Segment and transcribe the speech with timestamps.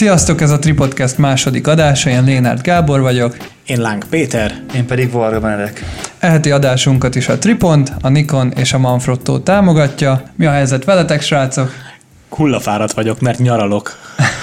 [0.00, 3.36] Sziasztok, ez a Tripodcast második adása, én Lénárt Gábor vagyok.
[3.66, 4.62] Én Láng Péter.
[4.74, 5.84] Én pedig Varga Benedek.
[6.18, 10.22] Eheti adásunkat is a Tripont, a Nikon és a Manfrotto támogatja.
[10.36, 11.72] Mi a helyzet veletek, srácok?
[12.28, 13.98] Hullafáradt vagyok, mert nyaralok.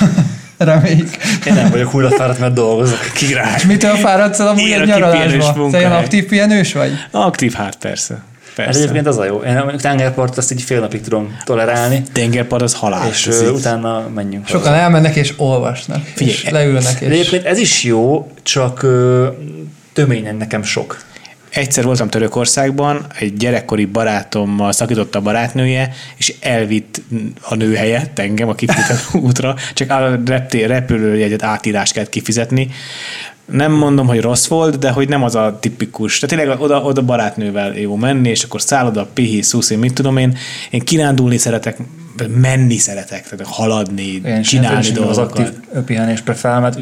[0.58, 1.10] Reméljük.
[1.46, 3.12] Én nem vagyok hullafáradt, mert dolgozok.
[3.14, 3.54] Király.
[3.56, 5.70] És mitől fáradsz el amúgy egy a kipihenős nyaralásba?
[5.70, 6.92] Te ilyen aktív pihenős vagy?
[7.12, 8.24] Aktív, hát persze.
[8.58, 8.82] Ez Persze.
[8.82, 9.42] egyébként az a jó.
[9.42, 13.08] Én mondjuk tengerpartot azt így fél napig tudom tolerálni, Tengerpart az halál.
[13.10, 13.54] és ez ö, így.
[13.56, 14.48] utána menjünk.
[14.48, 18.86] Sokan elmennek és olvasnak, Figyelj, és leülnek, De és egyébként ez is jó, csak
[19.94, 21.06] töményen nekem sok.
[21.50, 27.02] Egyszer voltam Törökországban, egy gyerekkori barátommal szakított a barátnője, és elvitt
[27.42, 30.20] a nő helyett engem a kifizetett útra, csak a
[30.52, 32.70] repülőjegyet átírást kellett kifizetni.
[33.52, 36.20] Nem mondom, hogy rossz volt, de hogy nem az a tipikus.
[36.20, 40.38] Tehát tényleg oda, oda barátnővel jó menni, és akkor szálloda, pihi, szuszi, mit tudom én.
[40.70, 41.78] Én kirándulni szeretek,
[42.36, 45.40] menni szeretek, tehát haladni, Én csinálni is az dolgokat.
[45.40, 45.48] aktív
[45.86, 46.80] pihenés preferál, mert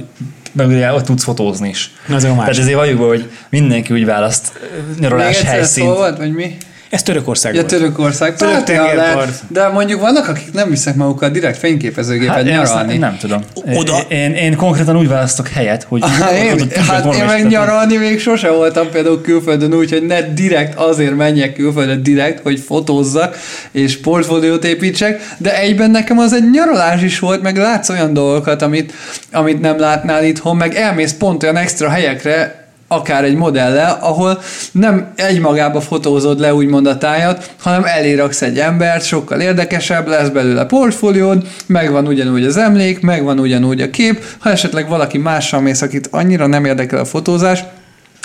[0.52, 1.92] meg ugye ott tudsz fotózni is.
[2.08, 4.60] Na, az a Tehát ezért valljuk hogy mindenki úgy választ
[4.90, 5.88] Még nyaralás egyszer helyszínt.
[5.88, 6.58] szó volt, vagy mi?
[6.96, 7.74] Ez Törökország Ja, volt.
[7.74, 8.36] Törökország.
[8.36, 9.16] Török tengerpart.
[9.16, 9.42] lehet.
[9.48, 12.92] De mondjuk vannak, akik nem visznek magukkal direkt fényképezőgépet Hát nyaralni.
[12.98, 13.42] nem, nem tudom.
[13.74, 16.02] Oda- Én, én konkrétan úgy választok helyet, hogy...
[16.20, 20.06] Hát én, ott- ott- hát én meg nyaralni még sose voltam például külföldön úgy, hogy
[20.06, 23.38] ne direkt azért menjek külföldre direkt, hogy fotózzak
[23.72, 28.62] és portfóliót építsek, de egyben nekem az egy nyaralás is volt, meg látsz olyan dolgokat,
[28.62, 28.94] amit,
[29.32, 34.42] amit nem látnál itthon, meg elmész pont olyan extra helyekre, akár egy modellel, ahol
[34.72, 40.66] nem egymagába fotózod le úgymond a tájat, hanem eléraksz egy embert, sokkal érdekesebb, lesz belőle
[40.66, 46.08] portfóliód, megvan ugyanúgy az emlék, megvan ugyanúgy a kép, ha esetleg valaki mással mész, akit
[46.12, 47.64] annyira nem érdekel a fotózás,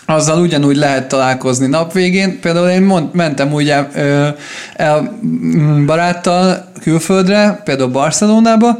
[0.07, 2.41] azzal ugyanúgy lehet találkozni napvégén.
[2.41, 4.29] Például én mond, mentem ugye ö,
[4.77, 8.79] el mm, baráttal külföldre, például Barcelonába,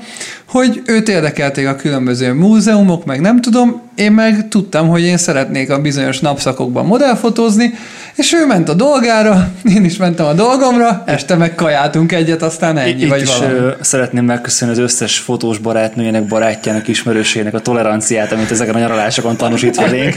[0.49, 5.71] hogy őt érdekelték a különböző múzeumok, meg nem tudom, én meg tudtam, hogy én szeretnék
[5.71, 7.75] a bizonyos napszakokban modellfotózni,
[8.15, 12.79] és ő ment a dolgára, én is mentem a dolgomra, este meg kajáltunk egyet, aztán
[12.79, 13.59] ennyi, Itt vagy is valami.
[13.59, 19.37] ö, szeretném megköszönni az összes fotós barátnőjének, barátjának, ismerősének a toleranciát, amit ezeken a nyaralásokon
[19.37, 20.15] tanúsít felénk.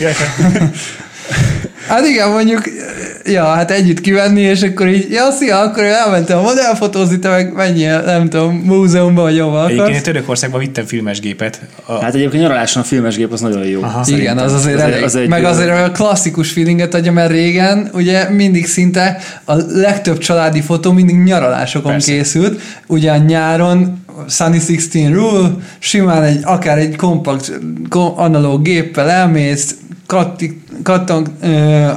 [1.88, 2.62] Hát igen, mondjuk,
[3.26, 7.54] ja, hát együtt kivenni, és akkor így, ja, szia, akkor én elmentem modellfotózni, te meg
[7.54, 10.04] menjél, nem tudom, múzeumba, vagy hova Egyébként én akarsz.
[10.06, 11.60] Törökországban vittem filmes gépet.
[11.86, 13.82] A, Hát egyébként nyaraláson a filmesgép az nagyon jó.
[13.82, 14.04] Aha.
[14.08, 15.04] Igen, az azért Az elég.
[15.04, 20.18] az egy- meg azért olyan klasszikus feelinget adja, mert régen ugye mindig szinte a legtöbb
[20.18, 22.12] családi fotó mindig nyaralásokon Persze.
[22.12, 22.62] készült.
[22.88, 27.52] Ugye a nyáron Sunny 16 Rule, simán egy, akár egy kompakt
[27.90, 29.76] ko- analóg géppel elmész,
[30.06, 31.48] katti, kattog ö,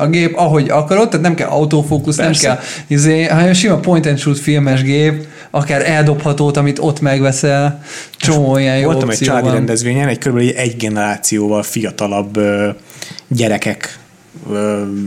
[0.00, 4.18] a gép, ahogy akarod, tehát nem kell autofókusz, nem kell, izé, hanem sima point and
[4.18, 7.82] shoot filmes gép, akár eldobhatót, amit ott megveszel,
[8.16, 10.36] csomó ilyen jó Voltam egy családi rendezvényen, egy kb.
[10.56, 12.40] egy generációval fiatalabb
[13.28, 13.98] gyerekek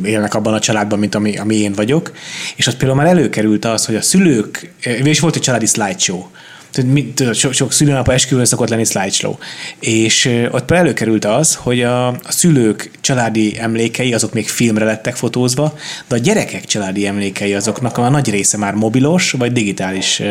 [0.04, 2.12] élnek abban a családban, mint ami, ami én vagyok,
[2.56, 6.26] és ott például már előkerült az, hogy a szülők, és volt egy családi slideshow,
[6.72, 9.36] Tudod, sok, sok szülőnap esküvőn szokott lenni slideshow.
[9.80, 15.74] És ott előkerült az, hogy a, a szülők családi emlékei, azok még filmre lettek fotózva,
[16.08, 20.22] de a gyerekek családi emlékei azoknak a nagy része már mobilos, vagy digitális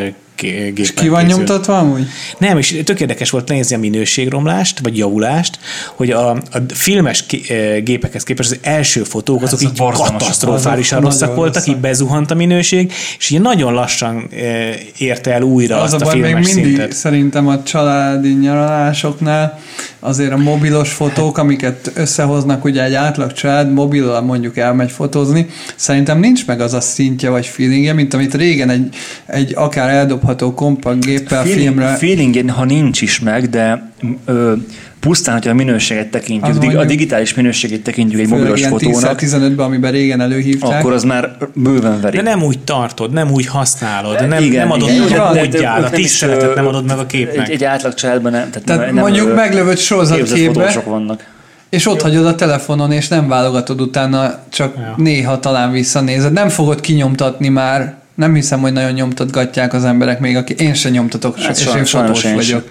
[0.40, 1.36] gépen Ki van készül.
[1.36, 2.06] nyomtatva amúgy?
[2.38, 5.58] Nem, és tök érdekes volt nézni a minőségromlást, vagy javulást,
[5.94, 11.34] hogy a, a filmes eh, gépekhez képest az első fotók azok Ez így katasztrofálisan rosszak
[11.34, 11.74] voltak, rosszak.
[11.74, 16.06] így bezuhant a minőség, és így nagyon lassan eh, érte el újra Az azt a
[16.06, 16.92] a, baj, még filmes mindig szintet.
[16.92, 19.58] szerintem a családi nyaralásoknál
[20.00, 26.18] azért a mobilos fotók, amiket összehoznak, ugye egy átlag család mobillal mondjuk elmegy fotózni, szerintem
[26.18, 28.94] nincs meg az a szintje vagy feelingje, mint amit régen egy,
[29.26, 29.88] egy akár
[30.28, 31.94] eldobható kompakt géppel filmre...
[31.96, 33.90] Feeling, ha nincs is meg, de
[34.24, 34.52] ö,
[35.00, 39.66] pusztán, hogyha a minőséget tekintjük, Az dig- a digitális minőségét tekintjük egy mobilos fotónak, 10-15-ben,
[39.66, 40.78] amiben régen előhívták.
[40.80, 42.16] akkor az már bőven veri.
[42.16, 45.00] De nem úgy tartod, nem úgy használod, nem, Igen, nem adod igen.
[45.08, 47.48] meg a ők a tiszteletet nem adod meg a képnek.
[47.48, 48.50] Egy, egy átlag családban nem.
[48.50, 51.24] Tehát, Tehát nem, mondjuk képzett sorozatképbe, vannak.
[51.68, 54.94] és ott hagyod a telefonon, és nem válogatod utána, csak Ja.
[54.96, 56.32] néha talán visszanézed.
[56.32, 60.92] Nem fogod kinyomtatni már, nem hiszem, hogy nagyon nyomtatgatják az emberek még, aki én sem
[60.92, 62.70] nyomtatok, Hát és sajnos- én fotós én vagyok.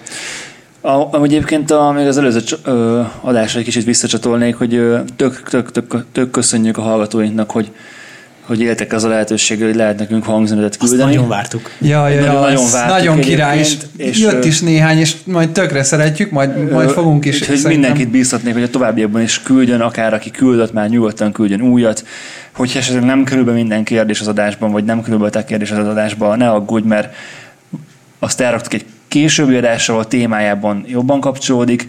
[0.80, 5.42] A, amúgy egyébként a, még az előző ö, adásra egy kicsit visszacsatolnék, hogy ö, tök,
[5.48, 7.70] tök, tök, tök köszönjük a hallgatóinknak, hogy
[8.48, 11.10] hogy éltek az a lehetőséggel, hogy lehet nekünk hangzenetet Azt küldeni.
[11.14, 11.70] nagyon vártuk.
[11.80, 15.16] Ja, ja, ja, Nagyon- nagyon ez vártuk nagyon király, és, és, jött is néhány, és
[15.24, 17.40] majd tökre szeretjük, majd, majd fogunk is.
[17.40, 22.04] Úgyhogy mindenkit bíztatnék, hogy a továbbiakban is küldjön, akár aki küldött, már nyugodtan küldjön újat.
[22.52, 25.70] Hogyha esetleg nem kerül be minden kérdés az adásban, vagy nem kerül be a kérdés
[25.70, 27.14] az adásban, ne aggódj, mert
[28.18, 31.88] azt elraktuk egy későbbi adásával, a témájában jobban kapcsolódik,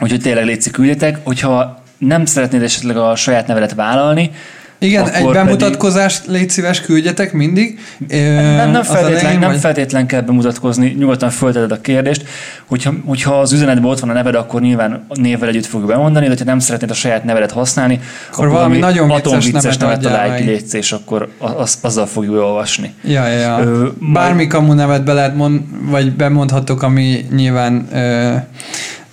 [0.00, 4.30] úgyhogy tényleg létszik küldjetek, hogyha nem szeretnéd esetleg a saját nevedet vállalni,
[4.78, 7.78] Igen, Akkor egy pedig- bemutatkozást légy szíves, küldjetek mindig.
[8.08, 12.24] Nem, nem, feltétlen, nem feltétlen kell bemutatkozni, nyugodtan fölteted a kérdést.
[12.66, 16.34] Hogyha, hogyha az üzenetben ott van a neved, akkor nyilván névvel együtt fogjuk bemondani, de
[16.38, 18.00] ha nem szeretnéd a saját nevedet használni,
[18.30, 22.34] akkor, valami nagyon vicces atomvicces nevet nevet találj ki, létsz, és akkor az, azzal fogjuk
[22.34, 22.94] olvasni.
[23.04, 23.58] Ja, ja, ja.
[23.64, 28.34] Ö, Bármi kamu nevet be lehet mond, vagy bemondhatok, ami nyilván ö,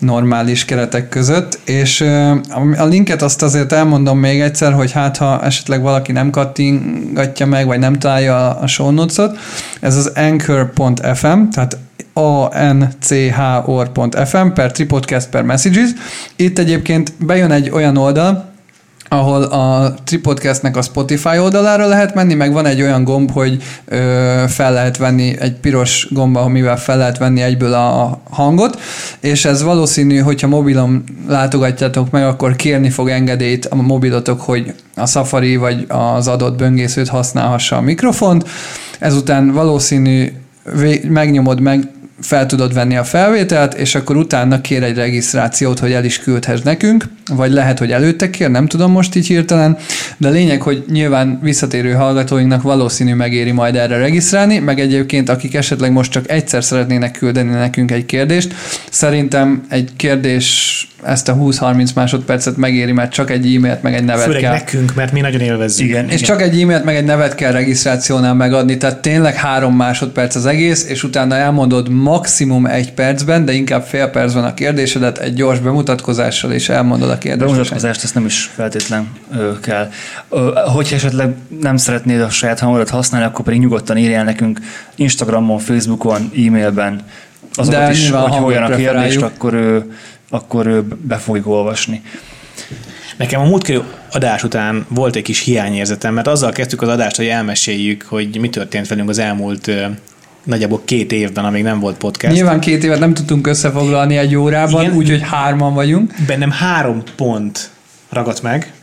[0.04, 2.02] normális keretek között, és
[2.50, 7.46] a- a linket azt azért elmondom még egyszer, hogy hát ha esetleg valaki nem kattingatja
[7.46, 9.38] meg, vagy nem találja a, a show notes-ot,
[9.80, 11.78] ez az anchor.fm, tehát
[13.34, 15.90] anchor.fm per tripodcast per messages.
[16.36, 18.52] Itt egyébként bejön egy olyan oldal,
[19.14, 24.44] ahol a Tripodcastnek a Spotify oldalára lehet menni, meg van egy olyan gomb, hogy ö,
[24.48, 28.80] fel lehet venni egy piros gomba, amivel fel lehet venni egyből a hangot,
[29.20, 35.06] és ez valószínű, hogyha mobilon látogatjátok meg, akkor kérni fog engedélyt a mobilotok, hogy a
[35.06, 38.50] Safari vagy az adott böngészőt használhassa a mikrofont.
[39.00, 40.32] Ezután valószínű
[40.74, 41.88] vé- megnyomod meg,
[42.24, 46.62] fel tudod venni a felvételt, és akkor utána kér egy regisztrációt, hogy el is küldhess
[46.62, 47.06] nekünk,
[47.36, 49.78] vagy lehet, hogy előtte kér, nem tudom most így hirtelen,
[50.18, 55.92] de lényeg, hogy nyilván visszatérő hallgatóinknak valószínű megéri majd erre regisztrálni, meg egyébként akik esetleg
[55.92, 58.54] most csak egyszer szeretnének küldeni nekünk egy kérdést,
[58.90, 64.24] szerintem egy kérdés ezt a 20-30 másodpercet megéri, mert csak egy e-mailt meg egy nevet
[64.24, 64.52] Főleg kell.
[64.52, 65.88] nekünk, mert mi nagyon élvezzük.
[65.88, 70.36] Igen, És csak egy e-mailt meg egy nevet kell regisztrációnál megadni, tehát tényleg három másodperc
[70.36, 75.34] az egész, és utána elmondod maximum egy percben, de inkább fél percben a kérdésedet egy
[75.34, 77.52] gyors bemutatkozással, és elmondod a kérdést.
[77.52, 79.90] Bemutatkozást ezt nem is feltétlen ö, kell.
[80.30, 84.60] Ö, hogyha esetleg nem szeretnéd a saját hangodat használni, akkor pedig nyugodtan írjál nekünk
[84.96, 87.02] Instagramon, Facebookon, e-mailben
[87.54, 89.78] azokat De is, hogy olyan a kérdést, akkor, ö,
[90.30, 92.02] akkor ö, be fogjuk olvasni.
[93.18, 93.82] Nekem a múltkori
[94.12, 98.50] adás után volt egy kis hiányérzetem, mert azzal kezdtük az adást, hogy elmeséljük, hogy mi
[98.50, 99.72] történt velünk az elmúlt
[100.44, 102.34] nagyjából két évben, amíg nem volt podcast.
[102.34, 106.14] Nyilván két évet nem tudtunk összefoglalni egy órában, úgyhogy hárman vagyunk.
[106.28, 107.70] bennem három pont
[108.10, 108.74] ragadt meg,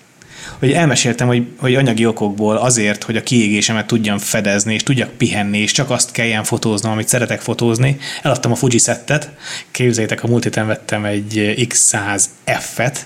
[0.61, 5.59] hogy elmeséltem, hogy, hogy anyagi okokból azért, hogy a kiégésemet tudjam fedezni, és tudjak pihenni,
[5.59, 7.97] és csak azt kelljen fotóznom, amit szeretek fotózni.
[8.23, 9.31] Eladtam a Fuji szettet,
[9.71, 12.97] képzeljétek, a múlt héten vettem egy X100F-et,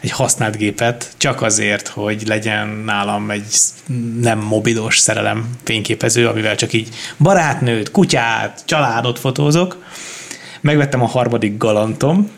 [0.00, 3.44] egy használt gépet, csak azért, hogy legyen nálam egy
[4.20, 6.88] nem mobilos szerelem fényképező, amivel csak így
[7.18, 9.84] barátnőt, kutyát, családot fotózok.
[10.60, 12.30] Megvettem a harmadik galantom,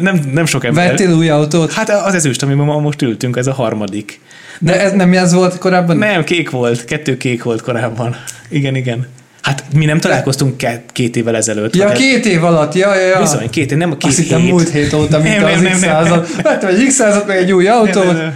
[0.00, 0.88] nem, nem sok ember.
[0.88, 1.72] Vettél új autót?
[1.72, 4.20] Hát az ezüst, amiben ma most ültünk, ez a harmadik.
[4.58, 5.96] De ez nem ez volt korábban?
[5.96, 8.16] Nem, kék volt, kettő kék volt korábban.
[8.48, 9.06] Igen, igen.
[9.42, 11.76] Hát mi nem találkoztunk ke- két évvel ezelőtt.
[11.76, 13.20] Ja, vagy- két év alatt, ja, ja, ja.
[13.20, 14.50] Bizony, két év, nem a két Azt hittem hét.
[14.50, 16.22] múlt hét óta, mint Nem, az nem, nem, nem.
[16.22, 16.42] X100-at.
[16.42, 17.94] Vettem egy X100-at, meg egy új autót.
[18.04, 18.34] Nem, nem, nem.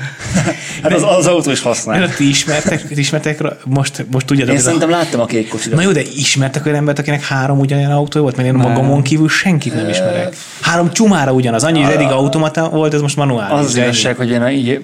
[0.83, 1.99] Hát az, az autó is használ.
[1.99, 5.49] Nem, ti ismertek, ti ismertek, most, most tudjátok, Én ez a- szerintem láttam a kék
[5.49, 5.75] kocsit.
[5.75, 8.37] Na jó, de ismertek olyan embert, akinek három ugyanolyan autó volt?
[8.37, 10.37] Mert én magamon kívül senkit nem ismerek.
[10.61, 11.65] Három csumára ugyanaz.
[11.65, 13.59] Annyi, hogy eddig automata volt, ez most manuális.
[13.59, 14.81] Az az igazság, hogy én így,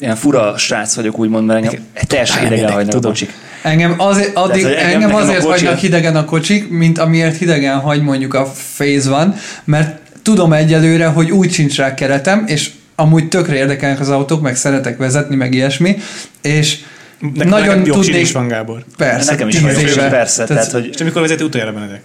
[0.00, 3.10] ilyen fura srác vagyok, úgymond, mert engem teljesen idegen hagynak a tudom.
[3.10, 3.32] kocsik.
[3.62, 7.78] Engem, azért, addig, Tehát, engem- engem azért kocsi- hagynak hidegen a kocsik, mint amiért hidegen
[7.78, 13.28] hagy mondjuk a Phase van, mert tudom egyelőre, hogy úgy sincs rá keretem, és amúgy
[13.28, 15.96] tökre érdekelnek az autók, meg szeretek vezetni, meg ilyesmi,
[16.42, 16.78] és
[17.20, 18.20] Nekem- nagyon nekem tudnék...
[18.20, 18.84] is van, Gábor.
[18.96, 20.08] Persze, Nekem is tíz éve.
[20.08, 22.00] persze, tehát, hogy És amikor vezeti utoljára Benedek?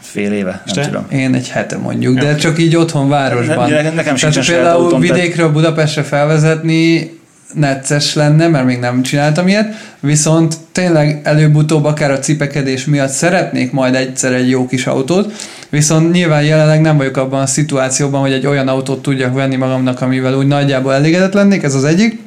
[0.00, 0.80] Fél éve, nem te?
[0.80, 1.06] tudom.
[1.10, 3.70] Én egy hete mondjuk, de csak így otthon városban.
[3.70, 7.14] Ne- nekem Tehát sincsen saját például autóm, tehát- vidékről Budapestre felvezetni
[7.54, 13.72] necces lenne, mert még nem csináltam ilyet, viszont tényleg előbb-utóbb akár a cipekedés miatt szeretnék
[13.72, 15.32] majd egyszer egy jó kis autót,
[15.68, 20.00] viszont nyilván jelenleg nem vagyok abban a szituációban, hogy egy olyan autót tudjak venni magamnak,
[20.00, 22.24] amivel úgy nagyjából elégedett lennék, ez az egyik.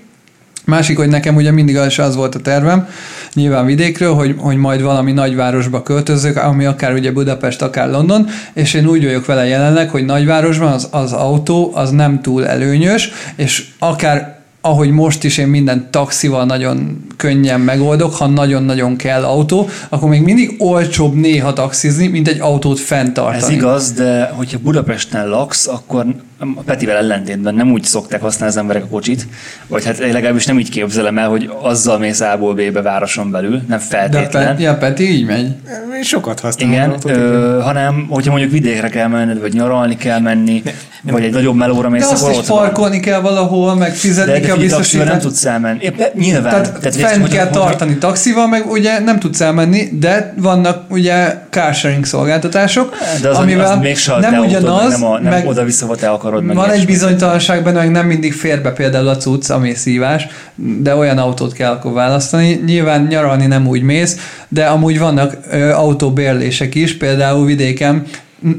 [0.70, 2.88] Másik, hogy nekem ugye mindig az, az volt a tervem,
[3.34, 8.74] nyilván vidékről, hogy, hogy majd valami nagyvárosba költözök, ami akár ugye Budapest, akár London, és
[8.74, 13.68] én úgy vagyok vele jelenleg, hogy nagyvárosban az, az autó az nem túl előnyös, és
[13.80, 20.10] akár ahogy most is én minden taxival nagyon könnyen megoldok, ha nagyon-nagyon kell autó, akkor
[20.10, 23.44] még mindig olcsóbb néha taxizni, mint egy autót fenntartani.
[23.44, 26.06] Ez igaz, de hogyha Budapesten laksz, akkor
[26.40, 29.28] a Petivel ellentétben nem úgy szokták használni az emberek a kocsit,
[29.68, 33.62] vagy hát legalábbis nem így képzelem el, hogy azzal mész A-ból B-be városon belül, nem
[33.68, 34.46] De feltétlen.
[34.56, 35.46] Pe- ja, Peti így megy.
[35.96, 36.74] Én sokat használom.
[36.74, 37.22] Igen, autót, igen.
[37.24, 40.64] ö, hanem hogyha mondjuk vidékre kell menned, vagy nyaralni kell menni,
[41.04, 42.58] ne, vagy egy nagyobb melóra mész, De azt akkor is ott van.
[42.58, 45.22] parkolni kell valahol, meg fizetni De, de kell taxival nem biztosítani.
[45.22, 45.80] tudsz elmenni.
[45.84, 46.44] Épp, nyilván.
[46.52, 50.34] Tehát, Tehát hogy- fent hogy- kell hogy- tartani taxival, meg ugye nem tudsz elmenni, de
[50.38, 55.48] vannak ugye carsharing szolgáltatások, De az, amivel az még nem ugyanaz, nem, a, nem meg
[55.48, 56.56] oda-vissza, te akarod meg.
[56.56, 60.96] Van egy bizonytalanság benne, hogy nem mindig fér be például a cucc, ami szívás, de
[60.96, 62.62] olyan autót kell akkor választani.
[62.66, 64.18] Nyilván nyaralni nem úgy mész,
[64.48, 68.06] de amúgy vannak ö, autóbérlések is, például vidéken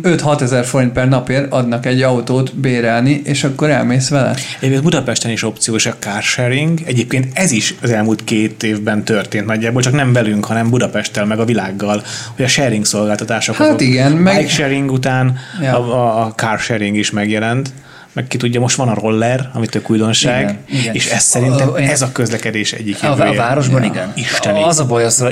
[0.03, 4.35] 5-6 ezer forint per napért adnak egy autót bérelni, és akkor elmész vele.
[4.59, 6.81] Egyébként Budapesten is opciós a carsharing.
[6.85, 11.39] Egyébként ez is az elmúlt két évben történt nagyjából, csak nem velünk, hanem Budapesttel, meg
[11.39, 12.03] a világgal,
[12.37, 13.81] hogy a sharing szolgáltatások Hát azok.
[13.81, 14.13] igen.
[14.13, 14.37] Meg...
[14.37, 15.79] Bike sharing után ja.
[15.79, 17.73] a, a carsharing is megjelent
[18.13, 20.95] meg ki tudja, most van a roller, amit tök újdonság, igen, igen.
[20.95, 23.91] és ez szerintem a, ez a közlekedés egyik a, a városban ja.
[23.91, 24.13] igen.
[24.15, 24.63] Isteni.
[24.63, 25.25] Az a baj, az,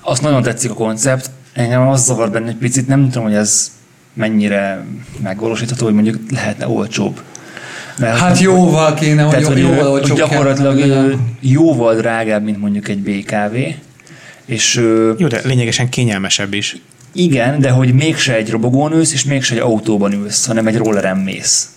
[0.00, 3.70] azt nagyon tetszik a koncept, engem az zavar benne egy picit, nem tudom, hogy ez
[4.12, 4.84] mennyire
[5.22, 7.20] megvalósítható, hogy mondjuk lehetne olcsóbb.
[7.98, 12.88] Mert hát jóval kéne, hogy, tehát, hogy jóval olcsóbb Gyakorlatilag kell, jóval drágább, mint mondjuk
[12.88, 13.56] egy BKV.
[14.46, 14.74] És,
[15.18, 16.76] Jó, de lényegesen kényelmesebb is.
[17.12, 21.16] Igen, de hogy mégse egy robogón ülsz, és mégse egy autóban ülsz, hanem egy rolleren
[21.16, 21.68] mész.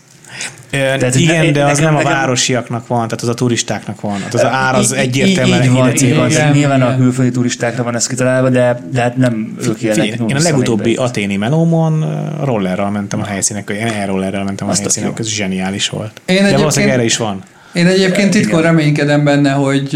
[0.70, 4.18] Tehát, igen, ne, de az nekem, nem a városiaknak van, tehát az a turistáknak van.
[4.18, 7.96] Tehát az a ár az egyértelműen így van, így van, Nyilván a külföldi turistákra van
[7.96, 10.06] ez kitalálva, de, de hát nem ők élnek.
[10.06, 12.06] Én a legutóbbi aténi melómon
[12.44, 16.22] rollerrel mentem a helyszínek, e-rollerrel mentem a helyszínek, ez zseniális volt.
[16.26, 17.44] Én de valószínűleg erre is van.
[17.80, 19.96] Én egyébként titkon reménykedem benne, hogy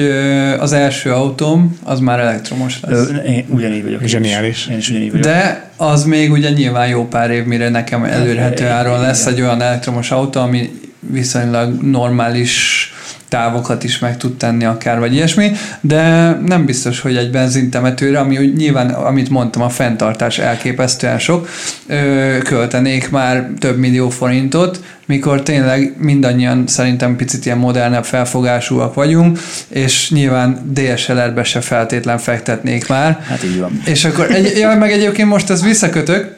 [0.60, 3.10] az első autóm az már elektromos lesz.
[3.28, 4.02] Én ugyanígy vagyok.
[4.04, 4.68] Zseniális.
[4.72, 5.26] Én is ugyanígy vagyok.
[5.26, 9.62] De az még ugye nyilván jó pár év, mire nekem előrhető áron lesz egy olyan
[9.62, 12.88] elektromos autó, ami viszonylag normális
[13.34, 18.38] távokat is meg tud tenni akár, vagy ilyesmi, de nem biztos, hogy egy benzintemetőre, ami
[18.38, 21.50] úgy nyilván, amit mondtam, a fenntartás elképesztően sok,
[21.88, 29.40] ö, költenék már több millió forintot, mikor tényleg mindannyian szerintem picit ilyen modernebb felfogásúak vagyunk,
[29.68, 33.20] és nyilván DSLR-be se feltétlen fektetnék már.
[33.28, 33.82] Hát így van.
[33.86, 36.36] És akkor, egy, ja, meg egyébként most ez visszakötök,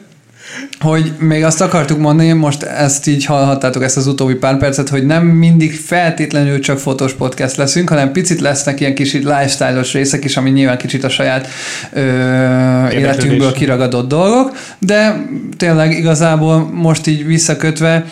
[0.80, 5.06] hogy még azt akartuk mondani, most ezt így hallhattátok ezt az utóbbi pár percet, hogy
[5.06, 10.36] nem mindig feltétlenül csak fotós podcast leszünk, hanem picit lesznek ilyen kicsit lifestyle-os részek is,
[10.36, 11.48] ami nyilván kicsit a saját
[11.92, 12.00] ö,
[12.88, 18.04] életünkből kiragadott dolgok, de tényleg igazából most így visszakötve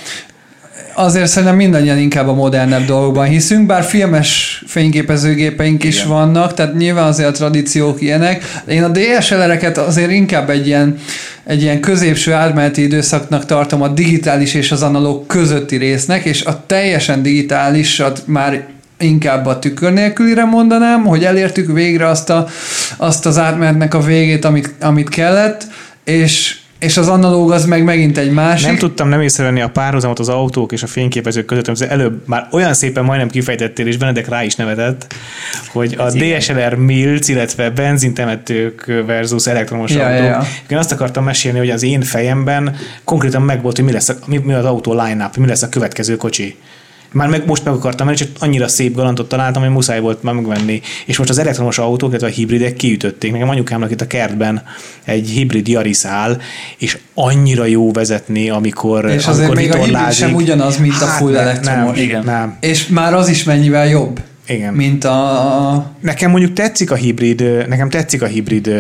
[0.95, 5.97] azért szerintem mindannyian inkább a modernebb dolgokban hiszünk, bár filmes fényképezőgépeink Igen.
[5.97, 8.45] is vannak, tehát nyilván azért a tradíciók ilyenek.
[8.69, 10.99] Én a DSLR-eket azért inkább egy ilyen,
[11.45, 16.65] egy ilyen középső átmeneti időszaknak tartom a digitális és az analóg közötti résznek, és a
[16.67, 18.67] teljesen digitálisat már
[18.99, 22.47] inkább a tükör nélkülire mondanám, hogy elértük végre azt, a,
[22.97, 25.67] azt az átmenetnek a végét, amit, amit kellett,
[26.05, 28.67] és és az analóg az meg megint egy másik.
[28.67, 32.49] Nem tudtam nem észrevenni a párhuzamot az autók és a fényképezők között, amit előbb már
[32.51, 35.15] olyan szépen majdnem kifejtettél, és Benedek rá is nevetett,
[35.73, 40.19] hogy a DSLR Mills, illetve benzintemetők versus elektromos ja, autók.
[40.19, 40.47] Ja, ja.
[40.69, 44.39] Én azt akartam mesélni, hogy az én fejemben konkrétan megvolt, hogy mi lesz a, mi,
[44.39, 46.57] mi az autó line-up, mi lesz a következő kocsi.
[47.15, 50.35] Már meg, most meg akartam menni, csak annyira szép galantot találtam, hogy muszáj volt már
[50.35, 50.81] megvenni.
[51.07, 53.33] És most az elektromos autók, illetve a hibridek kiütötték.
[53.33, 54.63] Nekem anyukámnak itt a kertben
[55.05, 56.41] egy hibrid Yaris áll,
[56.79, 61.03] és annyira jó vezetni, amikor És azért amikor még a hibrid sem ugyanaz, mint hát
[61.03, 61.97] a full nem, elektromos.
[61.97, 62.25] Nem, igen.
[62.25, 62.57] Nem.
[62.61, 64.21] És már az is mennyivel jobb.
[64.47, 64.75] Igen.
[64.75, 65.91] Mint a...
[66.01, 68.71] Nekem mondjuk tetszik a hibrid, nekem tetszik a hibrid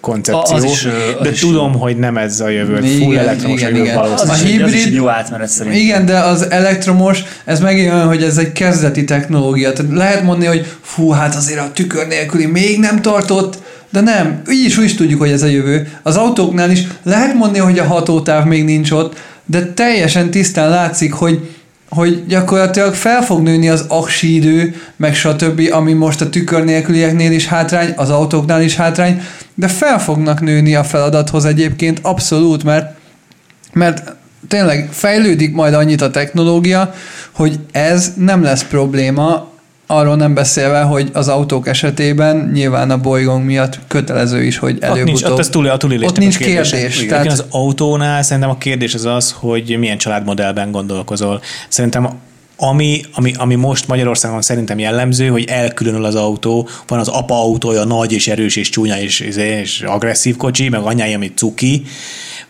[0.00, 3.60] koncepció, az is, az de is tudom, hogy nem ez a jövő, igen, full elektromos
[3.60, 3.96] igen, a igen.
[3.98, 5.80] Az a hibrid, az is egy jó átmenet szerintem.
[5.80, 9.72] Igen, de az elektromos, ez megint olyan, hogy ez egy kezdeti technológia.
[9.72, 13.58] Tehát lehet mondani, hogy fú, hát azért a tükör nélküli még nem tartott,
[13.90, 15.88] de nem, így is úgy is tudjuk, hogy ez a jövő.
[16.02, 21.12] Az autóknál is lehet mondani, hogy a hatótáv még nincs ott, de teljesen tisztán látszik,
[21.12, 21.48] hogy
[21.90, 27.32] hogy gyakorlatilag fel fog nőni az aksi idő, meg stb., ami most a tükör nélkülieknél
[27.32, 29.22] is hátrány, az autóknál is hátrány,
[29.54, 32.96] de fel fognak nőni a feladathoz egyébként abszolút, mert,
[33.72, 34.14] mert
[34.48, 36.94] tényleg fejlődik majd annyit a technológia,
[37.30, 39.49] hogy ez nem lesz probléma,
[39.92, 44.98] Arról nem beszélve, hogy az autók esetében nyilván a bolygónk miatt kötelező is, hogy előbb-utóbb...
[44.98, 46.70] Ott nincs, ott, ez túl, a ott nincs kérdés.
[46.70, 47.06] kérdés.
[47.06, 47.26] Tehát...
[47.26, 51.40] az autónál szerintem a kérdés az az, hogy milyen családmodellben gondolkozol.
[51.68, 52.08] Szerintem
[52.56, 57.84] ami, ami, ami most Magyarországon szerintem jellemző, hogy elkülönül az autó, van az apa autója
[57.84, 61.82] nagy és erős és csúnya és, és, és agresszív kocsi, meg anyája, ami cuki,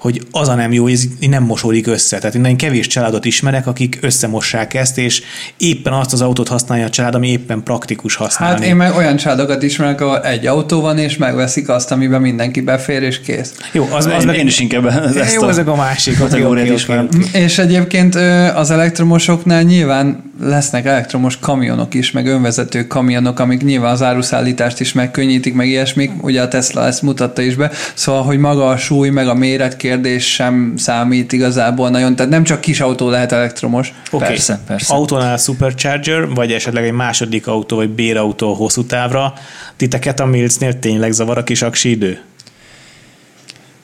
[0.00, 2.18] hogy az a nem jó, hogy ez nem mosódik össze.
[2.18, 5.22] Tehát én nagyon kevés családot ismerek, akik összemossák ezt, és
[5.56, 8.60] éppen azt az autót használja a család, ami éppen praktikus használni.
[8.60, 12.60] Hát én meg olyan családokat ismerek, ahol egy autó van, és megveszik azt, amiben mindenki
[12.60, 13.54] befér, és kész.
[13.72, 17.08] Jó, az, az én, meg, én is inkább ezt jó, ezek a másik kategóriát ismerem.
[17.32, 18.14] És egyébként
[18.54, 24.92] az elektromosoknál nyilván lesznek elektromos kamionok is, meg önvezető kamionok, amik nyilván az áruszállítást is
[24.92, 29.08] megkönnyítik, meg ilyesmik, ugye a Tesla ezt mutatta is be, szóval, hogy maga a súly,
[29.08, 33.92] meg a méret kérdés sem számít igazából nagyon, tehát nem csak kis autó lehet elektromos.
[34.10, 34.28] Okay.
[34.28, 34.94] Persze, persze.
[34.94, 39.32] Autónál Supercharger, vagy esetleg egy második autó, vagy bérautó hosszú távra,
[39.76, 42.20] titeket a Milcnél tényleg zavar a kis aksi idő?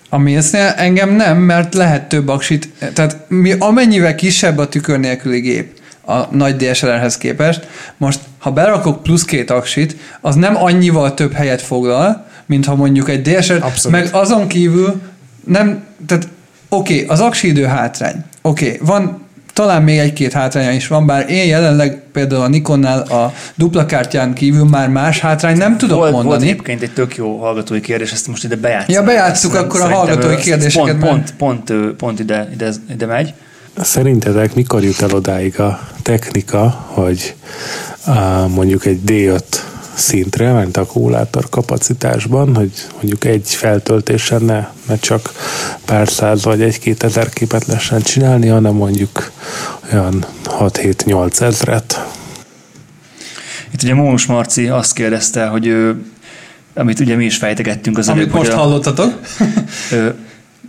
[0.09, 5.41] A Mills-nél engem nem, mert lehet több aksit, tehát mi, amennyivel kisebb a tükör nélküli
[5.41, 5.69] gép
[6.07, 11.63] a nagy DSLR-hez képest, most ha berakok plusz két aksit, az nem annyival több helyet
[11.63, 14.01] foglal, mint ha mondjuk egy DSLR, Abszolút.
[14.01, 15.01] meg azon kívül
[15.47, 16.29] nem, tehát
[16.69, 19.25] oké, okay, az aksi idő hátrány, oké, okay, van
[19.57, 24.35] talán még egy-két hátránya is van, bár én jelenleg például a Nikonnál a dupla kártyán
[24.35, 26.35] kívül már más hátrány nem tudok volt, mondani.
[26.35, 28.99] Volt egyébként egy tök jó hallgatói kérdés, ezt most ide bejátszunk.
[28.99, 33.35] Ja, bejátsszuk akkor a hallgatói kérdéseket, Pont, pont, pont, pont ide, ide, ide megy.
[33.81, 37.35] Szerintetek mikor jut el odáig a technika, hogy
[38.05, 39.41] á, mondjuk egy D5
[39.97, 45.33] szintre, mert akkumulátor kapacitásban, hogy mondjuk egy feltöltésen ne, ne csak
[45.85, 49.33] pár száz vagy egy-két ezer képet lehessen csinálni, hanem mondjuk
[49.93, 52.07] olyan 6-7-8 ezret.
[53.73, 56.05] Itt ugye Mónus Marci azt kérdezte, hogy ő,
[56.75, 59.21] amit ugye mi is fejtegettünk az Amit előbb, most hogy, a, hallottatok.
[59.91, 60.09] ö,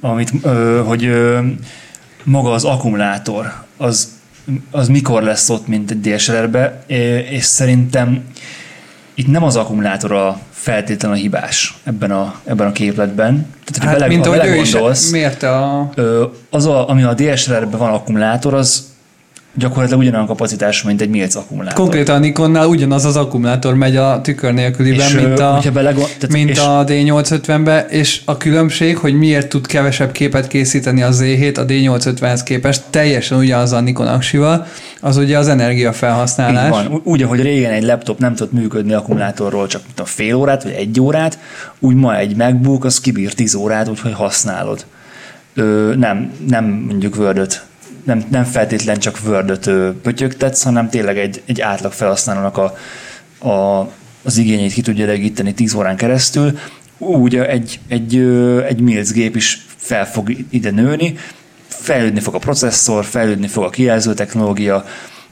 [0.01, 1.39] amit, ö, hogy ö,
[2.23, 4.15] maga az akkumulátor, az,
[4.71, 6.83] az mikor lesz ott, mint egy DSLR-be,
[7.29, 8.23] és szerintem
[9.19, 13.53] itt nem az akkumulátor a feltétlenül a hibás ebben a, ebben a képletben.
[13.65, 15.89] Tehát, Hát, bele, mint ahogy ő is belegondolsz, mérte a...
[16.49, 18.86] Az, a, ami a DSLR-ben van akkumulátor, az
[19.57, 21.79] gyakorlatilag ugyanolyan kapacitású, mint egy Milc akkumulátor.
[21.79, 26.31] Konkrétan a Nikonnál ugyanaz az akkumulátor megy a tükör nélküliben, És, mint a, belegond- tehát
[26.31, 31.57] mint és- a D850-be, és a különbség, hogy miért tud kevesebb képet készíteni a Z7
[31.57, 34.65] a D850-hez képest, teljesen ugyanaz a Nikon aksival,
[35.01, 36.65] az ugye az energiafelhasználás.
[36.83, 37.01] Így van.
[37.03, 40.71] Úgy, ahogy régen egy laptop nem tudott működni akkumulátorról csak mint a fél órát, vagy
[40.71, 41.39] egy órát,
[41.79, 44.85] úgy ma egy MacBook az kibír 10 órát, úgyhogy használod.
[45.53, 47.61] Ö, nem, nem mondjuk word
[48.07, 49.69] nem, nem feltétlen csak word
[50.01, 52.77] pötyögtetsz, hanem tényleg egy, egy átlag felhasználónak a,
[53.49, 53.89] a,
[54.23, 56.57] az igényét ki tudja elegíteni 10 órán keresztül.
[56.97, 58.15] Úgy egy, egy,
[58.67, 61.15] egy Mills gép is fel fog ide nőni,
[61.67, 64.85] fejlődni fog a processzor, fejlődni fog a kijelző technológia.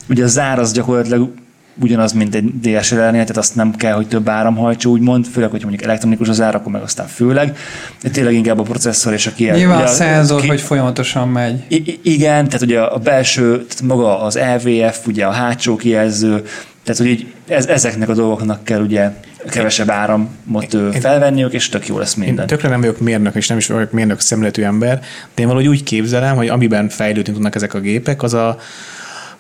[0.10, 1.34] Ugye a zár az gyakorlatilag
[1.82, 5.62] ugyanaz, mint egy DSLR-nél, tehát azt nem kell, hogy több áram hajtsa, úgymond, főleg, hogy
[5.62, 7.58] mondjuk elektronikus az ár, akkor meg aztán főleg.
[8.02, 9.60] De tényleg inkább a processzor és a kijelző.
[9.60, 11.64] Nyilván a szenzor, ki- hogy folyamatosan megy.
[11.68, 16.44] I- igen, tehát ugye a belső, tehát maga az LVF, ugye a hátsó kijelző,
[16.84, 19.10] tehát hogy így ez, ezeknek a dolgoknak kell ugye
[19.50, 22.48] kevesebb áramot ö, felvenniük, és tök jó lesz Én minden.
[22.48, 25.00] tökre nem vagyok mérnök, és nem is vagyok mérnök szemletű ember,
[25.36, 28.58] de én valahogy úgy képzelem, hogy amiben fejlődni tudnak ezek a gépek, az a,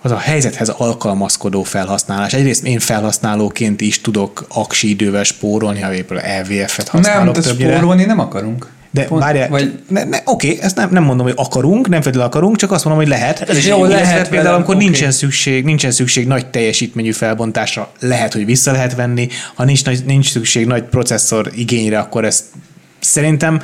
[0.05, 2.33] az a helyzethez alkalmazkodó felhasználás.
[2.33, 7.75] Egyrészt én felhasználóként is tudok aksi idővel spórolni, ha éppen LVF-et használok Nem, de többnyire.
[7.75, 8.69] spórolni nem akarunk.
[8.91, 12.27] De Pont- várjál, vagy- ne, ne, oké, ezt nem, nem mondom, hogy akarunk, nem feltétlenül
[12.31, 13.39] akarunk, csak azt mondom, hogy lehet.
[13.39, 14.83] Hát ez is jó, Illetve lehet például, amikor oké.
[14.83, 19.27] nincsen szükség, nincsen szükség nagy teljesítményű felbontásra, lehet, hogy vissza lehet venni.
[19.55, 22.43] Ha nincs, nincs szükség nagy processzor igényre, akkor ezt
[22.99, 23.61] szerintem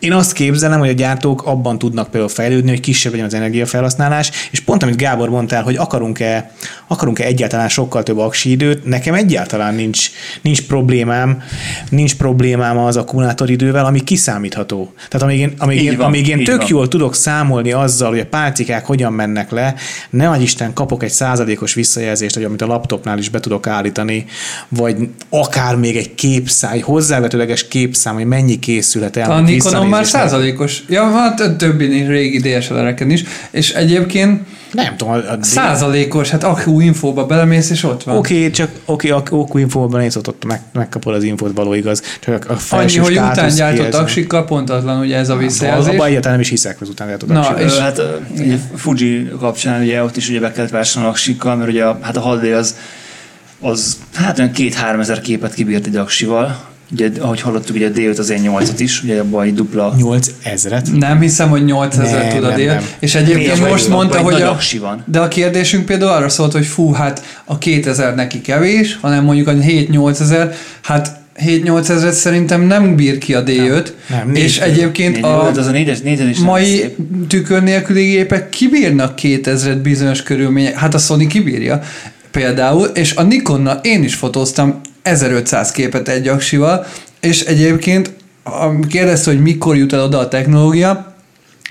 [0.00, 4.30] én azt képzelem, hogy a gyártók abban tudnak például fejlődni, hogy kisebb legyen az energiafelhasználás,
[4.50, 6.50] és pont amit Gábor mondtál, hogy akarunk-e,
[6.86, 10.10] akarunk-e egyáltalán sokkal több aksi időt, nekem egyáltalán nincs,
[10.42, 11.42] nincs problémám,
[11.90, 14.92] nincs problémám az akkumulátoridővel, ami kiszámítható.
[15.08, 16.66] Tehát amíg én, amíg én, van, amíg én tök van.
[16.68, 19.74] jól tudok számolni azzal, hogy a pálcikák hogyan mennek le,
[20.10, 24.24] ne Isten kapok egy százalékos visszajelzést, hogy amit a laptopnál is be tudok állítani,
[24.68, 24.96] vagy
[25.28, 29.30] akár még egy képszám, egy hozzávetőleges képszám, hogy mennyi készülhet el.
[29.30, 30.82] A Nikonon már százalékos.
[30.88, 33.24] Ja, hát a többi régi DSLR-eken is.
[33.50, 38.16] És egyébként Nem tudom, a, a százalékos, hát akú infóba belemész, és ott van.
[38.16, 41.74] Oké, okay, csak oké, okay, OK infóban nézd, ott, ott meg, megkapod az infót, való
[41.74, 42.02] igaz.
[42.20, 45.94] Csak a Annyi, hogy után gyártott aksikkal, pontatlan ugye ez a visszajelzés.
[45.94, 48.02] Abban egyáltalán nem is hiszek, hogy az után gyártott Na, és- hát
[48.38, 52.16] ugye Fuji kapcsán ugye ott is ugye be kellett vásárolni aksikkal, mert ugye a, hát
[52.16, 52.76] a 6D az,
[53.60, 56.68] az hát olyan két-három ezer képet kibírt egy aksival.
[56.92, 60.30] Ugye, ahogy hallottuk, ugye a D5 az én 8 is, ugye abban egy dupla 8
[60.42, 60.92] ezret.
[60.98, 62.72] Nem hiszem, hogy 8000 Nem, tud a nem, dél.
[62.72, 62.84] nem.
[62.98, 65.04] És egyébként most mondta, hogy a, van.
[65.06, 69.48] de a kérdésünk például arra szólt, hogy fú, hát a 2000 neki kevés, hanem mondjuk
[69.48, 74.70] a 7-8 ezer, hát 7-8 ezeret szerintem nem bír ki a D5, nem, és négy-
[74.70, 76.94] egyébként Négy, a az a négyes, négyes is nem mai
[77.28, 81.80] tükör nélküli gépek kibírnak 2000-et bizonyos körülmények, hát a Sony kibírja
[82.30, 86.86] például, és a Nikonnal én is fotóztam 1500 képet egy aksival,
[87.20, 88.12] és egyébként
[88.88, 91.10] kérdezte, hogy mikor jut el oda a technológia,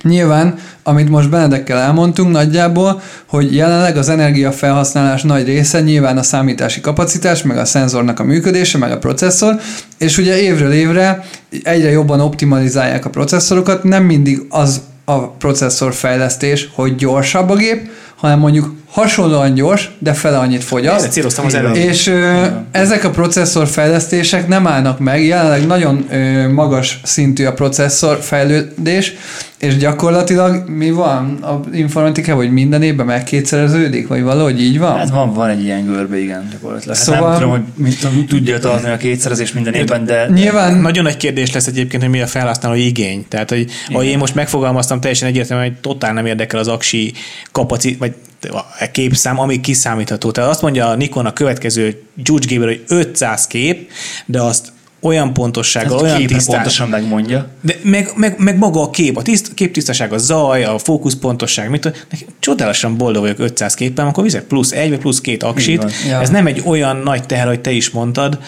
[0.04, 6.82] Nyilván, amit most Benedekkel elmondtunk nagyjából, hogy jelenleg az energiafelhasználás nagy része nyilván a számítási
[6.82, 9.60] kapacitás, meg a szenzornak a működése, meg a processzor,
[9.98, 11.26] és ugye évről évre
[11.64, 17.90] egyre jobban optimalizálják a processzorokat, nem mindig az a processzor fejlesztés, hogy gyorsabb a gép,
[18.16, 21.00] hanem mondjuk hasonlóan gyors, de fele annyit fogyaszt.
[21.04, 21.66] Erre céloztam az Igen.
[21.66, 21.76] előbb.
[21.76, 27.54] És ö, ezek a processzor fejlesztések nem állnak meg, jelenleg nagyon ö, magas szintű a
[27.54, 29.14] processzor fejlődés,
[29.60, 34.98] és gyakorlatilag mi van a informatika, hogy minden évben megkétszereződik, vagy valahogy így van?
[34.98, 36.96] Hát van, van egy ilyen görbe, igen, gyakorlatilag.
[36.96, 40.26] Hát Szóval- nem tudom, hogy mit, tudja tartani a kétszerezés minden évben, de...
[40.28, 43.26] de Nyilván Nagyon nagy kérdés lesz egyébként, hogy mi a felhasználói igény.
[43.28, 47.14] Tehát, hogy ahogy én most megfogalmaztam, teljesen egyértelműen, hogy totál nem érdekel az aksi
[47.52, 48.14] kapacit, vagy
[48.52, 50.32] a képszám, ami kiszámítható.
[50.32, 53.92] Tehát azt mondja a Nikon a következő csúcsgépről, hogy 500 kép,
[54.26, 54.72] de azt
[55.02, 57.48] olyan pontossággal, Hát olyan tisztán, pontosan megmondja.
[57.62, 61.70] de meg, meg, meg, maga a kép, a tiszt, kép tisztaság, a zaj, a fókuszpontosság,
[61.70, 62.08] mit
[62.40, 65.86] csodálatosan boldog vagyok 500 képpel, akkor vizek plusz egy, vagy plusz két aksit.
[66.08, 66.22] Ja.
[66.22, 68.40] Ez nem egy olyan nagy teher, hogy te is mondtad.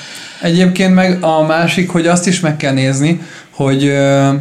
[0.41, 4.34] Egyébként meg a másik, hogy azt is meg kell nézni, hogy ö,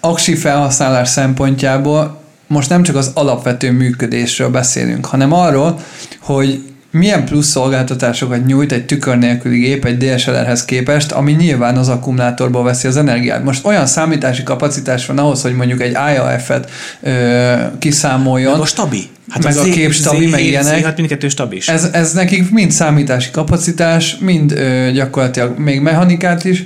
[0.00, 2.22] aksi felhasználás szempontjából
[2.54, 5.80] most nem csak az alapvető működésről beszélünk, hanem arról,
[6.18, 11.88] hogy milyen plusz szolgáltatásokat nyújt egy tükör nélküli gép egy DSLR-hez képest, ami nyilván az
[11.88, 13.44] akkumulátorból veszi az energiát.
[13.44, 16.70] Most olyan számítási kapacitás van ahhoz, hogy mondjuk egy IAF-et
[17.02, 19.08] ö, kiszámoljon, Meg a stabi.
[19.28, 20.84] Hát Meg a kép stabi, meg ilyenek.
[20.84, 21.68] Hát mindkettő stabis.
[21.68, 26.64] ez, ez nekik mind számítási kapacitás, mind ö, gyakorlatilag még mechanikát is.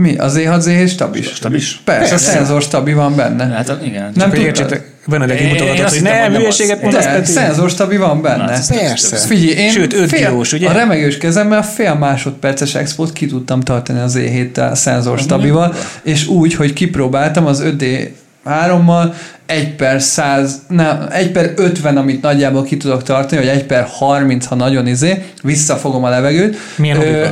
[0.00, 0.16] Mi?
[0.16, 1.26] Az E6Z stabi is?
[1.26, 1.80] Stabis?
[1.84, 2.14] Persze, Persze.
[2.14, 3.44] a szenzor stabi van benne.
[3.44, 4.12] Hát igen.
[4.14, 5.40] Nem Csak értsétek, Benedek
[5.84, 8.46] azt hogy nem, hülyeséget mondasz, De, szenzor stabi van benne.
[8.68, 9.16] Persze.
[9.16, 10.68] Figyelj, én Sőt, öt fél, kilós, ugye?
[10.68, 16.54] a remegős kezemmel fél másodperces expót ki tudtam tartani az E7-tel szenzor stabival, és úgy,
[16.54, 18.08] hogy kipróbáltam az 5D
[18.46, 19.12] 3-mal
[19.46, 23.86] 1 per 100, nem, 1 per 50, amit nagyjából ki tudok tartani, vagy 1 per
[23.90, 26.56] 30, ha nagyon izé, visszafogom a levegőt.
[26.76, 27.26] Milyen Ö?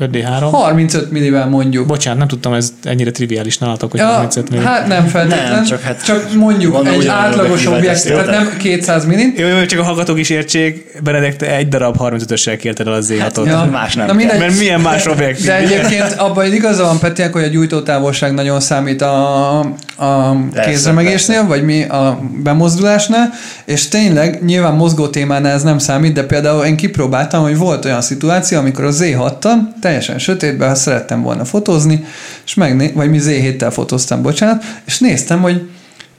[0.00, 0.48] 5D3?
[0.50, 1.86] 35 millivel mondjuk.
[1.86, 4.64] Bocsánat, nem tudtam, ez ennyire triviális nálatok, hogy Ja, 35 millió.
[4.66, 9.34] hát nem feltétlen, Nem, csak hát csak mondjuk egy átlagos ezt tehát nem 200 millin,
[9.36, 13.12] Jó, jó, csak a hallgatók is értsék, Benedek, te egy darab 35-össel kérted el az
[13.12, 13.46] Z6-ot.
[13.46, 13.68] Ja.
[13.70, 14.38] más nem Na mindegy.
[14.38, 15.46] Mert milyen más objektív?
[15.46, 19.58] De egyébként abban hogy igaza van Petinek, hogy a gyújtótávolság nagyon számít a,
[20.00, 23.32] a kézremegésnél, vagy mi a bemozdulásnál,
[23.64, 28.00] és tényleg nyilván mozgó témánál ez nem számít, de például én kipróbáltam, hogy volt olyan
[28.00, 32.04] szituáció, amikor a Z6-tal teljesen sötétben ha szerettem volna fotózni,
[32.44, 35.70] és megné- vagy mi Z7-tel fotóztam, bocsánat, és néztem, hogy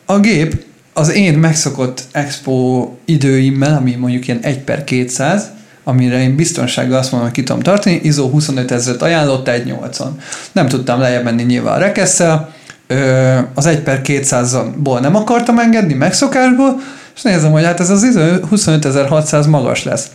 [0.06, 0.64] a gép
[0.94, 5.50] az én megszokott expo időimmel, ami mondjuk ilyen 1 per 200,
[5.84, 10.10] amire én biztonsággal azt mondom, hogy ki tudom tartani, ISO 25 ezeret ajánlott 1.8-on.
[10.52, 12.51] Nem tudtam lejjebb menni nyilván a rekesszel,
[13.54, 16.80] az 1 per 200-ból nem akartam engedni megszokásból,
[17.16, 20.08] és nézem, hogy hát ez az ISO 25600 magas lesz.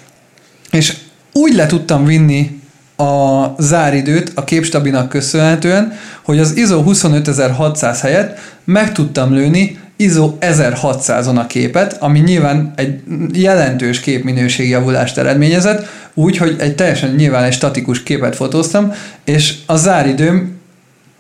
[0.70, 0.96] És
[1.32, 2.60] úgy le tudtam vinni
[2.96, 11.36] a záridőt a képstabinak köszönhetően, hogy az ISO 25600 helyett meg tudtam lőni ISO 1600-on
[11.36, 13.00] a képet, ami nyilván egy
[13.32, 18.92] jelentős képminőségi javulást eredményezett, úgy, hogy egy teljesen nyilván egy statikus képet fotóztam,
[19.24, 20.55] és a záridőm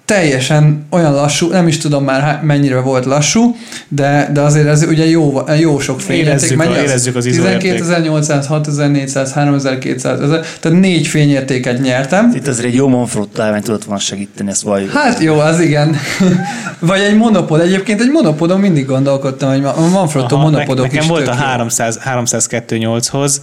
[0.06, 3.56] teljesen olyan lassú, nem is tudom már há- mennyire volt lassú,
[3.88, 6.28] de, de azért ez ugye jó, jó sok fényérték.
[6.30, 6.82] Érezzük Mennyi a- az?
[6.82, 7.58] érezzük az ISO érték.
[7.60, 12.32] 12800, 6400, 3200, ezer, tehát négy fényértéket nyertem.
[12.34, 14.90] Itt azért egy jó Manfrotto elven tudott volna segíteni, ezt valljuk.
[14.92, 15.96] Hát jó, az igen.
[16.78, 17.60] Vagy egy monopod.
[17.60, 21.36] Egyébként egy monopodon mindig gondolkodtam, hogy a Manfrotto Aha, monopodok nekem is volt tök a
[21.36, 21.42] jó.
[21.42, 23.40] 300, 302.8-hoz,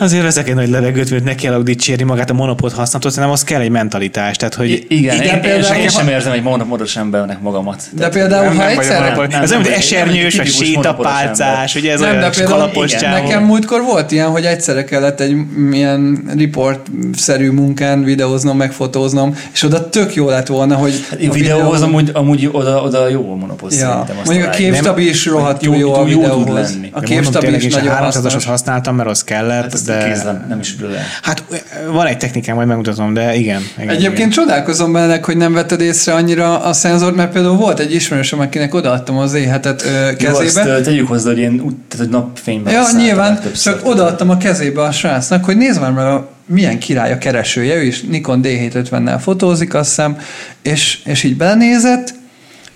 [0.00, 3.44] Azért veszek egy nagy levegőt, mert ne kell dicsérni magát a monopót használatot, hanem az
[3.44, 4.36] kell egy mentalitás.
[4.36, 6.96] Tehát, hogy I- igen, igen, én, én, például, sem, én sem ha- érzem egy monopodos
[6.96, 7.82] embernek magamat.
[7.92, 9.00] De például, nem, ha nem egyszer...
[9.02, 9.26] monopól.
[9.26, 13.10] nem, Ez nem, nem, esernyős, vagy sétapálcás, ugye ez Nem, de olyan például kalapos igen,
[13.22, 19.88] nekem múltkor volt ilyen, hogy egyszerre kellett egy milyen report-szerű munkán videóznom, megfotóznom, és oda
[19.88, 23.72] tök jó lett volna, hogy Hát a videóhoz amúgy, amúgy oda, oda jó a monopos
[23.72, 24.16] Ja, szerintem.
[24.24, 26.72] mondjuk a képstabi is rohadtul jó- jó, a videóhoz.
[26.72, 26.88] lenni.
[26.92, 28.44] A De képstabi is én nagyon 300-asot hasznos.
[28.44, 30.08] használtam, mert az kellett, Hát de...
[30.08, 30.90] kézzel nem is ül.
[31.22, 31.44] Hát
[31.90, 33.62] van egy technikám, majd megmutatom, de igen.
[33.76, 34.30] igen Egyébként igen.
[34.30, 38.74] csodálkozom benne, hogy nem vetted észre annyira a szenzort, mert például volt egy ismerősöm, akinek
[38.74, 40.80] odaadtam az éhetet ö, Jó, azt kezébe.
[40.80, 44.92] tegyük hozzá, hogy én úgy, tehát, hogy napfényben Ja, nyilván, csak odaadtam a kezébe a
[44.92, 49.74] srácnak, hogy nézd már meg a milyen király a keresője, ő is Nikon D750-nel fotózik,
[49.74, 50.18] azt hiszem,
[50.62, 52.14] és, és így belenézett,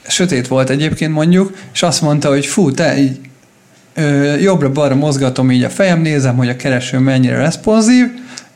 [0.07, 3.19] sötét volt egyébként mondjuk, és azt mondta, hogy fú, te így
[4.41, 8.07] jobbra-balra mozgatom így a fejem, nézem, hogy a kereső mennyire responsív,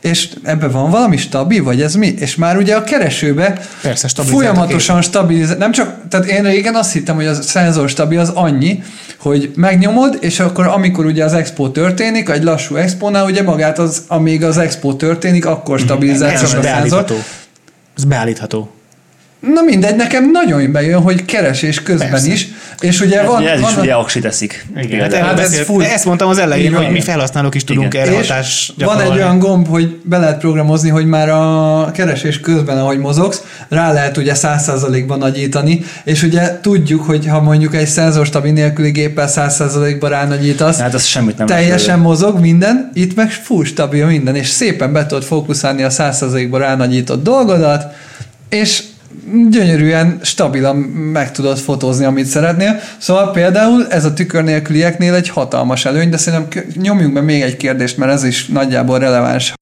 [0.01, 2.07] és ebben van valami stabil, vagy ez mi?
[2.07, 5.57] És már ugye a keresőbe Persze, folyamatosan stabilizál.
[5.57, 8.83] Nem csak, tehát én régen azt hittem, hogy a szenzor stabil az annyi,
[9.17, 14.03] hogy megnyomod, és akkor amikor ugye az expo történik, egy lassú expónál ugye magát az,
[14.07, 17.05] amíg az expo történik, akkor stabilizálja Ez a szenzor.
[17.97, 18.69] Ez beállítható.
[19.39, 22.31] Na mindegy, nekem nagyon bejön, hogy keresés közben Persze.
[22.31, 22.47] is,
[22.79, 24.65] és ugye van, Ez is van ugye aksi teszik.
[24.77, 25.83] Igen, hát, hát ez ez full.
[25.83, 28.07] ezt mondtam az elején, hogy mi felhasználók is tudunk Igen.
[28.07, 32.77] erre hatás van egy olyan gomb, hogy be lehet programozni, hogy már a keresés közben,
[32.77, 38.51] ahogy mozogsz, rá lehet ugye 100%-ban nagyítani, és ugye tudjuk, hogy ha mondjuk egy szenzorstabi
[38.51, 44.05] nélküli géppel 100%-ban ránagyítasz, Hát az semmit nem teljesen mozog minden, itt meg full stabil
[44.05, 47.93] minden, és szépen be tudod fókuszálni a 100%-ban ránagyított dolgodat,
[48.49, 48.83] és
[49.49, 52.79] gyönyörűen, stabilan meg tudod fotózni, amit szeretnél.
[52.97, 57.57] Szóval például ez a tükör nélkülieknél egy hatalmas előny, de szerintem nyomjunk be még egy
[57.57, 59.53] kérdést, mert ez is nagyjából releváns.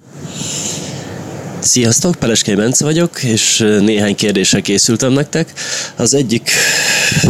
[1.60, 5.54] Sziasztok, Peleskei Bence vagyok, és néhány kérdéssel készültem nektek.
[5.96, 6.50] Az egyik,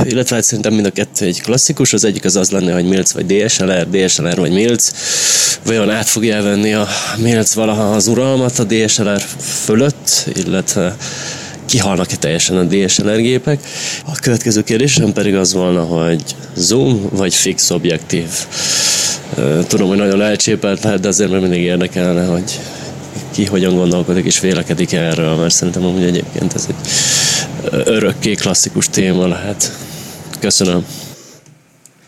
[0.04, 3.12] illetve hát szerintem mind a kettő egy klasszikus, az egyik az az lenne, hogy Milc
[3.12, 4.92] vagy DSLR, DSLR vagy Milc.
[5.66, 9.22] Vajon át fogja elvenni a Milc valaha az uralmat a DSLR
[9.64, 10.96] fölött, illetve
[11.68, 13.60] kihalnak-e teljesen a DSLR gépek.
[14.06, 16.24] A következő kérdésem pedig az volna, hogy
[16.56, 18.30] zoom vagy fix objektív.
[19.36, 22.60] Ö, Tudom, hogy nagyon elcsépelt lehet, de azért még mindig érdekelne, hogy
[23.32, 26.76] ki hogyan gondolkodik és vélekedik erről, mert szerintem amúgy egyébként ez egy
[27.86, 29.72] örökké klasszikus téma lehet.
[30.40, 30.86] Köszönöm.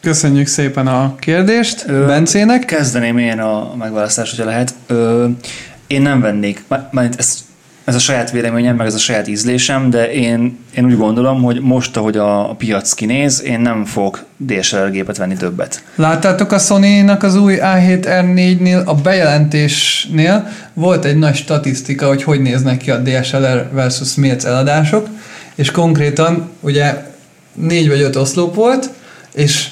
[0.02, 2.66] Köszönjük szépen a kérdést Bencének.
[2.66, 4.74] Kezdeném én a megválasztást, hogyha lehet.
[4.88, 5.28] Ö,
[5.88, 7.20] én nem vennék, már- mármint
[7.90, 11.62] ez, a saját véleményem, meg ez a saját ízlésem, de én, én úgy gondolom, hogy
[11.62, 15.84] most, ahogy a, piac kinéz, én nem fogok DSLR gépet venni többet.
[15.96, 22.78] Láttátok a Sony-nak az új A7R4-nél, a bejelentésnél volt egy nagy statisztika, hogy hogy néznek
[22.78, 25.08] ki a DSLR versus Milc eladások,
[25.56, 27.06] és konkrétan ugye
[27.54, 28.90] négy vagy öt oszlop volt,
[29.34, 29.68] és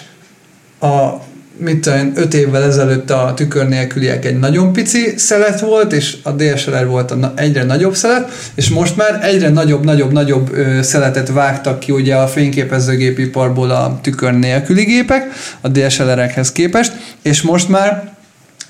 [0.80, 1.10] a
[1.58, 6.18] mit tudom, én, öt évvel ezelőtt a tükör nélküliek egy nagyon pici szelet volt, és
[6.24, 10.54] a DSLR volt a na- egyre nagyobb szelet, és most már egyre nagyobb, nagyobb, nagyobb
[10.54, 16.92] ö, szeletet vágtak ki ugye a fényképezőgépiparból a tükör nélküli gépek, a DSLR-ekhez képest,
[17.22, 18.17] és most már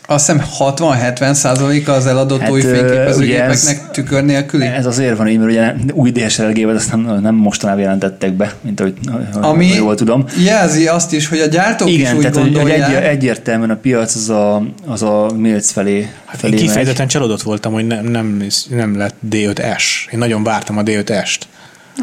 [0.10, 4.66] azt hiszem 60-70 százaléka az eladott Hát, új fényképezőgépeknek ez- tükör nélküli.
[4.66, 8.54] Ez azért van így, mert ugye új DSLR gépet azt nem, nem mostanában jelentettek be,
[8.62, 8.94] mint ahogy
[9.34, 10.26] Ami jól tudom.
[10.44, 12.90] jelzi azt is, hogy a gyártók is Igen, úgy tehát hogy, hogy gondolják.
[12.96, 16.68] egy, egyértelműen a piac az a, az a Milc felé, Hát felé én megy.
[16.68, 19.84] kifejezetten csalódott voltam, hogy nem, nem, nem lett D5S.
[20.12, 21.40] Én nagyon vártam a D5S-t.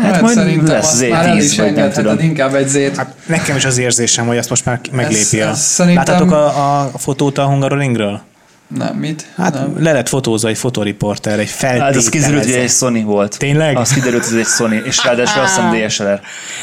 [0.00, 2.18] Hát majd szerintem lesz azt Z10, már el is vagy nem tudom.
[2.18, 2.96] inkább egy Z-t.
[2.96, 5.50] Hát nekem is az érzésem, hogy ezt most már meglépi Ez- a...
[5.50, 8.20] ez szerintem- Láttátok a, a fotót a Hungaroringről?
[8.68, 9.26] Nem, mit?
[9.36, 9.74] Hát nem.
[9.78, 12.70] le lett fotózva egy fotoriporter, egy Hát az kiderült, hogy egy.
[12.70, 13.38] Sony volt.
[13.38, 13.76] Tényleg?
[13.76, 16.20] Az kiderült, hogy ez egy Sony, és ráadásul azt hiszem DSLR.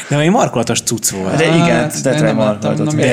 [0.08, 1.36] De egy markolatos cucc volt.
[1.36, 1.90] De Hát, igen,
[2.24, 2.60] nem nem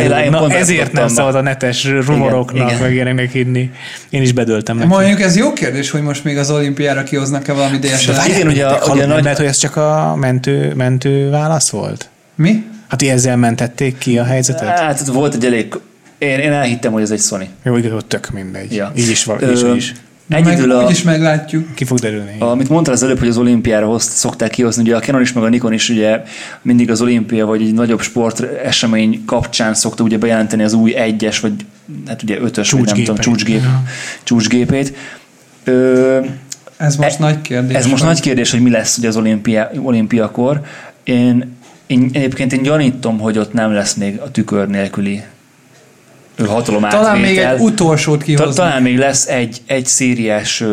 [0.07, 3.71] De pont ezt ezért nem szabad a netes rumoroknak, meg ilyeneknek hinni.
[4.09, 4.87] Én is bedöltem neki.
[4.87, 8.27] Mondjuk ez jó kérdés, hogy most még az olimpiára kihoznak-e valami DSLR.
[8.27, 12.09] Igen, ugye ugye nem nagy- lehet, hogy ez csak a mentő, mentő válasz volt?
[12.35, 12.63] Mi?
[12.87, 14.79] Hát így ezzel mentették ki a helyzetet?
[14.79, 15.73] Hát volt egy elég...
[16.19, 17.47] Én, én elhittem, hogy ez egy Sony.
[17.63, 18.75] Jó, igazából tök mindegy.
[18.75, 18.91] Ja.
[18.95, 19.93] Így is van, így is, is.
[20.29, 21.73] Egyedül meg, a, úgyis meglátjuk.
[21.75, 22.35] Ki fog derülni.
[22.39, 25.43] Amit mondtál az előbb, hogy az olimpiára hozt, szokták kihozni, ugye a Canon is, meg
[25.43, 26.23] a Nikon is ugye
[26.61, 31.39] mindig az olimpia vagy egy nagyobb sport esemény kapcsán szokta ugye bejelenteni az új egyes,
[31.39, 31.53] vagy
[32.07, 33.83] hát ugye ötös, vagy nem tudom, csúcsgép, Ja.
[34.23, 34.93] csúcsgépét.
[35.63, 36.19] Ö,
[36.77, 37.75] Ez most E- nagy kérdés.
[37.75, 38.11] Ez most van.
[38.11, 40.61] nagy kérdés, hogy mi lesz ugye az olimpia, olimpiakor.
[41.03, 41.55] Én,
[41.87, 45.21] én egyébként én gyanítom, hogy ott nem lesz még a tükör nélküli
[46.47, 48.53] hatalom Talán még egy utolsót kihozni.
[48.53, 50.63] Talán még lesz egy, egy szériás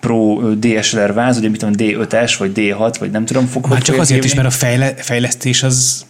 [0.00, 3.98] Pro DSLR váz, ugye mit tudom, D5-es, vagy D6, vagy nem tudom, fog Már csak
[3.98, 6.04] azért is, mert a fejle, fejlesztés az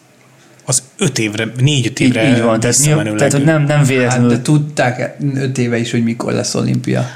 [0.65, 3.19] az öt évre, négy-öt így, évre így van, tehát, visszamenőleg.
[3.19, 7.07] tehát hogy nem, nem Hát, véletlenül de tudták öt éve is, hogy mikor lesz olimpia.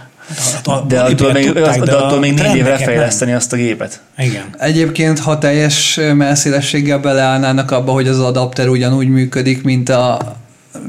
[0.64, 2.88] A- de attól még, tudták, az, de de attól még négy évre trendeket nem.
[2.88, 4.00] fejleszteni azt a gépet.
[4.18, 4.44] Igen.
[4.58, 10.36] Egyébként, ha teljes melszélességgel beleállnának abba, hogy az adapter ugyanúgy működik, mint a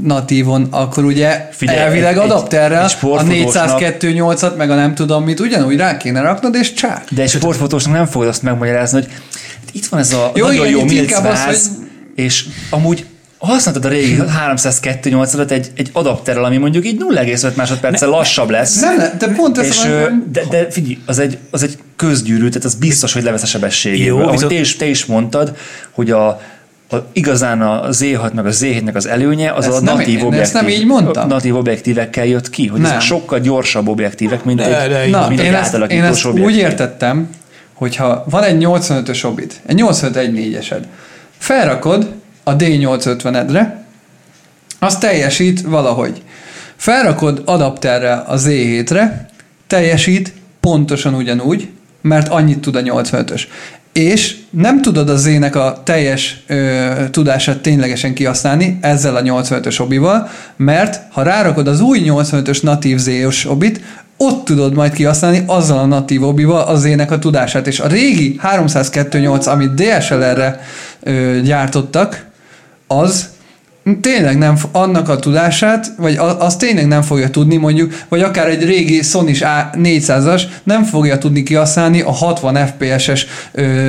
[0.03, 5.23] natívon, akkor ugye Figyelj, elvileg egy- adapterrel egy a sportfotósnak- 402.8-at, meg a nem tudom
[5.23, 7.03] mit ugyanúgy rá kéne raknod, és csá.
[7.09, 9.09] De egy sportfotósnak nem fogod azt megmagyarázni, hogy
[9.71, 11.69] itt van ez a Jó, nagyon igen, jó itt milc inkább az, váz,
[12.15, 13.05] és amúgy
[13.37, 14.17] használtad a régi
[14.55, 18.79] 302.8-at egy, egy adapterrel, ami mondjuk így 0,5 másodperccel lassabb lesz.
[18.79, 22.47] Nem, de pont ez és, van, hogy- de, de figyelj, az egy, az egy közgyűrű,
[22.47, 24.05] tehát az biztos, hogy levesz a sebességéből.
[24.07, 25.55] Jó, Ahogy viszont- te is, te is mondtad,
[25.91, 26.41] hogy a
[26.91, 30.15] a, igazán a Z6 meg a Z7-nek az előnye az Ezt a nem natív én-
[30.15, 30.39] objektív.
[30.41, 31.27] ezt nem így mondtam.
[31.27, 32.89] Natív objektívekkel jött ki, hogy Nem.
[32.89, 36.25] ezek sokkal gyorsabb objektívek, mint De- egy, de Na, mint egy én ezt, én ezt
[36.25, 36.43] objektív.
[36.53, 37.29] úgy értettem,
[37.73, 40.81] hogyha van egy 85-ös obit, egy 85-1-4-esed,
[41.37, 42.11] felrakod
[42.43, 43.73] a D850-edre,
[44.79, 46.21] az teljesít valahogy.
[46.75, 49.29] Felrakod adapterre a Z7-re,
[49.67, 51.69] teljesít pontosan ugyanúgy,
[52.01, 53.41] mert annyit tud a 85-ös.
[53.99, 60.29] És nem tudod a Z-nek a teljes ö, tudását ténylegesen kihasználni ezzel a 85-ös obival,
[60.55, 63.81] mert ha rárakod az új 85-ös natív Z-os obit,
[64.17, 67.67] ott tudod majd kihasználni azzal a natív obival az ének a tudását.
[67.67, 70.59] És a régi 302.8, amit DSLR-re
[71.03, 72.25] ö, gyártottak,
[72.87, 73.29] az
[74.01, 78.63] tényleg nem, annak a tudását, vagy az tényleg nem fogja tudni mondjuk, vagy akár egy
[78.63, 83.25] régi sony 400-as nem fogja tudni kihasználni a 60 FPS-es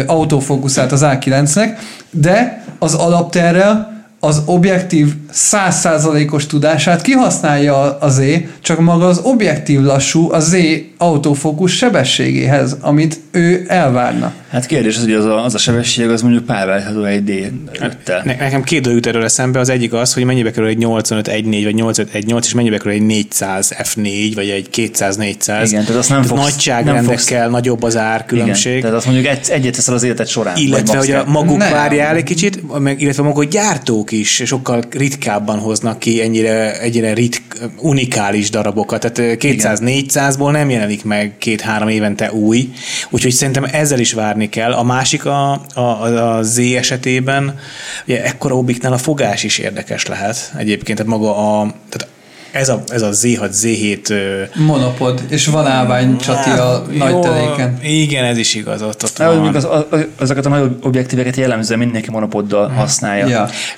[0.06, 1.78] autofókuszát az A9-nek,
[2.10, 8.20] de az adapterrel az objektív 100%-os tudását kihasználja a Z,
[8.60, 10.56] csak maga az objektív lassú a Z
[10.98, 14.32] autofókusz sebességéhez, amit ő elvárna.
[14.50, 18.22] Hát kérdés az, hogy az a, az a sebesség, az mondjuk párváltható egy D5-tel.
[18.24, 19.58] Ne, nekem két dolog jut erről eszembe.
[19.58, 22.92] Az egyik az, hogy mennyibe kerül egy 85 1.4 vagy 85 1.8, és mennyibe kerül
[22.92, 25.70] egy 400 F4 vagy egy 200 400.
[25.70, 28.70] Igen, tehát azt nem fogsz- Nagyságrendekkel nem nagyobb az árkülönbség.
[28.70, 30.56] Igen, tehát azt mondjuk egy, egyet teszel az életed során.
[30.56, 31.72] Illetve, hogy a maguk Nem.
[31.72, 37.14] várjál egy kicsit, meg, illetve maguk a gyártók is sokkal ritkábban hoznak ki ennyire, ennyire
[37.14, 39.12] ritk, unikális darabokat.
[39.12, 42.70] Tehát 200-400-ból nem jelenik meg két-három évente új,
[43.10, 44.72] úgyhogy szerintem ezzel is várni kell.
[44.72, 47.58] A másik a, a, a Z esetében,
[48.06, 52.18] ugye ekkora obiknál a fogás is érdekes lehet egyébként, tehát maga a, tehát
[52.52, 57.20] ez a, ez a Z6, Z7 ö, Monopod, és van állvány csati a nagy jó,
[57.20, 57.78] teléken.
[57.82, 59.54] Igen, ez is igaz, ott, ott Na, van.
[59.54, 63.26] az, az, azokat a nagy objektíveket jellemzően mindenki monopoddal használja.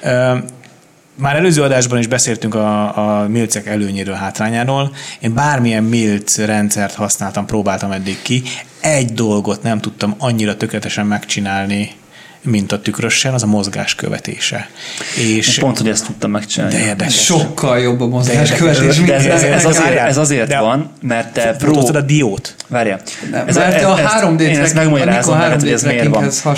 [0.03, 0.43] Ja.
[1.15, 4.95] Már előző adásban is beszéltünk a, a milcek előnyéről, hátrányáról.
[5.21, 8.43] Én bármilyen milc rendszert használtam, próbáltam eddig ki.
[8.81, 11.91] Egy dolgot nem tudtam annyira tökéletesen megcsinálni,
[12.43, 14.71] mint a tükrösen, az a mozgás követése.
[15.17, 16.75] És És pont, hogy ezt tudtam megcsinálni.
[16.75, 17.25] de érdekes.
[17.25, 21.33] Sokkal jobb a De, mozgáskövetés, de ez, ez, ez, azért, ez azért de- van, mert
[21.33, 21.87] te pro...
[21.97, 22.55] a diót?
[22.73, 23.01] Várjál.
[23.31, 26.09] Nem, mert a 3D Én ezt megmagyarázom neked, hogy 3D ez miért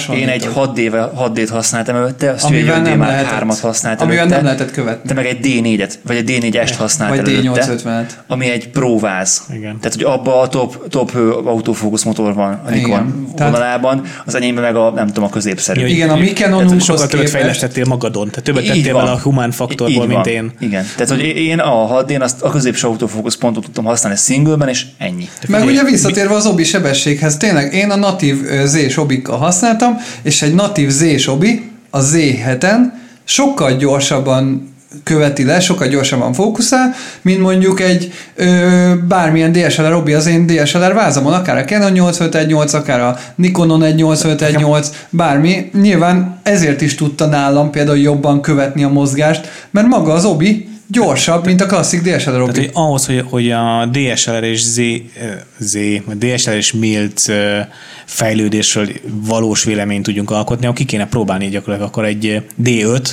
[0.07, 0.17] van.
[0.17, 4.07] Én egy 6D, 6D-t használtam előtte, azt egy Amivel 5D nem Mark lehetett- 3-at használtam
[4.07, 4.37] amivel előtte.
[4.37, 5.09] nem lehetett követni.
[5.09, 7.67] Te meg egy D4-et, vagy egy D4-est használtál Vagy előtte.
[7.85, 8.11] D850-et.
[8.27, 9.43] Ami egy próváz.
[9.55, 9.79] Igen.
[9.81, 11.13] Tehát, hogy abban a top, top
[11.45, 15.87] autofókusz motor van a Nikon vonalában, az enyémben meg a, nem tudom, a középszerű.
[15.87, 19.05] Igen, a mi Canonunkhoz sokkal többet fejlesztettél magadon, tehát többet tettél van.
[19.05, 20.53] vele a humán faktorból, mint én.
[20.61, 20.85] Igen.
[20.97, 25.29] Tehát, hogy én a 6 azt a középső autofókusz pontot tudtam használni singleben, és ennyi.
[25.49, 30.55] Meg ugye visszatérve az obi sebességhez, tényleg én a natív Z-s obikkal használtam, és egy
[30.55, 32.79] natív Z-s obi a Z7-en
[33.25, 34.73] sokkal gyorsabban
[35.05, 38.47] követi le, sokkal gyorsabban fókuszál, mint mondjuk egy ö,
[39.09, 44.91] bármilyen DSLR obi az én DSLR vázamon, akár a Canon 858, akár a Nikonon 1858,
[45.11, 45.71] bármi.
[45.81, 51.45] Nyilván ezért is tudta nálam például jobban követni a mozgást, mert maga az obi gyorsabb,
[51.45, 52.53] mint a klasszik DSLR obi.
[52.53, 54.93] Tehát, hogy ahhoz, hogy, hogy a DSLR és Z, ö,
[55.59, 55.73] Z
[56.05, 57.59] vagy DSLR és MILT ö,
[58.05, 63.09] fejlődésről valós véleményt tudjunk alkotni, akkor ki kéne próbálni gyakorlatilag akkor egy D5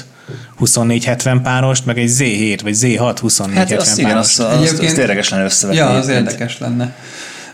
[0.58, 4.30] 2470 párost, meg egy Z7 vagy Z6 2470 Hát azt igen, párost.
[4.30, 5.82] azt, azt, azt, Egyébként- tényleges lenne összevetni.
[5.82, 6.96] Ja, az érdekes lenne.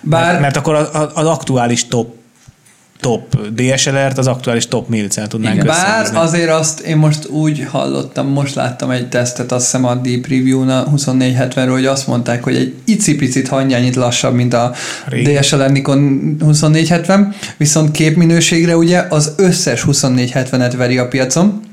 [0.02, 2.16] Bár Mert, mert akkor az, az aktuális top
[3.00, 5.68] top DSLR-t az aktuális top milcel tudnánk Igen.
[5.68, 10.28] Bár azért azt én most úgy hallottam, most láttam egy tesztet, azt hiszem a Deep
[10.28, 14.74] Review-n a 2470-ről, hogy azt mondták, hogy egy icipicit hangyányit lassabb, mint a
[15.06, 15.34] Régi.
[15.34, 21.67] DSLR Nikon 2470, viszont képminőségre ugye az összes 2470-et veri a piacon,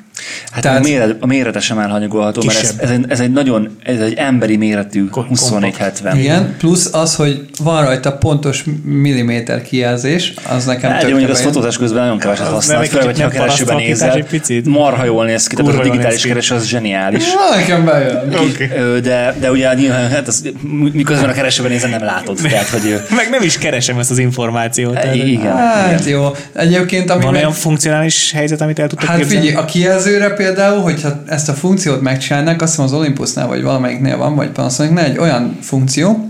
[0.52, 3.76] Hát Tehát- a, méret, a mérete sem elhanyagolható, mert ez, ez, egy, ez egy nagyon,
[3.82, 6.18] ez egy emberi méretű Ko- 2470.
[6.18, 11.42] igen, plusz az, hogy van rajta pontos milliméter kijelzés, az nekem Hát, tökre mondjuk az
[11.42, 14.12] fotózás közben nagyon keveset használ, főleg, hogyha nem keresőben nézel.
[14.12, 14.66] egy picit?
[14.66, 17.24] Marha jól néz ki, tehát a digitális kereső az zseniális.
[17.24, 18.32] Na, nekem bejön.
[18.78, 20.48] Ö, De, de ugye nyilván, hát az,
[20.92, 22.38] miközben a keresőben nézel, nem látod.
[22.42, 24.98] Tehát, hogy Meg nem is keresem ezt az információt.
[25.14, 25.56] Igen.
[25.56, 26.30] Hát jó.
[26.52, 29.46] Egyébként, ami Van olyan funkcionális helyzet, amit el tudtok Hát képzelni?
[29.46, 29.64] figyelj, a
[30.14, 34.48] kijelzőre például, hogyha ezt a funkciót megcsinálnak, azt hiszem az Olympusnál vagy valamelyiknél van, vagy
[34.48, 36.28] Panasonicnál egy olyan funkció,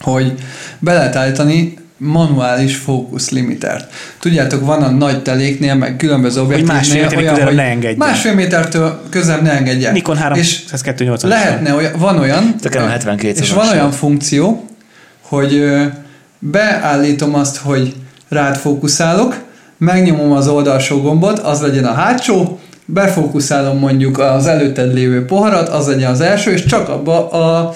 [0.00, 0.32] hogy
[0.78, 3.92] be lehet állítani manuális fókusz limitert.
[4.20, 8.08] Tudjátok, van a nagy teléknél, meg különböző objektívnél másfél méterig olyan, hogy ne engedjen.
[8.08, 9.92] Másfél métertől közelebb ne engedjen.
[9.92, 14.64] Nikon És 30280 lehetne olyan, van olyan, Te Canon 72 és van olyan funkció,
[15.20, 15.64] hogy
[16.38, 17.94] beállítom azt, hogy
[18.28, 19.42] rád fókuszálok,
[19.78, 22.58] megnyomom az oldalsó gombot, az legyen a hátsó,
[22.92, 27.74] befókuszálom mondjuk az előtted lévő poharat, az legyen az első, és csak abba a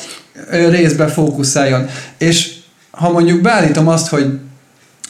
[0.50, 1.86] részbe fókuszáljon.
[2.18, 2.54] És
[2.90, 4.38] ha mondjuk beállítom azt, hogy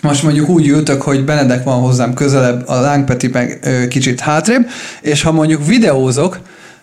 [0.01, 4.67] most mondjuk úgy ültök, hogy Benedek van hozzám közelebb, a lángpeti meg ö, kicsit hátrébb,
[5.01, 6.39] és ha mondjuk videózok,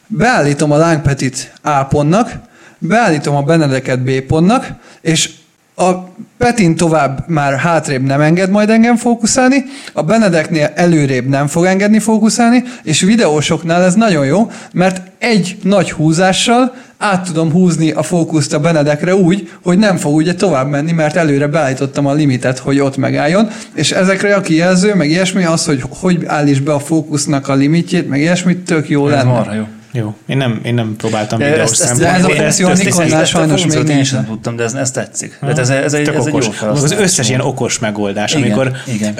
[0.07, 2.31] beállítom a lángpetit A pontnak,
[2.77, 4.67] beállítom a Benedeket B pontnak,
[5.01, 5.29] és
[5.75, 5.91] a
[6.37, 11.99] Petin tovább már hátrébb nem enged majd engem fókuszálni, a Benedeknél előrébb nem fog engedni
[11.99, 18.53] fókuszálni, és videósoknál ez nagyon jó, mert egy nagy húzással át tudom húzni a fókuszt
[18.53, 22.79] a Benedekre úgy, hogy nem fog ugye tovább menni, mert előre beállítottam a limitet, hogy
[22.79, 27.47] ott megálljon, és ezekre a kijelző, meg ilyesmi, az, hogy hogy állíts be a fókusznak
[27.47, 29.29] a limitjét, meg ilyesmit, tök jó Ez lenne.
[29.29, 29.63] marha jó.
[29.95, 32.45] Jó, én nem, én nem próbáltam De videós ezt, ezt, de ez a szempontból.
[32.45, 34.13] de funkció a Nikonnál sajnos még nincs.
[34.13, 35.37] nem tudtam, de ez, ez tetszik.
[35.39, 36.67] Tehát ez, ez, egy, ez egy jó.
[36.69, 39.15] Az összes ilyen okos megoldás, Igen, amikor igen.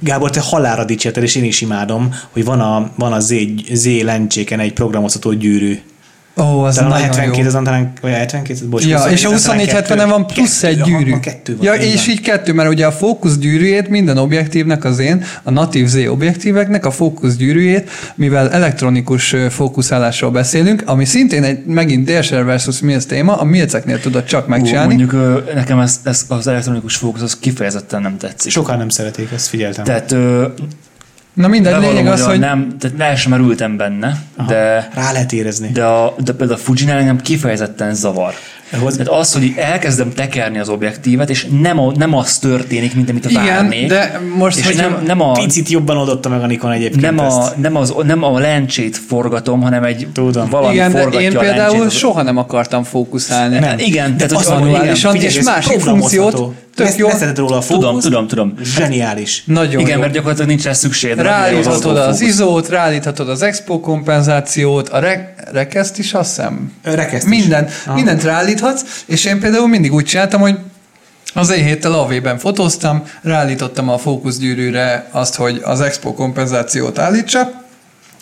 [0.00, 3.34] Gábor, te halára dicsérted, és én is imádom, hogy van a, van a Z,
[3.72, 5.80] Z lencséken egy programozható gyűrű.
[6.36, 7.46] Ó, az Talán a nagyon 72, jó.
[7.48, 10.60] azon talán, vagy a 72, bocs, Ja, 24, és a azon talán 2470-en van plusz
[10.60, 10.72] kettő.
[10.72, 11.10] egy gyűrű.
[11.10, 12.14] van kettő van, ja, és van.
[12.14, 16.86] így kettő, mert ugye a fókusz gyűrűjét minden objektívnek az én, a natív Z objektíveknek
[16.86, 23.36] a fókusz gyűrűjét, mivel elektronikus fókuszálásról beszélünk, ami szintén egy megint DSLR versus Mills téma,
[23.36, 24.94] a Milceknél tudod csak Ú, megcsinálni.
[24.94, 28.52] Mondjuk ö, nekem ez, ez az elektronikus fókusz az kifejezetten nem tetszik.
[28.52, 29.84] Sokan nem szeretik, ezt figyeltem.
[29.84, 30.46] Tehát ö,
[31.34, 34.16] Na mindegy, lényeg az, hogy nem, tehát le sem merültem benne,
[34.46, 35.70] de, Rá lehet érezni.
[35.72, 38.34] de, a, de például a Fujinál engem kifejezetten zavar.
[38.78, 43.10] Ahhoz- Tehát az, hogy elkezdem tekerni az objektívet, és nem, a, nem az történik, mint
[43.10, 43.88] amit Igen, várnék.
[43.88, 47.18] de most, és hogyha- nem, nem a, Picit jobban oldotta meg a Nikon egyébként nem
[47.18, 47.56] a, ezt.
[47.56, 50.48] nem, az, nem a lencsét forgatom, hanem egy Tudom.
[50.50, 51.98] valami igen, de forgatja én a például lencsét.
[51.98, 53.58] soha nem akartam fókuszálni.
[53.58, 53.78] Nem.
[53.78, 56.22] Igen, tehát azt hogy mondom, manuálisan, és másik programozható.
[56.30, 57.06] funkciót tök jó.
[57.08, 57.84] Leszeded róla a fókusz.
[57.84, 58.54] Tudom, tudom, tudom.
[58.62, 59.42] Zseniális.
[59.46, 60.00] Nagyon Igen, jó.
[60.00, 61.20] mert gyakorlatilag nincs rá szükséged.
[61.20, 62.28] Ráállíthatod az izó.
[62.30, 66.72] izót, ráállíthatod az expo kompenzációt, a re- rekeszt is azt hiszem.
[66.82, 67.38] Rekeszt is.
[67.40, 67.94] Minden, Aha.
[67.94, 68.22] mindent
[68.64, 70.58] ráállíthatsz, és én például mindig úgy csináltam, hogy
[71.34, 77.62] az én héttel AV-ben fotóztam, ráállítottam a fókuszgyűrűre azt, hogy az expo kompenzációt állítsa,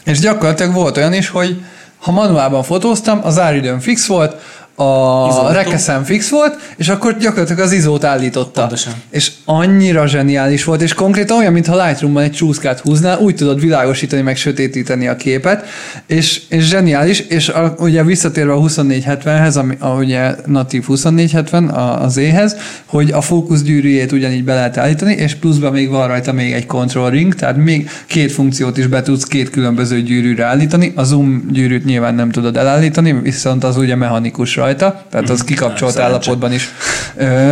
[0.05, 1.64] és gyakorlatilag volt olyan is, hogy
[1.99, 4.36] ha manuálban fotóztam, az áridőm fix volt,
[4.75, 8.61] a rekeszem fix volt, és akkor gyakorlatilag az izót állította.
[8.61, 8.93] Pontosan.
[9.11, 14.23] És annyira zseniális volt, és konkrétan olyan, mintha Lightroom-ban egy csúszkát húznál, úgy tudod világosítani,
[14.23, 15.66] meg sötétíteni a képet,
[16.07, 22.03] és, és zseniális, és a, ugye visszatérve a 2470-hez, ami a, ugye natív 2470 a,
[22.03, 22.57] az éhez,
[22.87, 27.11] hogy a fókuszgyűrűjét ugyanígy be lehet állítani, és pluszban még van rajta még egy control
[27.11, 30.93] ring, tehát még két funkciót is be tudsz két különböző gyűrűre állítani.
[30.97, 35.93] A zoom gyűrűt nyilván nem tudod elállítani, viszont az ugye mechanikus rajta, tehát az kikapcsolt
[35.93, 36.15] szerencse.
[36.15, 36.69] állapotban is,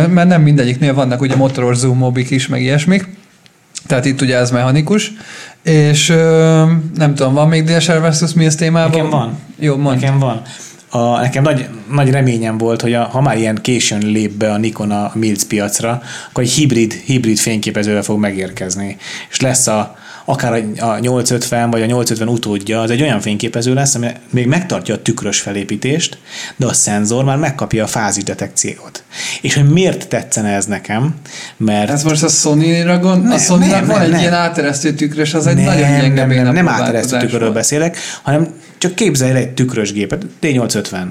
[0.09, 3.07] mert nem mindegyiknél vannak ugye motoros zoomobik is, meg ilyesmik.
[3.87, 5.11] Tehát itt ugye ez mechanikus,
[5.63, 6.07] és
[6.95, 8.91] nem tudom, van még DSR versus Mills témában?
[8.91, 9.39] Nekem van.
[9.59, 9.99] Jó, mondd.
[9.99, 10.41] Nekem van.
[10.89, 14.57] A, nekem nagy, nagy reményem volt, hogy a, ha már ilyen későn lép be a
[14.57, 18.97] Nikon a Mills piacra, akkor egy hibrid, hibrid fényképezővel fog megérkezni.
[19.29, 23.73] És lesz a, akár a, a 850 vagy a 850 utódja, az egy olyan fényképező
[23.73, 26.17] lesz, ami még megtartja a tükrös felépítést,
[26.55, 29.03] de a szenzor már megkapja a fázisdetekciót.
[29.41, 31.15] És hogy miért tetszene ez nekem?
[31.57, 33.25] Mert Ez most a Sony-ra gond?
[33.25, 34.19] a Nem, sony nem, van nem, egy nem.
[34.19, 37.53] ilyen áteresztő tükrös, az egy nem, nagyon gyenge nem, nem, nem áteresztő tükörről volt.
[37.53, 38.47] beszélek, hanem
[38.77, 41.03] csak képzelj el egy tükrös gépet, D850.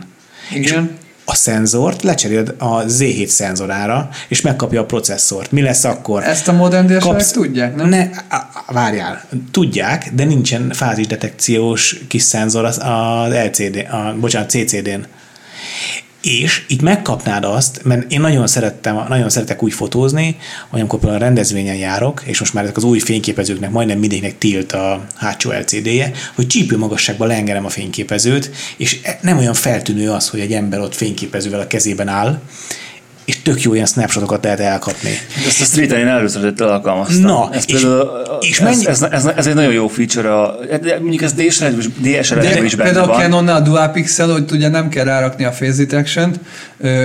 [0.54, 0.90] Igen.
[1.30, 5.52] A szenzort lecseréled a Z7 szenzorára, és megkapja a processzort.
[5.52, 6.22] Mi lesz akkor?
[6.22, 7.88] Ezt a modern dsr Kapsz- tudják, nem?
[7.88, 8.08] Ne,
[8.66, 9.24] várjál.
[9.50, 15.06] Tudják, de nincsen fázisdetekciós kis szenzor az, az LCD, a, bocsánat, CCD-n.
[16.22, 20.36] És itt megkapnád azt, mert én nagyon szerettem, nagyon szeretek úgy fotózni,
[20.68, 24.72] hogy amikor a rendezvényen járok, és most már ezek az új fényképezőknek majdnem mindegyiknek tilt
[24.72, 30.40] a hátsó LCD-je, hogy csípő magasságban leengerem a fényképezőt, és nem olyan feltűnő az, hogy
[30.40, 32.40] egy ember ott fényképezővel a kezében áll,
[33.30, 35.10] és tök jó ilyen snapshotokat lehet elkapni.
[35.46, 37.20] Ezt a street én először alkalmaztam.
[37.20, 38.10] Na, ez, és- például,
[38.40, 40.58] és ez, mennyi- ez, ez, ez, egy nagyon jó feature, a,
[41.00, 43.20] mondjuk ez DSLR-ben is, benne például a van.
[43.20, 46.34] Canonnál a Dual Pixel, hogy ugye nem kell rárakni a phase detection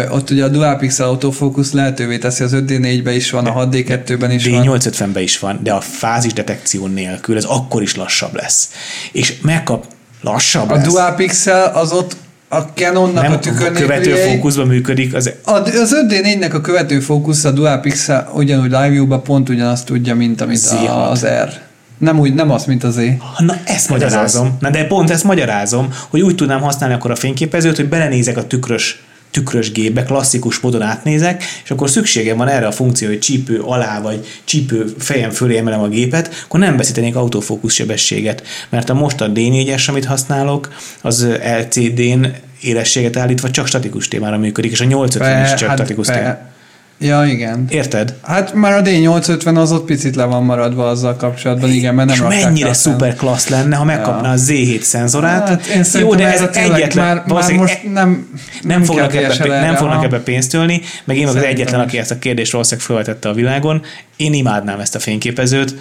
[0.09, 4.47] ott ugye a Dual Pixel autofocus lehetővé teszi, az 5D4-be is van, a 6D2-ben is
[4.47, 4.63] van.
[4.67, 8.69] D850-ben is van, de a fázis detekció nélkül ez akkor is lassabb lesz.
[9.11, 9.86] És megkap
[10.21, 10.88] lassabb A lesz.
[10.88, 12.15] Dual Pixel az ott
[12.56, 17.43] a Canonnak nem a a tükör követő fókuszban működik, az az 5D4-nek a követő fókusz
[17.43, 21.10] a Dual Pixel ugyanúgy live pont ugyanazt tudja, mint amit a, Z6.
[21.10, 21.49] az R.
[21.97, 23.18] Nem úgy, nem az, mint az E.
[23.38, 24.58] Na, ezt magyarázom.
[24.60, 28.47] Na, de pont ezt magyarázom, hogy úgy tudnám használni akkor a fényképezőt, hogy belenézek a
[28.47, 29.03] tükrös
[29.36, 34.02] tükrös gépbe, klasszikus módon átnézek, és akkor szükségem van erre a funkció, hogy csípő alá,
[34.02, 39.22] vagy csípő fejem fölé emelem a gépet, akkor nem veszítenék autofókusz sebességet, mert a most
[39.22, 41.28] a D4-es, amit használok, az
[41.60, 42.26] LCD-n
[42.62, 46.54] élességet állítva csak statikus témára működik, és a 850 is csak hát, statikus témára.
[46.98, 47.66] Ja, igen.
[47.70, 48.14] Érted?
[48.22, 52.32] Hát már a D850 az ott picit le van maradva azzal kapcsolatban, igen, mert nem
[52.32, 52.74] és mennyire fel.
[52.74, 54.34] szuper klassz lenne, ha megkapna Ja.
[54.34, 55.48] a Z7 szenzorát.
[55.48, 57.06] Hát én Jó, de ez erre tényleg egyetlen.
[57.06, 61.28] már, már most nem, nem fognak, ebbe, DSLR-re, nem fognak ebbe pénzt ölni, meg én
[61.28, 63.82] az egyetlen, aki ezt a kérdést valószínűleg felvetette a világon.
[64.16, 65.76] Én imádnám ezt a fényképezőt,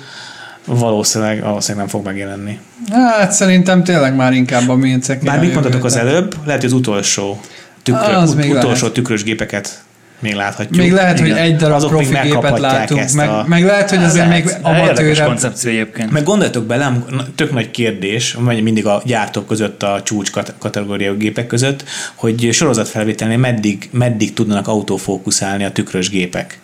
[0.67, 2.59] valószínűleg, valószínűleg nem fog megjelenni.
[2.91, 5.23] Hát szerintem tényleg már inkább a mincek.
[5.23, 7.41] Bár mit mondtatok az előbb, lehet, hogy az utolsó,
[7.83, 8.93] tükrö, Az ut- utolsó lehet.
[8.93, 9.83] tükrös gépeket
[10.21, 10.77] még láthatjuk.
[10.77, 13.45] Még lehet, hogy egy darab Azok még profi gépet látunk, ezt meg, a...
[13.49, 14.59] meg lehet, hogy azért még Lehet.
[14.65, 15.27] Érdekes amatőrebb.
[15.27, 16.11] koncepció egyébként.
[16.11, 17.05] Meg gondoljatok bele,
[17.35, 21.85] tök nagy kérdés, mindig a gyártók között, a csúcs kat- kategóriájú gépek között,
[22.15, 26.59] hogy sorozatfelvételnél meddig, meddig tudnak autofókuszálni a tükrös gépek.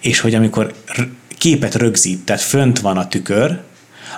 [0.00, 0.72] És hogy amikor
[1.38, 3.60] képet rögzít, tehát fönt van a tükör,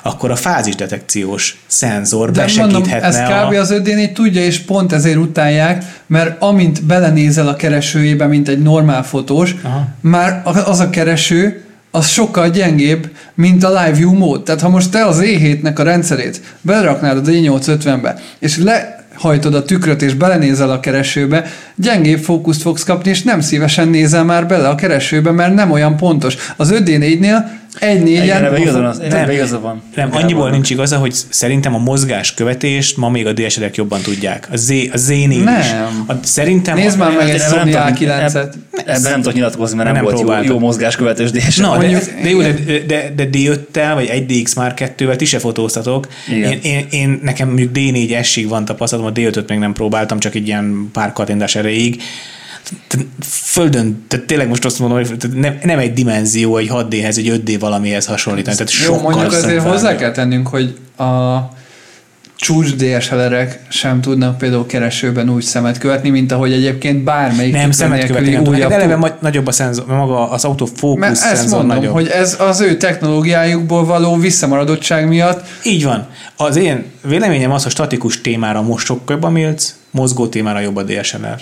[0.02, 3.54] akkor a fázisdetekciós szenzor De mondom, besegíthetne ez kb.
[3.54, 3.60] a...
[3.60, 9.02] az 5 tudja, és pont ezért utálják, mert amint belenézel a keresőjébe, mint egy normál
[9.02, 9.88] fotós, Aha.
[10.00, 14.42] már az a kereső, az sokkal gyengébb, mint a Live View mód.
[14.42, 20.02] Tehát ha most te az E7-nek a rendszerét beleraknád a D850-be, és lehajtod a tükröt,
[20.02, 21.44] és belenézel a keresőbe,
[21.76, 25.96] gyengébb fókuszt fogsz kapni, és nem szívesen nézel már bele a keresőbe, mert nem olyan
[25.96, 26.36] pontos.
[26.56, 27.44] Az 5D4-nél
[27.80, 28.44] egy négyen...
[28.44, 28.96] ebben igaza van.
[29.08, 29.30] Nem.
[29.30, 29.82] Igaza van.
[29.94, 34.48] Nem, annyiból nincs igaza, hogy szerintem a mozgás követést ma még a DSL-ek jobban tudják.
[34.52, 35.30] A, Z, a Nem.
[35.30, 35.46] is.
[36.06, 36.76] A, szerintem...
[36.76, 38.34] Nézd már meg egy nem Sony tudok- A9-et.
[38.34, 38.54] eb-
[38.86, 41.62] Ebben nem tudok nyilatkozni, mert nem, Nem volt jó, jó mozgáskövetős DSL.
[41.62, 42.54] Na, de, de, jó, de,
[42.86, 46.06] de, de D5-tel, vagy egy DX Mark 2-vel ti se fotóztatok.
[46.28, 46.52] Igen.
[46.52, 50.46] Én, én, én, nekem mondjuk D4-esig van tapasztalatom, a D5-öt még nem próbáltam, csak egy
[50.46, 52.02] ilyen pár kattintás erejéig.
[53.30, 57.56] Földön, tehát tényleg most azt mondom, hogy nem, nem egy dimenzió, egy 6D-hez, egy 5D
[57.60, 58.56] valamihez hasonlítani.
[58.56, 61.38] Tehát Jó, mondjuk azért hozzá kell tennünk, hogy a
[62.36, 68.06] csúcs DSLR-ek sem tudnak például keresőben úgy szemet követni, mint ahogy egyébként bármelyik Nem, szemet
[68.06, 69.00] követni újabb De eleve tud.
[69.02, 71.92] ma- nagyobb a szenzor, maga az autofókusz Mert ezt szenzor mondom, nagyobb.
[71.92, 76.06] hogy ez az ő technológiájukból való visszamaradottság miatt Így van.
[76.36, 80.76] Az én véleményem az, hogy statikus témára most sokkal jobb a Milc, mozgó témára jobb
[80.76, 81.40] a DSLR.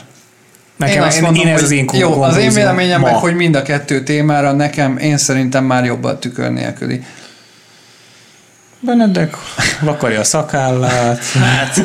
[0.76, 3.06] Nekem, én azt mondom, én ez az én jó, az én véleményem ma.
[3.06, 7.02] meg, hogy mind a kettő témára nekem, én szerintem már jobb a tükör nélküli.
[8.80, 9.36] Benedek
[9.80, 11.24] vakarja a szakállát.
[11.24, 11.76] Hát,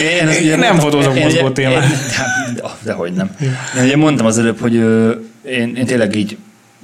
[0.00, 1.82] én, Én ugye nem én- mozgó én- témát.
[1.82, 3.30] én- De, dehogy nem.
[3.76, 5.10] Én ugye mondtam az előbb, hogy ö,
[5.46, 6.36] én, én tényleg így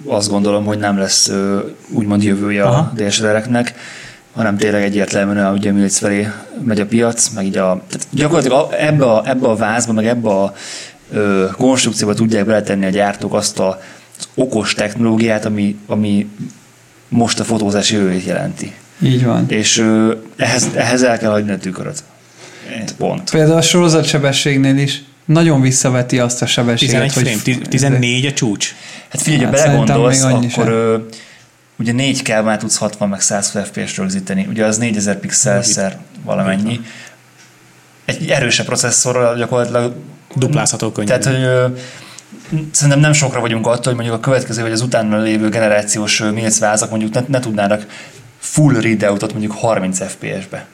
[0.07, 2.79] azt gondolom, hogy nem lesz ö, úgymond jövője Aha.
[2.79, 3.75] a DSLR-eknek,
[4.35, 6.29] hanem tényleg egyértelműen a, ugye a felé
[6.65, 10.29] megy a piac, meg így a, tehát gyakorlatilag ebbe, a, ebbe a vázba, meg ebbe
[10.29, 10.55] a
[11.11, 13.81] ö, konstrukcióba tudják beletenni a gyártók azt a,
[14.19, 16.29] az okos technológiát, ami, ami
[17.09, 18.73] most a fotózás jövőjét jelenti.
[19.03, 19.45] Így van.
[19.49, 22.03] És ö, ehhez, ehhez el kell hagyni a tükröt.
[22.97, 23.31] Pont.
[23.31, 28.33] Például a sorozatsebességnél is nagyon visszaveti azt a sebességet, 11 frame, hogy tiz- 14 a
[28.33, 28.75] csúcs.
[29.09, 30.97] Hát figyelj, ha Hát szerintem belegondolsz, akkor ö,
[31.79, 34.47] ugye 4K már tudsz 60 meg 100 FPS rögzíteni.
[34.51, 36.81] Ugye az 4000 pixelszer valamennyi.
[38.05, 39.95] Egy erősebb processzorral gyakorlatilag
[40.35, 41.21] Duplázható könnyen.
[41.21, 41.67] tehát, hogy ö,
[42.73, 46.59] szerintem nem sokra vagyunk attól, hogy mondjuk a következő vagy az utána lévő generációs Milc
[46.59, 47.87] vázak mondjuk ne, ne tudnának
[48.39, 50.67] full readoutot mondjuk 30 FPS-be.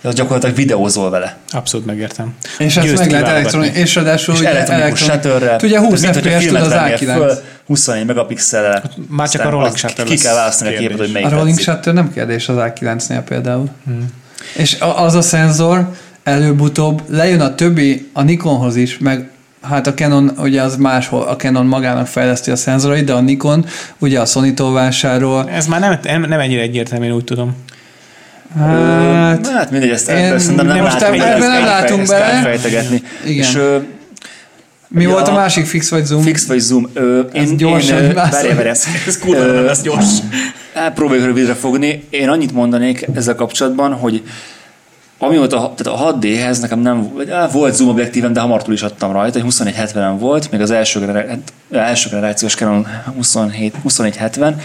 [0.00, 1.36] Tehát gyakorlatilag videózol vele.
[1.50, 2.34] Abszolút megértem.
[2.58, 5.58] És ezt Győzt meg lehet elektronikus, és ráadásul És ugye elektronikus elektron- shutterrel.
[5.62, 7.16] Ugye 20 Tehát, mint hogyha FPS tud az vennél A9.
[7.16, 8.82] föl, 24 megapixellel.
[9.08, 11.06] Már csak a rolling shutter Ki kell választani a képet, kérdés.
[11.06, 13.68] hogy melyik A rolling shutter nem kérdés az A9-nél például.
[13.84, 14.06] Hmm.
[14.56, 15.88] És az a szenzor
[16.24, 19.30] előbb-utóbb lejön a többi, a Nikonhoz is, meg
[19.62, 23.64] hát a Canon ugye az máshol, a Canon magának fejleszti a szenzorait, de a Nikon
[23.98, 25.48] ugye a Sony-tól vásárol.
[25.50, 27.54] Ez már nem, nem, nem ennyire egyértelmű, én úgy tudom.
[28.58, 32.54] Hát, Hát mindegy, ezt Én- ebben szerintem nem most látunk ebben nem látunk bele.
[32.64, 32.84] Igen.
[33.24, 33.76] És ö,
[34.88, 35.08] mi Ja.
[35.10, 36.22] volt a másik fix vagy zoom?
[36.22, 36.90] fix vagy zoom.
[36.92, 38.30] Ö, én, gyorsan válaszol.
[38.38, 38.76] várjál, várjál.
[39.06, 40.06] Ez kurva lesz gyors.
[40.94, 42.04] Próbáljuk rövidre fogni.
[42.10, 44.22] Én annyit mondanék ezzel kapcsolatban, hogy
[45.26, 47.12] amióta tehát a 6D-hez nekem nem
[47.52, 51.00] volt zoom objektívem, de hamar túl is adtam rajta, egy 2170 volt, még az első,
[51.00, 54.60] generá- hát, első generációs Canon 27, 2170,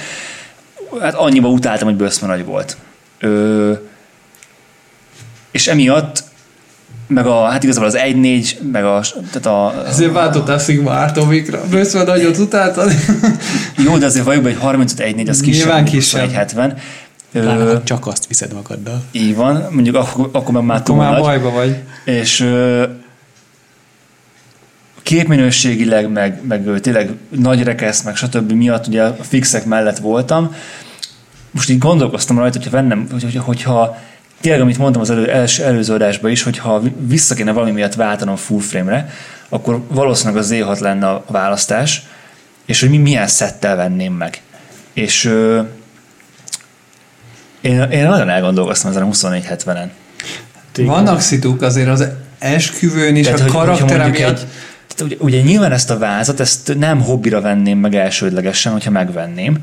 [1.02, 2.78] hát annyiba utáltam, hogy bőszme nagy volt.
[3.20, 3.74] Ö,
[5.52, 6.24] és emiatt
[7.08, 9.02] meg a, hát igazából az 1.4, meg a,
[9.32, 11.62] tehát a, Ezért váltottál Sigma Artomikra.
[11.70, 12.92] Bőszve nagyot utáltad.
[13.86, 16.22] jó, de azért valljuk be, hogy 35.1.4 az kisebb, Nyilván kisebb.
[16.22, 16.78] 2170.
[17.44, 19.04] Lát, csak azt viszed magaddal.
[19.12, 21.76] így van, mondjuk akkor, akkor meg már túl már bajba vagy.
[22.06, 22.84] És ö,
[25.04, 28.52] képminőségileg, meg, meg tényleg nagy rekesz, meg stb.
[28.52, 30.56] miatt ugye a fixek mellett voltam.
[31.52, 33.98] Most így gondolkoztam rajta, hogyha vennem, hogy, hogy, hogyha
[34.42, 38.36] tényleg, amit mondtam az elő, els, előző adásban is, hogyha vissza kéne valami miatt váltanom
[38.36, 39.10] full frame-re,
[39.50, 42.04] akkor valószínűleg az Z6 lenne a választás,
[42.66, 44.42] és hogy mi milyen szettel venném meg.
[44.94, 45.62] És ö,
[47.68, 49.88] én, én nagyon elgondolkoztam ezen a 2470-en.
[50.76, 52.08] Vannak szituk azért az
[52.40, 54.40] esküvőn is, Tehát, a karaktere miatt.
[54.40, 54.46] Egy,
[54.96, 59.58] tehát ugye, ugye nyilván ezt a vázat, ezt nem hobbira venném meg elsődlegesen, hogyha megvenném,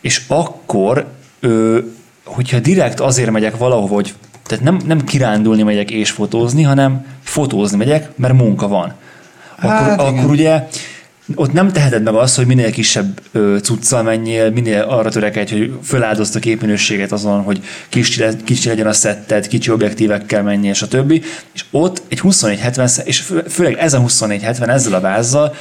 [0.00, 1.06] és akkor,
[1.40, 1.78] ö,
[2.24, 4.14] hogyha direkt azért megyek valahova, hogy
[4.46, 8.92] tehát nem, nem kirándulni megyek és fotózni, hanem fotózni megyek, mert munka van.
[9.56, 10.14] Akkor, Hát igen.
[10.14, 10.68] akkor ugye
[11.34, 13.20] ott nem teheted meg azt, hogy minél kisebb
[13.62, 18.86] cuccal menjél, minél arra törekedj, hogy föláldozd a képminőséget azon, hogy kicsi, le- kicsi legyen
[18.86, 21.22] a szetted, kicsi objektívekkel menjél, többi.
[21.52, 25.54] És ott egy 2470, és fő, főleg ez a 2470 ezzel a vázzal,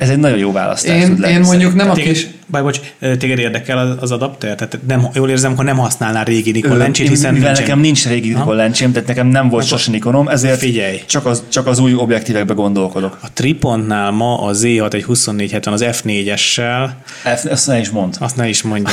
[0.00, 1.76] ez egy nagyon jó választás Én, tud lenni én mondjuk szerintem.
[1.86, 2.26] nem a Téged, kis...
[2.46, 2.80] bár bocs,
[3.18, 4.54] téged érdekel az, az adapter?
[4.54, 8.06] Tehát nem, jól érzem, hogy nem használnál régi Nikon lencsét, hiszen mivel nincsen- nekem nincs
[8.06, 11.02] régi Nikon lencsém, tehát nekem nem volt sose Nikonom, ezért Figyelj.
[11.06, 13.18] Csak, az, csak az új objektívekbe gondolkodok.
[13.22, 16.88] A Tripontnál ma a Z6 egy 2470 az F4-essel,
[17.24, 18.16] Ezt, ezt ne is mond.
[18.18, 18.92] azt ne is mondjam.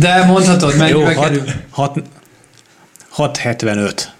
[0.00, 1.42] De mondhatod, mennyibe hat, kerül?
[1.70, 2.02] hat,
[3.10, 4.12] 675.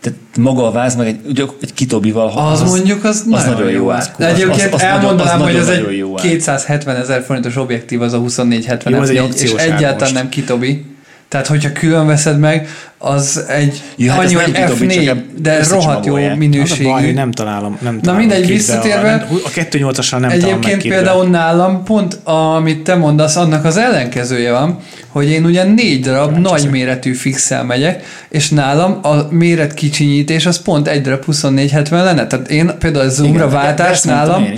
[0.00, 2.28] Tehát maga a váz, meg egy, ugye egy kitobival.
[2.52, 4.00] Az, mondjuk az, nagyon, nagyon jó ár.
[4.00, 4.14] ár.
[4.18, 6.24] De egyébként Az- az elmondanám, nagyon- az hogy ez egy jó ár.
[6.26, 10.12] 270 ezer forintos objektív az a 2470 Jó, az egy F4, és egyáltalán most.
[10.14, 10.84] nem kitobi.
[11.28, 12.68] Tehát, hogyha külön veszed meg,
[12.98, 15.76] az egy Ja, hát annyi, ez hogy nem kitobi, csak F4, eb- de rohadt jó
[15.76, 16.30] összecsomagolják.
[16.30, 16.84] Az a minőségű.
[16.88, 17.78] baj, nem találom.
[17.80, 20.88] Nem Na találom mindegy, ki, de visszatérve- A, a 2.8-assal nem találom meg Egyébként ki,
[20.88, 24.78] például nálam pont, amit te mondasz, annak az ellenkezője van,
[25.16, 30.62] hogy én ugye négy darab nagy méretű fixel megyek, és nálam a méret kicsinyítés az
[30.62, 32.26] pont egy darab 2470 lenne.
[32.26, 34.48] Tehát én például a zoomra Igen, váltás nálam,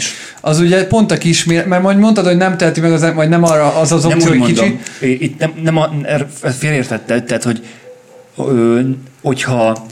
[0.40, 3.28] az ugye pont a kis méret, mert majd mondtad, hogy nem teheti meg, az, vagy
[3.28, 4.78] nem arra az az opció, hogy kicsi.
[5.00, 6.26] Itt nem, nem a, er-
[6.58, 7.62] félértetted, tehát hogy
[8.38, 8.80] ö,
[9.22, 9.86] hogyha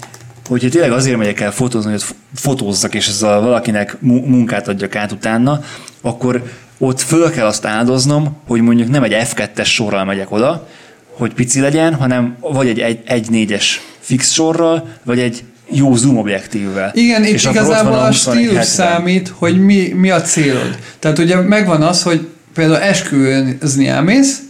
[0.48, 2.02] hogyha tényleg azért megyek el fotózni, hogy
[2.34, 5.60] fotózzak, és ezzel valakinek mu- munkát adjak át utána,
[6.01, 6.42] akkor
[6.78, 10.68] ott föl kell azt áldoznom, hogy mondjuk nem egy F2-es sorral megyek oda,
[11.16, 16.16] hogy pici legyen, hanem vagy egy, egy, egy négyes fix sorral, vagy egy jó zoom
[16.16, 16.90] objektívvel.
[16.94, 18.14] Igen, itt És akkor ott igazából a 24-70.
[18.14, 20.78] stílus számít, hogy mi, mi a célod.
[20.99, 24.42] Tehát ugye megvan az, hogy például esküvőzni elmész,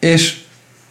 [0.00, 0.34] és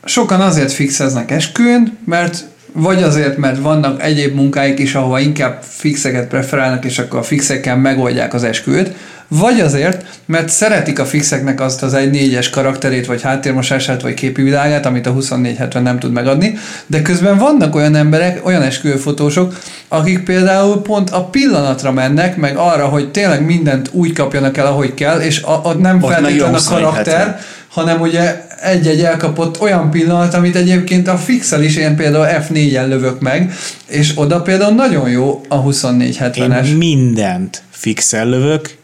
[0.06, 6.28] sokan azért fixeznek esküvőn, mert vagy azért, mert vannak egyéb munkáik is, ahova inkább fixeket
[6.28, 8.96] preferálnak, és akkor a fixekkel megoldják az esküvőt,
[9.28, 14.42] vagy azért, mert szeretik a fixeknek azt az egy négyes karakterét, vagy háttérmosását, vagy képi
[14.42, 16.58] világát, amit a 2470 nem tud megadni,
[16.88, 19.58] de közben vannak olyan emberek, olyan esküvőfotósok,
[19.88, 24.94] akik például pont a pillanatra mennek, meg arra, hogy tényleg mindent úgy kapjanak el, ahogy
[24.94, 27.36] kell, és a, a nem Ott feltétlenül a karakter, 2470.
[27.68, 33.20] hanem ugye egy-egy elkapott olyan pillanat, amit egyébként a fixel is én például F4-en lövök
[33.20, 33.54] meg,
[33.88, 36.66] és oda például nagyon jó a 2470-es.
[36.66, 38.78] Én mindent fixel lövök,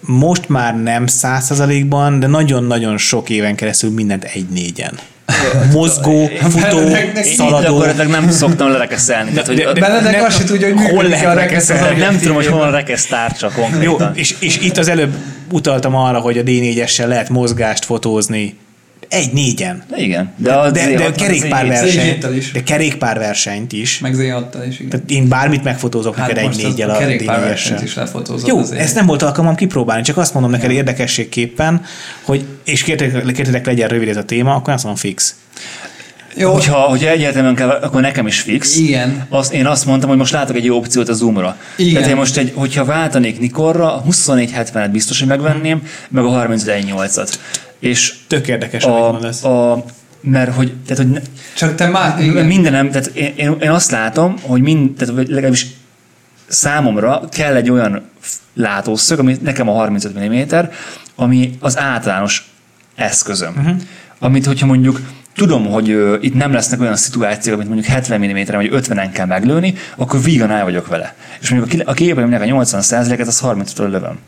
[0.00, 4.98] most már nem százszerzalékban, de nagyon-nagyon sok éven keresztül mindent egy négyen.
[5.72, 6.88] Mozgó, futó,
[7.36, 7.62] szaladó.
[7.62, 9.30] gyakorlatilag nem szoktam lerekeszelni.
[9.30, 11.68] Tehát, hogy de- de- Benedek nem- azt se tudja, hogy hol lehet a rekesz az
[11.68, 12.00] rekeszelni?
[12.00, 14.12] nem tudom, hogy hol a rekesz tárcsa Jó, konkrétan.
[14.14, 15.14] és, és itt az előbb
[15.52, 18.56] utaltam arra, hogy a D4-essel lehet mozgást fotózni.
[19.08, 19.84] Egy négyen.
[19.96, 20.32] Igen.
[20.36, 22.52] De, a De, de Z6 kerékpárversenyt, Z7-tel is.
[22.52, 23.98] de kerékpárversenyt is.
[23.98, 24.90] Meg z is, igen.
[24.90, 27.84] Tehát én bármit megfotózok neked egy Hát most az négyel a a kerékpárversenyt D4-essel.
[27.84, 28.80] is lefotózott Jó, azért.
[28.80, 31.82] ezt nem volt alkalmam kipróbálni, csak azt mondom neked érdekességképpen,
[32.22, 35.34] hogy, és kértek, kértetek legyen rövid ez a téma, akkor azt mondom fix.
[36.40, 38.76] Jó, Hogyha, hogyha egyértelműen kell, akkor nekem is fix.
[38.76, 39.26] Igen.
[39.28, 41.56] Azt, én azt mondtam, hogy most látok egy jó opciót a Zoomra.
[41.76, 41.92] Igen.
[41.92, 47.34] Tehát én most, egy, hogyha váltanék Nikonra, a 2470-et biztos, hogy megvenném, meg a 31.8-at.
[47.78, 49.44] És Tök érdekes, amit a, mondasz.
[49.44, 49.84] a,
[50.20, 51.20] mert hogy, tehát, hogy ne,
[51.56, 52.22] csak te már...
[52.22, 52.46] igen.
[52.46, 55.66] Mindenem, tehát én, én, én, azt látom, hogy mind, tehát legalábbis
[56.46, 58.02] számomra kell egy olyan
[58.54, 60.58] látószög, ami nekem a 35 mm,
[61.14, 62.50] ami az általános
[62.94, 63.54] eszközöm.
[63.56, 63.76] Uh-huh.
[64.18, 65.00] Amit, hogyha mondjuk
[65.34, 69.74] tudom, hogy itt nem lesznek olyan szituációk, amit mondjuk 70 mm vagy 50-en kell meglőni,
[69.96, 71.14] akkor vígan el vagyok vele.
[71.40, 74.18] És mondjuk a képeimnek a 80%-et az 30-től lövöm.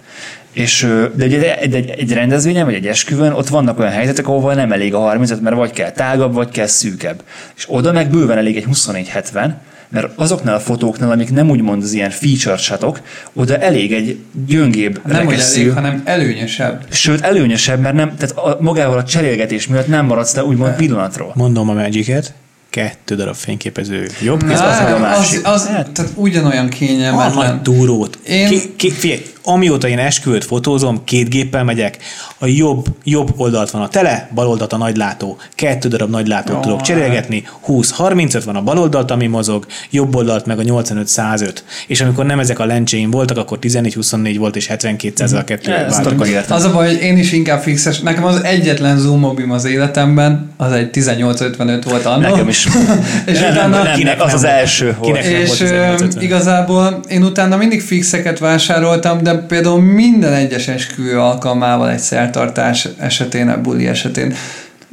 [0.52, 4.54] És, de egy, egy, egy, egy rendezvényen, vagy egy esküvőn ott vannak olyan helyzetek, ahol
[4.54, 7.22] nem elég a 35, mert vagy kell tágabb, vagy kell szűkebb.
[7.56, 9.50] És oda meg bőven elég egy 24-70,
[9.92, 13.00] mert azoknál a fotóknál, amik nem úgymond az ilyen feature shotok,
[13.32, 16.84] oda elég egy gyöngébb Nem hogy elég, hanem előnyösebb.
[16.90, 21.32] Sőt, előnyösebb, mert nem, tehát a, magával a cserélgetés miatt nem maradsz le úgymond pillanatról.
[21.34, 22.32] Mondom a Magic-et,
[22.70, 25.46] kettő darab fényképező jobb kéz, az meg a Á, az, másik.
[25.46, 27.34] az, Hát- tehát ugyanolyan kényelmetlen.
[27.34, 28.18] nagy túrót.
[28.28, 31.96] Én- Ki, ki, figyelj, amióta én esküvőt fotózom, két géppel megyek,
[32.38, 35.36] a jobb, jobb oldalt van a tele, bal oldalt a nagylátó.
[35.54, 40.58] Kettő darab nagylátót tudok cserélgetni, 20-35 van a bal oldalt, ami mozog, jobb oldalt meg
[40.58, 41.54] a 85-105.
[41.86, 46.56] És amikor nem ezek a lencséim voltak, akkor 14-24 volt, és 72 a kettő értem.
[46.56, 48.00] Az a baj, hogy én is inkább fixes.
[48.00, 52.20] Nekem az egyetlen zoom mobim az életemben, az egy 1855 volt annó.
[52.20, 52.66] Nekem is.
[53.26, 54.54] És nem, utána- nem, nem, Kinek az nem az volt?
[54.54, 55.00] első volt.
[55.00, 56.22] Kinek nem És volt ö, 1850.
[56.22, 63.48] igazából én utána mindig fixeket vásároltam, de például minden egyes esküvő alkalmával egy szertartás esetén,
[63.48, 64.34] a buli esetén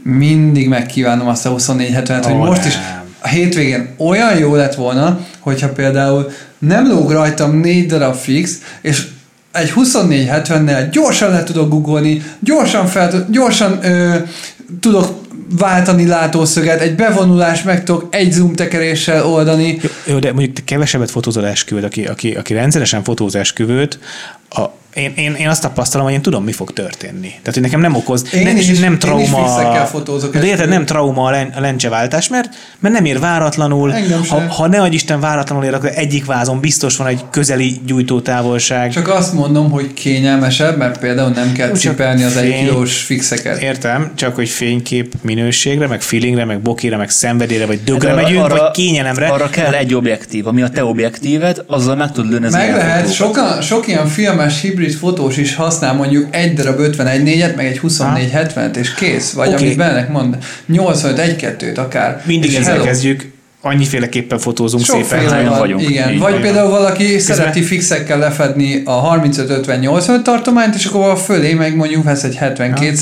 [0.04, 2.74] mindig megkívánom azt a 2470-et, hogy Ó, most is
[3.22, 9.08] a hétvégén olyan jó lett volna, hogyha például nem lóg rajtam négy darab fix, és
[9.52, 14.16] egy 2470-nel gyorsan le tudok googolni, gyorsan, fel, gyorsan ö,
[14.80, 15.28] tudok
[15.58, 19.80] váltani látószöget, egy bevonulás meg tudok egy zoom tekeréssel oldani.
[19.82, 24.00] Jó, jó, de mondjuk te kevesebbet fotózol esküvőt, aki, aki, aki rendszeresen fotóz esküvőt,
[24.50, 24.64] a,
[24.94, 27.28] én, én, én azt tapasztalom, hogy én tudom, mi fog történni.
[27.28, 29.24] Tehát, hogy nekem nem okoz, Én nem, is- nem én is trauma.
[29.48, 33.94] fixekkel fotózok de érted, nem trauma a, len, a lencseváltás, mert, mert nem ér váratlanul.
[33.94, 34.48] Engem Ha, sem.
[34.50, 38.92] ha ne adj Isten váratlanul ér, akkor egyik vázon biztos van egy közeli gyújtótávolság.
[38.92, 43.02] Csak azt mondom, hogy kényelmesebb, mert például nem kell Csak cipelni az egy fény- kilós
[43.02, 43.62] fixeket.
[43.62, 48.44] Értem, csak hogy fénykép minőségre, meg feelingre, meg bokére, meg szenvedélyre, vagy dögre Hát megyünk,
[48.44, 49.28] arra- vagy kényelemre.
[49.28, 53.14] Arra kell egy objektív, ami a te objektíved, azzal meg tud lőni az Meg lehet,
[53.14, 57.80] sokan, sok ilyen filmes hibrid fotós is használ mondjuk egy darab 51 4 meg egy
[57.80, 59.32] 24 70 és kész.
[59.32, 59.64] Vagy okay.
[59.64, 62.22] amit bennek mond, 85 1 2 akár.
[62.26, 62.86] Mindig és ezzel hello.
[62.86, 65.02] kezdjük, annyiféleképpen fotózunk szépen.
[65.02, 65.90] Sokféle Hányan van, vagyunk.
[65.90, 66.12] igen.
[66.12, 66.42] Így Vagy van.
[66.42, 72.24] például valaki szereti fixekkel lefedni a 35-50-85 tartományt, és akkor a fölé meg mondjuk vesz
[72.24, 72.96] egy 72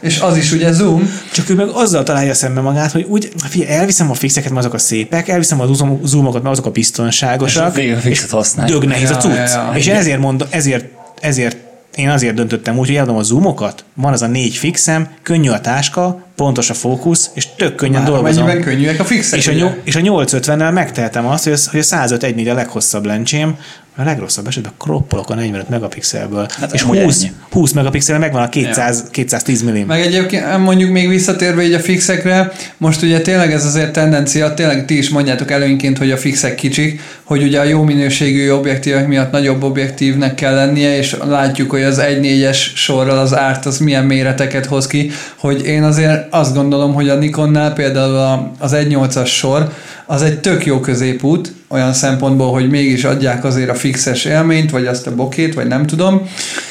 [0.00, 1.10] és az is ugye zoom.
[1.32, 4.74] Csak ő meg azzal találja szembe magát, hogy úgy, figyelj, elviszem a fixeket, mert azok
[4.74, 7.74] a szépek, elviszem a zoom- zoomokat, mert azok a biztonságosak.
[7.74, 8.70] Végül a fixet használj.
[8.70, 9.32] Dög nehéz a Ja, cucc.
[9.32, 9.72] ja, ja.
[9.76, 10.84] És én ezért mondom, ezért,
[11.20, 11.56] ezért
[11.94, 15.60] én azért döntöttem úgy, hogy eladom a zoomokat, van az a négy fixem, könnyű a
[15.60, 18.44] táska, pontos a fókusz, és tök könnyen Már dolgozom.
[18.44, 19.38] Mennyiben könnyűek a fixek.
[19.38, 22.54] És a, nyol- és a 850-nel megtehetem azt, hogy, az, hogy a 105 1.4 a
[22.54, 23.58] leghosszabb lencsém,
[23.98, 27.32] a legrosszabb esetben kroppolok a 45 megapixelből, hát és amúgy 20, ennyi.
[27.50, 29.86] 20 megapixel megvan a 200, 210 mm.
[29.86, 34.84] Meg egyébként mondjuk még visszatérve így a fixekre, most ugye tényleg ez azért tendencia, tényleg
[34.84, 39.30] ti is mondjátok előnként, hogy a fixek kicsik, hogy ugye a jó minőségű objektívek miatt
[39.30, 44.66] nagyobb objektívnek kell lennie, és látjuk, hogy az 1.4-es sorral az árt az milyen méreteket
[44.66, 49.72] hoz ki, hogy én azért azt gondolom, hogy a Nikonnál például az 1.8-as sor
[50.06, 54.86] az egy tök jó középút, olyan szempontból, hogy mégis adják azért a fixes élményt, vagy
[54.86, 56.28] azt a bokét, vagy nem tudom.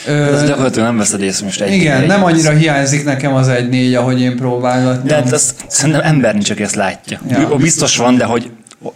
[0.08, 3.48] Ö, Ez gyakorlatilag nem veszed észre most egy igen, egy- nem annyira hiányzik nekem az
[3.48, 5.08] egy négy, ahogy én próbálgattam.
[5.08, 7.22] De hát azt szerintem ember nincs, aki ezt látja.
[7.30, 7.56] Ja.
[7.56, 8.52] Biztos van, de hogy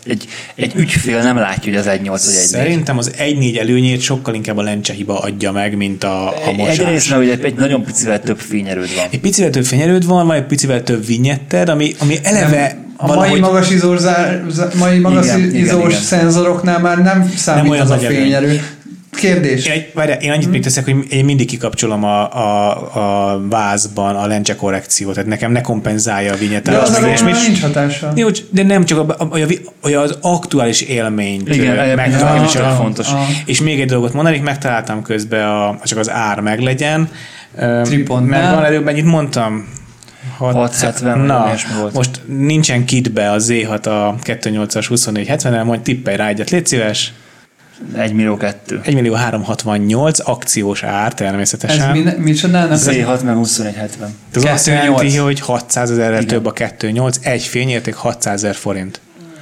[0.05, 2.47] egy, egy ügyfél nem látja, hogy az 1.8 vagy 1.4.
[2.47, 6.77] Szerintem az 1.4 előnyét sokkal inkább a lencse hiba adja meg, mint a, a mosás.
[6.79, 9.05] Egyrészt, mert ugye egy nagyon picivel több fényerőd van.
[9.11, 13.15] Egy picivel több fenyerőd van, vagy egy picivel több vinyetted, ami, ami eleve a mai
[13.15, 16.01] valahogy magas izós, zár- mai magas Igen, igen, igen, izós igen.
[16.01, 18.61] szenzoroknál már nem számít olyan az a fényerő.
[19.15, 19.65] Kérdés.
[19.65, 22.71] Én, egy, várjál, én annyit még teszek, hogy én mindig kikapcsolom a, a,
[23.33, 26.79] a vázban a lencse korrekciót, tehát nekem ne kompenzálja a De vinyettel.
[26.79, 27.33] az meg ilyesmit.
[27.33, 28.11] már nincs hatással.
[28.15, 32.61] Jó, de nem csak a, a, a, a, az aktuális élményt Igen, megtalálni, is csak
[32.61, 33.07] olyan a- fontos.
[33.11, 37.09] a- És még egy dolgot mondanék, megtaláltam közben, a, csak az ár meglegyen.
[37.57, 38.41] Ö, Tripodnál.
[38.41, 39.67] Megvan előbb, mennyit mondtam?
[40.41, 41.93] 670 vagy Na, volt.
[41.93, 47.13] most nincsen kitbe a Z6 a 28-as 2470-el, mondj tippelj rá egyet, légy szíves.
[47.95, 48.81] 1 millió 2.
[48.83, 51.89] 1 millió 368 akciós ár természetesen.
[51.89, 52.77] Ez mi, mi csodának?
[52.77, 54.15] Z6 meg 2170.
[54.35, 54.83] Ez azt 2,8.
[54.83, 58.99] jelenti, hogy 600 ezerrel több a 2.8, egy fényérték 600 ezer forint.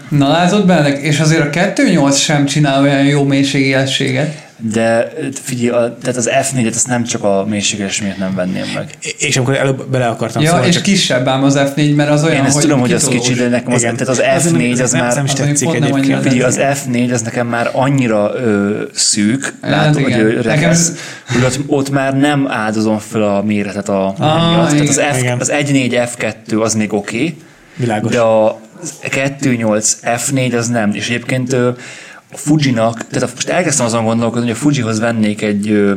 [0.09, 0.99] Na látod benne?
[1.01, 4.48] És azért a 2.8 sem csinál olyan jó mélységélességet.
[4.61, 8.97] De figyelj, a, tehát az F4-et azt nem csak a mélységes miatt nem venném meg.
[9.17, 12.23] És amikor előbb bele akartam Ja, szólni, és csak kisebb ám az F4, mert az
[12.23, 13.95] olyan, Én ezt hogy tudom, hogy az kicsi, de nekem az, Igen.
[13.95, 15.15] tehát az Az nem- F4 az nem- már...
[15.15, 16.21] nem is az tetszik egyébként.
[16.21, 20.91] Figyelj, az F4 az nekem már annyira ö, szűk, Hát látom, hogy ő Nekem rekesz,
[21.33, 24.69] hogy ott, ott, már nem áldozom fel a méretet a Ah, miatt.
[24.69, 24.97] Tehát az.
[24.97, 27.35] F, az 1.4 F2 az még oké,
[27.87, 28.59] okay, de a
[29.09, 30.91] 2.8 F4 az nem.
[30.93, 31.55] És egyébként
[32.31, 35.95] Fujinak, tehát most elkezdtem azon gondolkodni, hogy a Fujihoz vennék egy,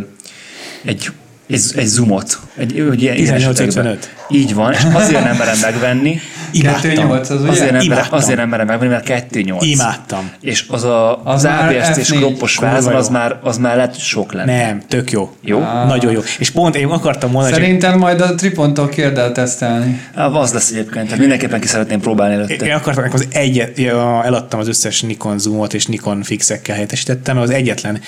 [0.84, 1.12] egy
[1.52, 2.38] egy, egy zoomot.
[2.56, 4.14] Egy, egy ilyen 1855.
[4.30, 6.20] Így van, és azért nem merem megvenni.
[6.52, 7.50] 2.8 az ugye?
[7.50, 8.18] Azért nem, merem, Imádtam.
[8.18, 9.56] azért nem merem megvenni, mert 2.8.
[9.60, 10.30] Imádtam.
[10.40, 12.16] És az a, Az az, APS-t és F4.
[12.16, 14.66] kroppos vázon, az már, az már lehet, sok lenne.
[14.66, 15.32] Nem, tök jó.
[15.40, 15.58] Jó?
[15.60, 15.86] Ah.
[15.86, 16.20] Nagyon jó.
[16.38, 20.00] És pont én akartam mondani, hogy Szerintem majd a Tripontól kérd el tesztelni.
[20.14, 22.74] Ah, az lesz egyébként, tehát mindenképpen ki szeretném próbálni én előtte.
[22.74, 23.78] akartam, az egyet,
[24.24, 28.00] eladtam az összes Nikon zoomot és Nikon fixekkel helyettesítettem, az egyetlen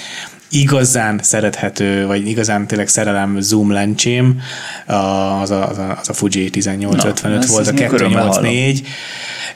[0.55, 4.41] igazán szerethető, vagy igazán tényleg szerelem zoom lencsém,
[4.87, 8.87] az a, az a, az a Fuji 1855 Na, volt, a ezt- ezt örömmel 284,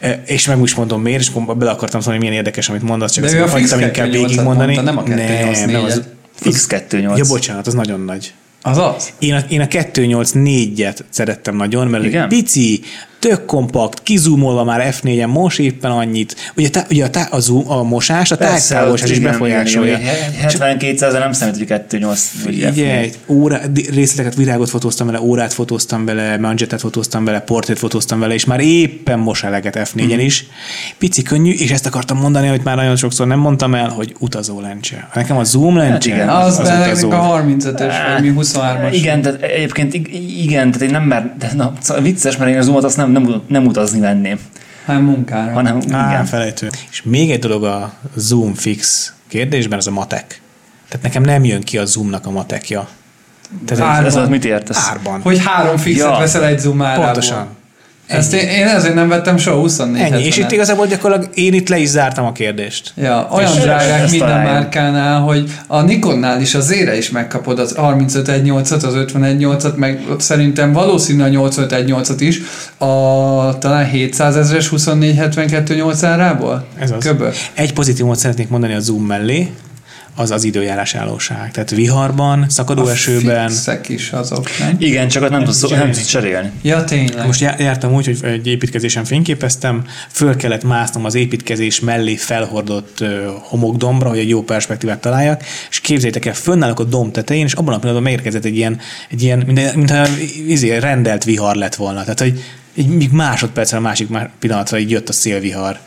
[0.01, 3.24] E, és meg most mondom miért, és bele akartam szólni, milyen érdekes, amit mondasz, csak
[3.24, 4.74] ezt fix inkább 2.8-at végigmondani.
[4.74, 5.53] mondta, nem a 2.8.4-et.
[5.59, 6.03] nem, nem az,
[6.34, 7.16] Fix 2.8.
[7.16, 8.32] Ja, bocsánat, az nagyon nagy.
[8.62, 9.12] Az az?
[9.18, 12.14] Én a, én a 284-et szerettem nagyon, mert Igen?
[12.14, 12.28] Igen?
[12.28, 12.80] pici,
[13.19, 16.53] tök kompakt, kizumolva már F4-en, most éppen annyit.
[16.57, 19.99] Ugye, tá, ugye a, tá, a, zoom, a mosás, a tágtávolság is befolyásolja.
[19.99, 20.41] igen, igen.
[20.41, 23.12] 72 nem számít, hogy 2.8 vagy Ugye, F4.
[23.27, 23.61] óra,
[23.95, 28.61] részleteket, virágot fotóztam vele, órát fotóztam vele, manzsettet fotóztam vele, portrét fotóztam vele, és már
[28.61, 30.19] éppen mos eleget F4-en Mhm.
[30.21, 30.47] is.
[30.99, 34.61] Pici, könnyű, és ezt akartam mondani, hogy már nagyon sokszor nem mondtam el, hogy utazó
[34.61, 35.09] lencse.
[35.14, 36.29] Nekem a zoom lencse, igen.
[36.29, 37.11] Az, az benne utazó.
[37.11, 38.89] a 35-ös, vagy mi 23-as.
[38.93, 40.12] Igen, tehát egyébként ig-
[40.43, 43.08] igen, tehát én nem mer, de na, szóval vicces, mert én a zoomot azt nem,
[43.13, 44.39] nem, nem utazni venném,
[44.85, 45.53] Hát munkára.
[45.53, 46.25] hanem Á, igen.
[46.25, 46.69] felejtő.
[46.91, 50.41] És még egy dolog a zoom fix kérdésben, az a matek.
[50.89, 52.89] Tehát nekem nem jön ki a zoomnak a matekja.
[53.67, 54.07] Tehát Árban.
[54.07, 54.89] Ez az mit értesz?
[54.89, 55.21] árban.
[55.21, 56.19] Hogy három fixet Ja.
[56.19, 57.05] veszel egy zoom árából.
[57.05, 57.47] Pontosan.
[58.09, 60.25] Ezt én, én ezért nem vettem soha 24 Ennyi.
[60.25, 62.93] És itt igazából gyakorlatilag én itt le is zártam a kérdést.
[62.97, 64.53] Ja, olyan És drágák minden találjuk.
[64.53, 70.73] márkánál, hogy a Nikonnál is az ére is megkapod az 3518-at, az 518-at, meg szerintem
[70.73, 72.41] valószínű a 858-at is,
[72.79, 76.67] a talán 700 ezres 2472 árából?
[76.79, 77.05] Ez az.
[77.05, 77.33] Köböl.
[77.55, 79.51] Egy pozitívumot szeretnék mondani a zoom mellé,
[80.19, 81.51] az az időjárás állóság.
[81.51, 83.49] Tehát viharban, szakadó A esőben.
[83.49, 84.77] fixek is azok, nem?
[84.79, 86.51] Igen, csak ott nem tudsz, nem tudsz cserélni.
[86.62, 87.27] Ja, tényleg.
[87.27, 93.05] Most já- jártam úgy, hogy egy építkezésen fényképeztem, föl kellett másznom az építkezés mellé felhordott
[93.43, 97.75] homokdombra, hogy egy jó perspektívát találjak, és képzeljétek el, fönnállok a domb tetején, és abban
[97.75, 98.79] a pillanatban megérkezett egy ilyen,
[99.11, 100.07] egy ilyen mint, mintha
[100.47, 102.01] izé, rendelt vihar lett volna.
[102.01, 102.43] Tehát, hogy
[102.77, 105.79] egy még másodpercre a másik má- pillanatra így jött a szélvihar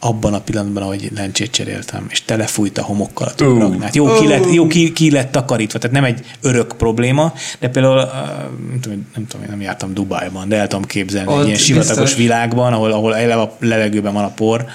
[0.00, 3.94] abban a pillanatban, ahogy lencsét cseréltem, és telefújt a homokkal a tükraknát.
[3.94, 7.94] Jó, ki lett, jó ki, ki lett takarítva, tehát nem egy örök probléma, de például
[8.70, 11.98] nem tudom, nem, tudom, nem jártam Dubájban, de el tudom képzelni Ott egy ilyen sivatagos
[11.98, 12.14] biztos.
[12.16, 14.66] világban, ahol, ahol eleve a levegőben van a por,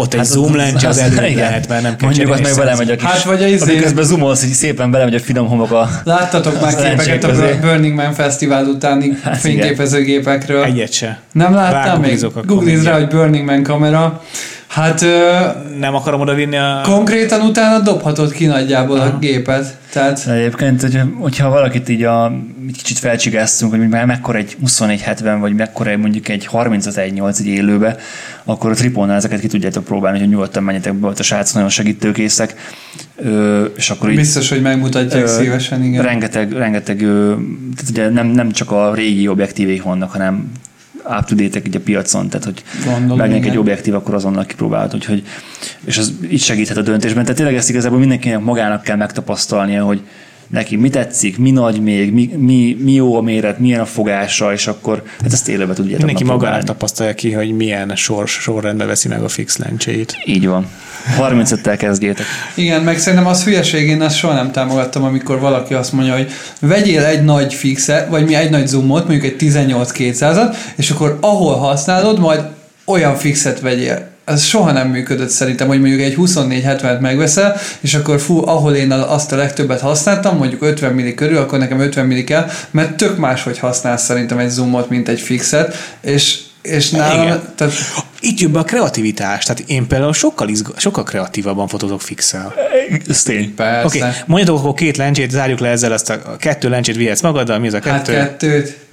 [0.00, 1.36] ott egy Hát zoom ott- lencse az, az- előbb igen.
[1.48, 3.04] lehet, mert nem kell Mondjuk ott meg egy belemegy a kis...
[3.06, 5.88] Hát vagy a izé- Miközben zoomolsz, hogy szépen belemegy a finom homok a...
[6.04, 7.58] Láttatok már képeket a.
[7.60, 10.64] Burning Man Fesztivál utáni Hát fényképezőgépekről?
[10.64, 11.20] Egyet se.
[11.32, 11.84] Nem láttál még?
[11.86, 14.22] Rágooglizok akkor Googliz rá, hogy Burning Man kamera.
[14.70, 15.30] Hát ö,
[15.78, 16.80] Nem akarom oda vinni a...
[16.82, 19.78] konkrétan utána dobhatod ki nagyjából a gépet.
[19.92, 22.32] Tehát Egyébként, hogy, hogyha valakit így a,
[22.68, 27.46] egy kicsit felcsigáztunk, hogy már mekkora egy 2470, vagy mekkora egy mondjuk egy 3518 egy
[27.46, 27.96] élőbe,
[28.44, 31.68] akkor a tripónál ezeket ki tudjátok próbálni, hogy nyugodtan menjetek be, ott a srác nagyon
[31.68, 32.54] segítőkészek,
[33.16, 36.02] Ö, és akkor így biztos, hogy megmutatják Ö, szívesen, igen.
[36.02, 37.34] rengeteg, rengeteg ö,
[37.76, 40.52] tehát ugye nem, nem csak a régi objektívék vannak, hanem
[41.18, 42.62] up to date a piacon, tehát hogy
[43.08, 45.26] megjelenik egy objektív, akkor azonnal kipróbálod, úgyhogy,
[45.84, 47.22] és az így segíthet a döntésben.
[47.22, 50.02] Tehát tényleg ezt igazából mindenkinek magának kell megtapasztalnia, hogy
[50.50, 54.52] neki mi tetszik, mi nagy még, mi, mi, mi jó a méret, milyen a fogása,
[54.52, 59.08] és akkor hát ezt élőben tudjátok Mindenki magának tapasztalja ki, hogy milyen sors, sorrendben veszi
[59.08, 60.16] meg a fix lencséit.
[60.24, 60.66] Így van.
[61.18, 62.26] 35-tel kezdjétek.
[62.54, 66.30] Igen, meg szerintem az hülyeség, én azt soha nem támogattam, amikor valaki azt mondja, hogy
[66.60, 71.56] vegyél egy nagy fixet, vagy mi egy nagy zoomot, mondjuk egy 18-200-at, és akkor ahol
[71.56, 72.40] használod, majd
[72.84, 74.09] olyan fixet vegyél.
[74.30, 78.92] Ez soha nem működött szerintem, hogy mondjuk egy 24-70-et megveszel, és akkor fú, ahol én
[78.92, 83.18] azt a legtöbbet használtam, mondjuk 50 milli körül, akkor nekem 50 milli kell, mert tök
[83.18, 87.42] máshogy használsz szerintem egy zoomot, mint egy fixet, és, és nálam, Igen.
[87.54, 87.74] tehát
[88.20, 89.44] Itt jön be a kreativitás.
[89.44, 92.54] Tehát én például sokkal, izga, sokkal kreatívabban fotózok fixel.
[93.08, 93.54] Ez tény.
[93.54, 93.86] persze.
[93.86, 97.20] Oké, okay, mondjatok akkor két lencsét, zárjuk le ezzel azt a a kettő lencsét vihetsz
[97.20, 98.12] magaddal, mi az a Hát kettő?
[98.12, 98.88] kettőt.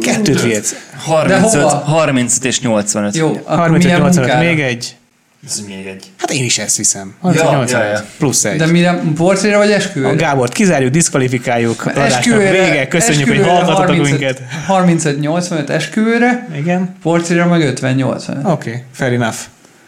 [0.00, 0.74] Kettőt vihetsz.
[0.96, 1.68] 35, hova?
[1.68, 3.16] 35 és 85.
[3.16, 4.48] Jó, akkor 35 milyen 85 munkára?
[4.48, 4.96] még egy.
[5.46, 6.04] Ez még egy.
[6.16, 7.14] Hát én is ezt viszem.
[7.22, 8.04] Ja, 35 85 ja, ja.
[8.18, 8.58] plusz egy.
[8.58, 9.02] De mire?
[9.14, 10.12] Portréra vagy esküvőre?
[10.12, 14.42] A Gábort kizárjuk, diszkvalifikáljuk, adásnak Esküvőre- vége, köszönjük, hogy esküvőre hallgatotok 35 minket.
[14.68, 16.96] 35-85 esküvőre, Igen?
[17.02, 18.28] portréra meg 50-80.
[18.28, 19.36] Oké, okay, fair enough.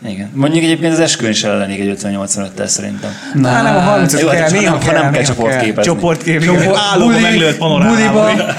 [0.08, 0.30] Igen.
[0.34, 3.10] Mondjuk egyébként az esküvőn is ellenék egy 50-85-tel szerintem.
[3.34, 5.24] Na, nem, a 35 jó, kell, hát néha ha nem- ha kell, nem kell néha
[5.24, 5.82] csoportképezni.
[5.92, 8.54] Csoportkép, igen, állóban meglőtt buliba, panorámával.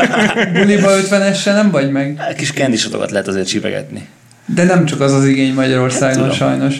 [0.53, 2.15] buliba 50-essel nem vagy meg.
[2.17, 4.07] Hát Kis kendisotokat lehet azért csipegetni.
[4.45, 6.35] De nem csak az az igény Magyarországon tudom.
[6.35, 6.75] sajnos.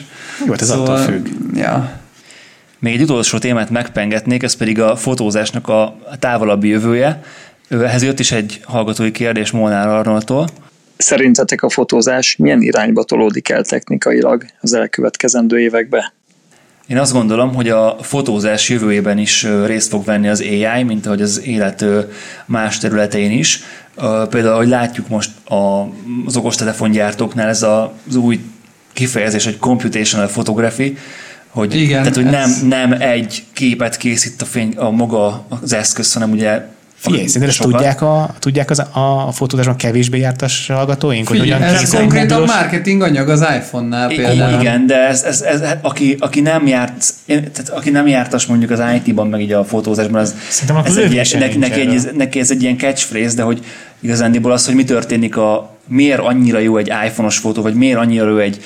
[0.46, 1.28] Jó, hát ez attól függ.
[1.56, 1.90] Ja.
[2.80, 7.22] Még egy utolsó témát megpengetnék, ez pedig a fotózásnak a távolabbi jövője.
[7.70, 10.48] Ehhez jött is egy hallgatói kérdés Molnár Arnoldtól.
[10.98, 16.14] Szerintetek a fotózás milyen irányba tolódik el technikailag az elkövetkezendő évekbe?
[16.88, 21.22] Én azt gondolom, hogy a fotózás jövőjében is részt fog venni az AI, mint ahogy
[21.22, 21.86] az élet
[22.46, 23.60] más területein is.
[24.30, 25.88] Például, ahogy látjuk most a-
[26.26, 28.40] az okostelefongyártóknál ez a- az új
[28.94, 30.98] kifejezés, hogy computational photography,
[31.50, 35.74] Hogy, Igen, tehát, hogy ez- nem, nem egy képet készít a, fény, a maga az
[35.74, 36.62] eszköz, hanem ugye
[36.98, 41.28] Figyelj, szerinted ezt tudják a, tudják az, a, fotózásban kevésbé jártas hallgatóink?
[41.28, 44.62] Hogy Figyelj, hogyan ez konkrétan mobilos- marketing anyag az iPhone-nál például.
[44.62, 48.82] Igen, de ez, ez, ez, aki, aki, nem járt, tehát aki nem jártas mondjuk az
[48.96, 52.52] IT-ban, meg így a fotózásban, az, Szerintem ez egy ilyen, neki, neki, egy, neki, ez
[52.52, 53.66] egy ilyen catchphrase, de hogy
[54.00, 58.30] igazándiból az, hogy mi történik a, miért annyira jó egy iPhone-os fotó, vagy miért annyira
[58.30, 58.62] jó egy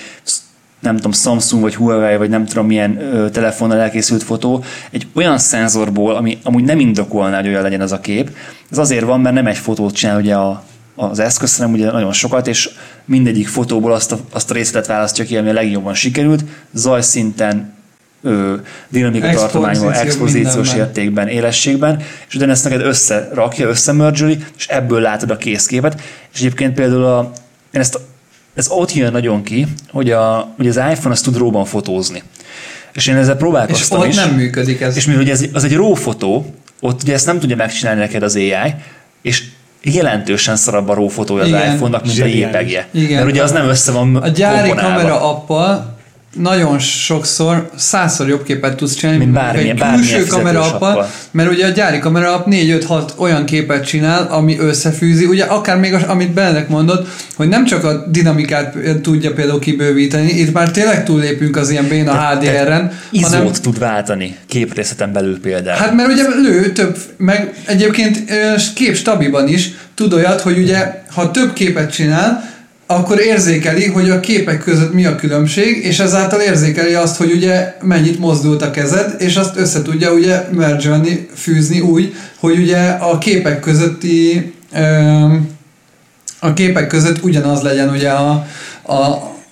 [0.79, 5.37] nem tudom, Samsung vagy Huawei, vagy nem tudom milyen ö, telefonnal elkészült fotó, egy olyan
[5.37, 8.31] szenzorból, ami amúgy nem indokolná, hogy olyan legyen az a kép.
[8.71, 10.63] Ez azért van, mert nem egy fotót csinál ugye a,
[10.95, 12.69] az eszköz, hanem ugye nagyon sokat, és
[13.05, 17.73] mindegyik fotóból azt a, azt a részletet választja ki, ami a legjobban sikerült, zajszinten,
[18.21, 18.55] ö,
[18.89, 25.29] dinamika tartományban, Expozíció, expozíciós értékben, élességben, és utána ezt neked összerakja, összemörzsöli, és ebből látod
[25.29, 26.01] a készképet.
[26.33, 27.31] És egyébként például a,
[27.71, 27.99] én ezt,
[28.59, 32.23] ez ott jön nagyon ki, hogy, a, hogy az iPhone azt tud róban fotózni.
[32.93, 34.15] És én ezzel És próbálkoztam ott is.
[34.15, 34.95] nem működik ez.
[34.97, 38.23] És mivel ugye ez, az egy RAW fotó, ott ugye ezt nem tudja megcsinálni neked
[38.23, 38.73] az AI,
[39.21, 39.43] és
[39.83, 42.39] jelentősen szarabb a RAW fotója az iPhone-nak, mint a Zseniális.
[42.45, 42.87] JPEG-je.
[42.91, 43.17] Igen.
[43.17, 44.95] Mert ugye az nem össze van A gyári komponálva.
[44.97, 45.97] kamera appal
[46.33, 51.09] nagyon sokszor százszor jobb képet tudsz csinálni, Mint bármilyen- egy külső kamera fizetős appal, appal.
[51.31, 55.93] mert ugye a gyári kamera app 4-5-6 olyan képet csinál, ami összefűzi, ugye akár még
[55.93, 61.03] az, amit Benedek mondott, hogy nem csak a dinamikát tudja például kibővíteni, itt már tényleg
[61.05, 65.77] túllépünk az ilyen béna HDR-en, Izót hanem tud váltani képrészeten belül például.
[65.77, 68.23] Hát mert ugye lő több, meg egyébként
[68.75, 72.57] kép stabiban is tud olyat, hogy ugye ha több képet csinál,
[72.91, 77.75] akkor érzékeli, hogy a képek között mi a különbség, és ezáltal érzékeli azt, hogy ugye
[77.81, 83.17] mennyit mozdult a kezed, és azt össze tudja ugye mergelni, fűzni úgy, hogy ugye a
[83.17, 84.53] képek közötti
[86.39, 88.45] a képek között ugyanaz legyen ugye a,
[88.81, 88.95] a,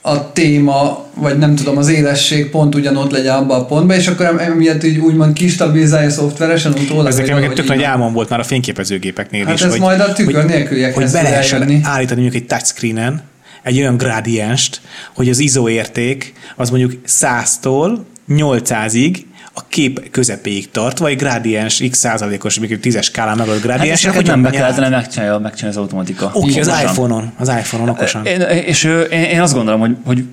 [0.07, 4.25] a téma, vagy nem tudom, az élesség pont ugyanott legyen abban a pontban, és akkor
[4.25, 7.07] em- emiatt így úgymond kistabilizálja szoftveresen utólag.
[7.07, 9.61] Ez nekem tök nagy álmom volt már a fényképezőgépeknél Hát is.
[9.61, 13.21] ez hogy, majd a tükör nélküliekhez Hogy be lehessen állítani mondjuk egy touchscreenen
[13.63, 14.81] egy olyan gradienst,
[15.15, 17.97] hogy az ISO érték az mondjuk 100-tól
[18.29, 19.15] 800-ig
[19.57, 23.91] a kép közepéig tart, vagy gradiens x százalékos, mondjuk 10-es skálán meg a hát gradiens.
[23.91, 26.31] ezt neked nem be kellene megcsinálja, megcsinálja az automatika.
[26.33, 28.25] Oké, okay, az iPhone-on, az iPhone-on okosan.
[28.25, 30.23] Én, és én, én azt gondolom, hogy, hogy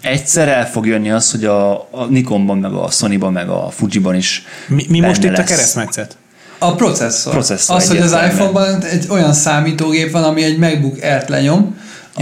[0.00, 4.14] egyszer el fog jönni az, hogy a, a Nikonban, meg a Sonyban, meg a Fujiban
[4.14, 5.48] is Mi, mi most itt a lesz.
[5.48, 6.16] keresztmetszet?
[6.58, 7.32] A processzor.
[7.32, 11.76] Processzor az, hogy az iPhone-ban egy olyan számítógép van, ami egy MacBook Air-t lenyom,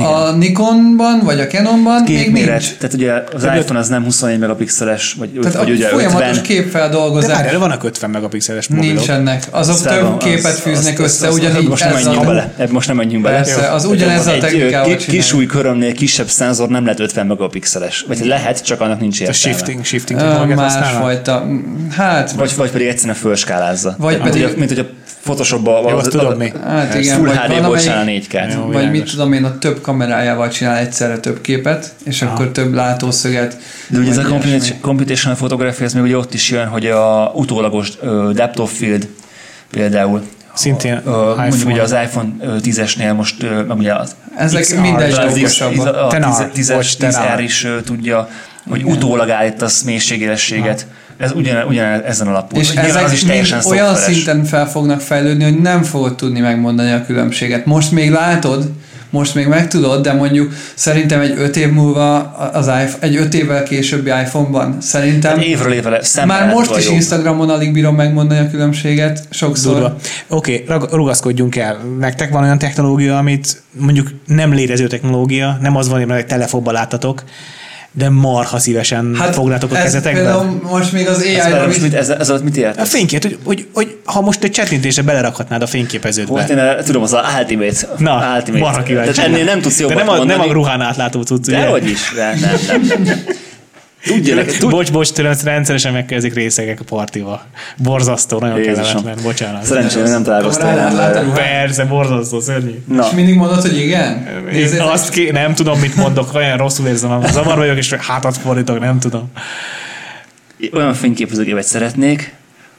[0.05, 2.75] a Nikonban vagy a Canonban még Képméret, nincs.
[2.77, 6.21] tehát ugye az De- iPhone az nem 24 megapixeles, vagy, Tehát vagy a ugye folyamatos
[6.21, 6.35] 50.
[6.35, 8.95] De képfeldolgozás várjál, vannak 50 megapixeles mobilok.
[8.97, 9.47] nincsenek.
[9.51, 12.17] Azok Az több fel- képet az- fűznek az- össze, az- az- ugyanígy most nem menjünk
[12.23, 12.53] a- bele.
[12.71, 13.37] Most nem menjünk bele.
[13.37, 13.91] Persze, az Jó.
[13.91, 14.99] ugyanezzel a Egy, technikával csinálják.
[14.99, 18.05] Kis új körömnél kisebb szenzor nem lehet 50 megapixeles.
[18.09, 19.57] Vagy lehet, csak annak nincs A értelme.
[19.57, 20.57] shifting, shifting Ö, technológiát?
[20.57, 21.47] Másfajta.
[21.97, 23.95] Hát, Vagy, vagy pedig egyszerűen fölskálázza.
[23.99, 24.87] Vagy pedig- a, mint hogy a
[25.27, 26.53] Photoshopban Jó, azt tudom mi.
[26.65, 28.55] hát igen, Full valamelyik- csinál 4K-t.
[28.55, 32.75] Jó, vagy mit tudom én, a több kamerájával csinál egyszerre több képet, és akkor több
[32.75, 33.57] látószöget.
[33.89, 34.23] De ugye ez a
[34.81, 39.09] computational- photography, ez még ugye ott is jön, hogy a utólagos uh, depth of field
[39.71, 40.23] például
[40.55, 41.73] Szintén Ö, mondjuk iPhone.
[41.73, 45.97] ugye az iPhone ö, 10-esnél most, meg ugye az Ezek XR, mindegy okosabbak.
[45.97, 47.37] a Tenar, 10 vagy 10 tenar.
[47.39, 48.29] R is ö, tudja,
[48.69, 50.87] hogy utólag állítasz mélységélességet.
[51.19, 52.61] Ez ugyan, ugyan ezen alapul.
[52.61, 56.17] És Nyilván ezek az is teljesen mind olyan szinten fel fognak fejlődni, hogy nem fogod
[56.17, 57.67] tudni megmondani a különbséget.
[57.67, 58.71] Most még látod,
[59.11, 62.19] most még meg tudod, de mondjuk szerintem egy öt év múlva
[62.53, 66.95] az iPhone, egy öt évvel későbbi iPhone-ban szerintem Hát évről évre már most is jobb.
[66.95, 69.97] Instagramon alig bírom megmondani a különbséget, sokszor.
[70.29, 71.79] Oké, okay, rugaszkodjunk el.
[71.99, 76.73] Nektek van olyan technológia, amit mondjuk nem létező technológia, nem az van, hogy egy telefonban
[76.73, 77.23] láttatok,
[77.99, 80.35] de marha szívesen hát fognátok a ez kezetekbe?
[80.63, 82.91] Most még az Ez, AI-ra most mit, ez, ez alatt mit A értesz?
[82.91, 86.31] fénykép, hogy, hogy, hogy, ha most egy csettintésre belerakhatnád a fényképeződbe.
[86.33, 87.89] Volt én eh, tudom, az a Ultimate.
[87.99, 88.65] Na, Ultimate.
[88.65, 89.13] marha kíváncsi.
[89.13, 90.41] Tehát ennél nem tudsz De jobbat nem a, mondani.
[90.41, 91.59] nem a ruhán átlátó cucc, ugye?
[91.61, 92.13] Dehogy is.
[92.15, 93.25] De, nem, nem, nem, nem.
[94.07, 97.45] Tudja, neked, tud, Bocs, bocs, tőlem rendszeresen megkezdik részegek a partival.
[97.77, 98.85] Borzasztó, nagyon Jézusom.
[98.85, 99.65] kellemetlen, bocsánat.
[99.65, 101.33] Szerencsére nem találkoztál láttad?
[101.33, 102.83] Persze, borzasztó, szörnyű.
[102.89, 104.27] Na, És mindig mondod, hogy igen?
[104.53, 108.37] Én azt ké, nem tudom, mit mondok, olyan rosszul érzem, a zavar vagyok, és hátat
[108.37, 109.31] fordítok, nem tudom.
[110.73, 112.35] olyan fényképezőgépet szeretnék,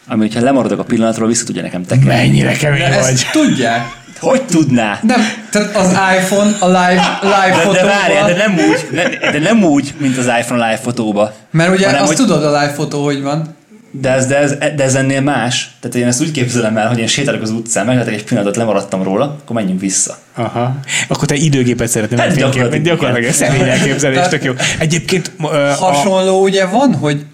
[0.07, 2.09] ami, hogyha lemaradok a pillanatról, vissza tudja nekem tekerni.
[2.09, 3.11] Mennyire kemény de vagy.
[3.11, 4.05] ezt tudják.
[4.19, 4.99] Hogy tudná?
[5.03, 5.19] Nem,
[5.51, 9.63] tehát az iPhone a live, live De, de várjál, de nem úgy, ne, de nem
[9.63, 11.33] úgy, mint az iPhone live fotóba.
[11.51, 13.55] mert ugye hanem, azt hogy- tudod a live fotó, hogy van.
[13.91, 15.71] De ez, de, ez, de ez ennél más.
[15.79, 19.03] Tehát én ezt úgy képzelem el, hogy én sétálok az utcán, meglehetek egy pillanatot, lemaradtam
[19.03, 20.17] róla, akkor menjünk vissza.
[20.35, 20.75] Aha.
[21.07, 23.59] Akkor te időgépet szeretnél Hát gyakorlatilag gyakorlatilag, gyakorlatilag igen.
[23.59, 24.53] szerény elképzelés, tök jó.
[24.79, 25.47] Egyébként a,
[25.79, 27.25] Hasonló ugye van, hogy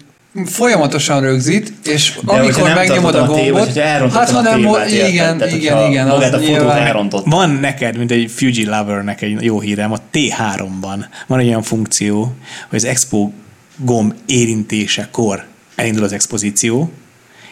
[0.46, 4.70] folyamatosan rögzít, és De amikor megnyomod a a gombot, hogyha elrontottad ha a nem, tévát,
[4.70, 5.08] mo- érted?
[5.08, 7.24] igen, Tehát, igen, igen, magát a az fotót elrontott.
[7.26, 12.34] Van neked, mint egy Fuji lovernek egy jó hírem, a T3-ban van egy olyan funkció,
[12.68, 13.30] hogy az expo
[13.76, 16.90] gomb érintésekor elindul az expozíció,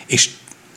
[0.06, 0.28] és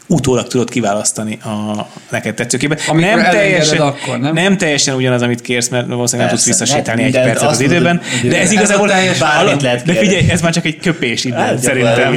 [0.07, 2.81] utólag tudod kiválasztani a neked tetszőképet.
[2.87, 4.33] Amikor nem teljesen, akkor, nem?
[4.33, 6.51] nem teljesen ugyanaz, amit kérsz, mert valószínűleg nem Persze.
[6.51, 8.87] tudsz visszasétálni Hát egy percet az időben, hogy- de ez igazából
[9.19, 10.07] bármit lehet de kérni.
[10.07, 12.13] figyelj, ez már csak egy köpés idő, Hát, szerintem.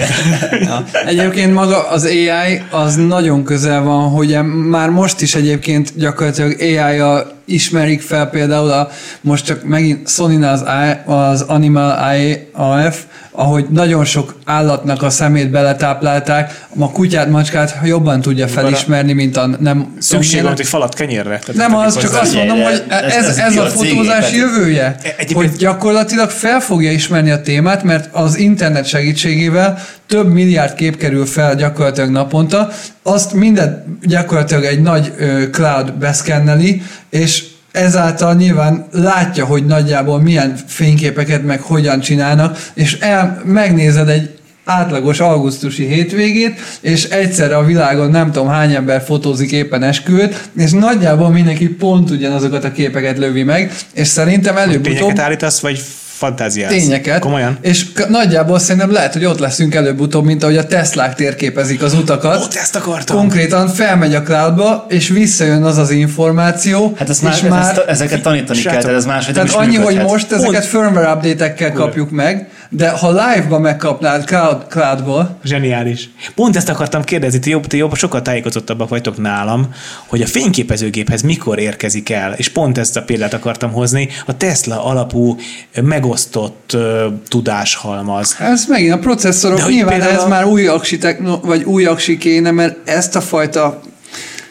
[0.61, 0.85] Ja.
[1.07, 7.37] Egyébként maga az AI az nagyon közel van, hogy már most is egyébként gyakorlatilag AI-jal
[7.45, 8.89] ismerik fel például a,
[9.21, 13.03] most csak megint sony az, I- az Animal AI AF,
[13.39, 19.47] ahogy nagyon sok állatnak a szemét beletáplálták, a kutyát, macskát jobban tudja felismerni, mint a
[19.61, 19.97] nem...
[19.99, 21.39] Szükség van, hogy falat kenyérre.
[21.39, 25.51] Tehát Nem az, csak azt mondom, hogy Ez- ez, ez a fotózás jövője, E- hogy
[25.51, 31.55] gyakorlatilag fel fogja ismerni a témát, mert az internet segítségével több milliárd kép kerül fel
[31.55, 32.69] gyakorlatilag naponta,
[33.03, 35.13] azt minden gyakorlatilag egy nagy
[35.53, 43.43] cloud beszkenneli, és ezáltal nyilván látja, hogy nagyjából milyen fényképeket meg hogyan csinálnak, és el,
[43.45, 49.83] megnézed egy átlagos augusztusi hétvégét, és egyszerre a világon nem tudom hány ember fotózik éppen
[49.83, 55.81] esküvőt, és nagyjából mindenki pont ugyanazokat a képeket lövi meg, és szerintem előbb-utóbb állítasz, vagy
[56.19, 56.73] fantáziálsz?
[56.75, 57.59] tényeket, Komolyan?
[57.61, 61.95] és k- nagyjából szerintem lehet, hogy ott leszünk előbb-utóbb, mint ahogy a Teslák térképezik az
[61.95, 62.43] utakat.
[62.43, 63.17] Ott ezt akartam.
[63.17, 68.23] Konkrétan felmegy a cloudba, és visszajön az az információ, Hát ezt és már, ezt, ezeket
[68.23, 70.11] tanítani kell, tehát ez máshogy tehát is annyi, hogy működhet.
[70.11, 76.11] most ezeket firmware update-ekkel kapjuk meg, de ha live-ba megkapnád cloud, cloudból, Zseniális.
[76.35, 79.75] Pont ezt akartam kérdezni, ti jobb, ti jobb, sokkal tájékozottabbak vagytok nálam,
[80.07, 84.85] hogy a fényképezőgéphez mikor érkezik el, és pont ezt a példát akartam hozni, a Tesla
[84.85, 85.37] alapú
[85.83, 88.37] megosztott uh, tudáshalmaz.
[88.39, 92.19] ez megint a processzorok, De nyilván ez a- már új aksi, techno, vagy új aksi
[92.19, 93.81] kéne, mert ezt a fajta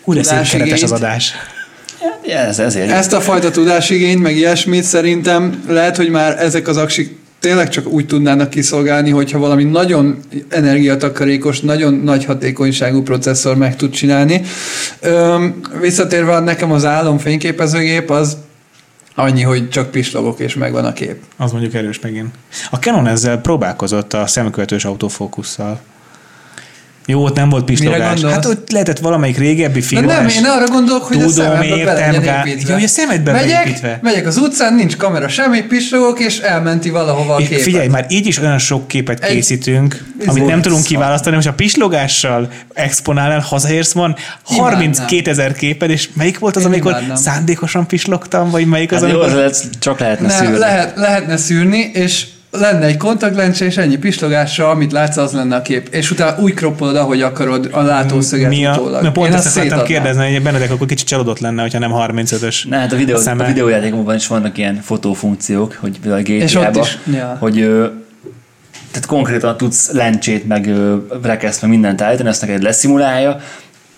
[0.03, 1.33] Úgy lesz keretes az adás.
[2.25, 2.91] Ja, ez, ezért.
[2.91, 7.87] Ezt a fajta tudásigényt, meg ilyesmit szerintem lehet, hogy már ezek az aksik tényleg csak
[7.87, 10.17] úgy tudnának kiszolgálni, hogyha valami nagyon
[10.49, 14.41] energiatakarékos, nagyon nagy hatékonyságú processzor meg tud csinálni.
[14.99, 18.37] Öm, visszatérve nekem az álom fényképezőgép, az
[19.15, 21.21] annyi, hogy csak pislogok és megvan a kép.
[21.37, 22.35] Az mondjuk erős megint.
[22.69, 25.81] A Canon ezzel próbálkozott a szemkövetős autofókusszal.
[27.09, 28.21] Jó, ott nem volt pislogás.
[28.23, 30.05] Hát ott lehetett valamelyik régebbi De film.
[30.05, 32.67] nem, én arra gondolok, hogy a Tudom, szemembe be értem, építve.
[32.69, 33.99] Ja, hogy a szemedbe megyek, beépítve.
[34.01, 37.61] megyek az utcán, nincs kamera, semmi, pislogok, és elmenti valahova a képet.
[37.61, 40.91] figyelj, már így is olyan sok képet Egy- készítünk, Ez amit nem tudunk szar.
[40.91, 46.67] kiválasztani, most a pislogással exponálnál, hazaérsz van, 32 ezer képed, és melyik volt az, Én
[46.67, 47.15] amikor imádnám.
[47.15, 49.31] szándékosan pislogtam, vagy melyik az, Hát jó, amikor...
[49.31, 50.57] az lehet, csak lehetne Ne, szűrni.
[50.57, 52.25] lehet, lehetne szűrni, és
[52.59, 55.87] lenne egy kontaktlencse, és ennyi pislogásra, amit látsz, az lenne a kép.
[55.91, 59.03] És utána úgy kroppolod, ahogy akarod a látószöget Mi a, utólag.
[59.03, 62.69] na, pont Én ezt akartam kérdezni, hogy Benedek akkor kicsit csalódott lenne, hogyha nem 35-ös
[62.69, 63.43] Ne, hát a, videó, szeme.
[63.43, 67.37] a videójátékokban is vannak ilyen fotófunkciók, hogy a És ott GTA-ba, is, ja.
[67.39, 67.53] hogy
[68.91, 70.71] tehát konkrétan tudsz lencsét, meg
[71.21, 73.39] rekeszt, meg mindent állítani, ezt neked leszimulálja,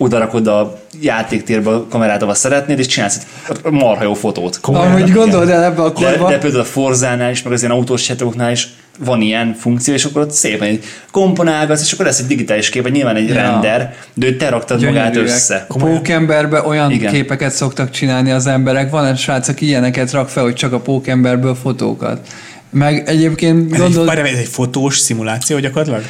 [0.01, 3.19] oda rakod a játéktérbe a kamerát, ahol szeretnéd, és csinálsz
[3.63, 4.59] egy marha jó fotót.
[4.61, 6.29] Ahogy gondold el ebbe a De, korba.
[6.29, 8.67] de például a Forzánál is, meg az ilyen autós játékoknál is
[9.05, 12.83] van ilyen funkció, és akkor ott szépen egy komponálgatsz, és akkor lesz egy digitális kép,
[12.83, 13.33] vagy nyilván egy Ja.
[13.33, 15.65] render, de ő te raktad magát össze.
[15.67, 17.11] A pókemberbe olyan Igen.
[17.11, 18.89] Képeket szoktak csinálni az emberek.
[18.89, 22.27] Van egy srác, aki ilyeneket rak fel, hogy csak a pókemberből fotókat.
[22.69, 26.01] Meg egyébként Ez egy, ez egy fotós szimuláció gyakorlatilag?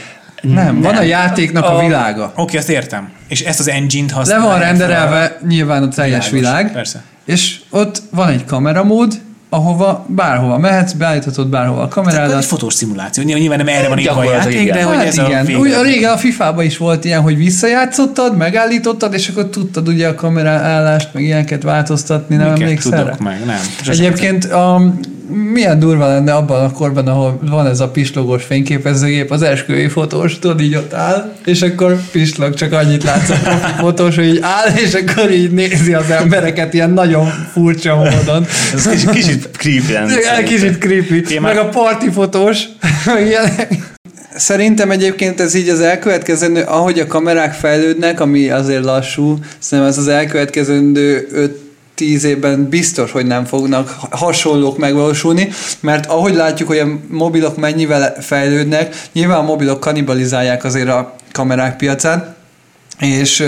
[0.42, 2.32] nem, van a játéknak a, A- világa.
[2.36, 3.10] Oké, azt értem.
[3.30, 4.68] És ezt az engine-t Le használják van fel.
[4.68, 7.04] renderelve nyilván a teljes Világos, világ, persze.
[7.26, 9.14] és ott van egy kameramód,
[9.52, 12.38] ahova bárhova mehetsz, beállíthatod bárhova a kamerádat.
[12.38, 13.24] egy fotós szimuláció.
[13.24, 14.78] Nyilván nem erre van írva a játék, igen.
[14.78, 15.82] de hogy Hát ez igen, a Úgy, a vége.
[15.82, 21.10] régen a FIFA-ban is volt ilyen, hogy visszajátszottad, megállítottad, és akkor tudtad ugye a kamerállást,
[21.14, 23.30] meg ilyeneket változtatni, nem Miket emlékszel tudok rá?
[23.30, 23.60] meg, nem.
[23.88, 25.00] Egyébként um,
[25.30, 30.40] milyen durva lenne abban a korban, ahol van ez a pislogós fényképezőgép, az esküvői fotós,
[30.40, 33.34] tudod, így ott áll, és akkor pislog, csak annyit látsz a
[33.80, 38.46] fotós, hogy így áll, és akkor így nézi az embereket ilyen nagyon furcsa módon.
[38.74, 40.44] Ez kicsit, kicsit creepy Igen.
[40.44, 41.24] Kicsit creepy.
[41.34, 42.64] Én Meg a party fotós.
[43.06, 43.98] meg ilyenek.
[44.36, 49.98] Szerintem egyébként ez így az elkövetkezendő, ahogy a kamerák fejlődnek, ami azért lassú, szerintem ez
[49.98, 51.28] az elkövetkezendő
[52.00, 55.50] 5-10 évben biztos, hogy nem fognak hasonlók megvalósulni,
[55.80, 61.76] mert ahogy látjuk, hogy a mobilok mennyivel fejlődnek, nyilván a mobilok kannibalizálják azért a kamerák
[61.78, 62.36] piacát,
[63.00, 63.44] és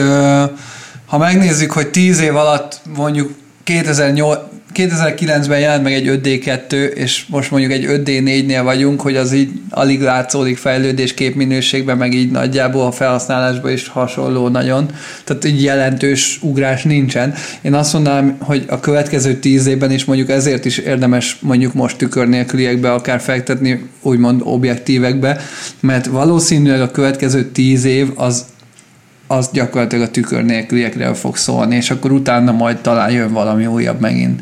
[1.06, 3.32] ha megnézzük, hogy 10 év alatt mondjuk
[3.64, 4.40] 2008
[4.74, 10.02] 2009-ben jelent meg egy 5D2, és most mondjuk egy 5D4-nél vagyunk, hogy az így alig
[10.02, 14.92] látszódik fejlődés képminőségben, meg így nagyjából a felhasználásban is hasonló nagyon.
[15.24, 17.34] Tehát így jelentős ugrás nincsen.
[17.62, 21.98] Én azt mondanám, hogy a következő tíz évben is mondjuk ezért is érdemes mondjuk most
[21.98, 25.42] tükör nélküliekbe akár fektetni, úgymond objektívekbe,
[25.80, 28.46] mert valószínűleg a következő tíz év az
[29.32, 34.00] az gyakorlatilag a tükör nélküliekről fog szólni, és akkor utána majd talán jön valami újabb
[34.00, 34.42] megint.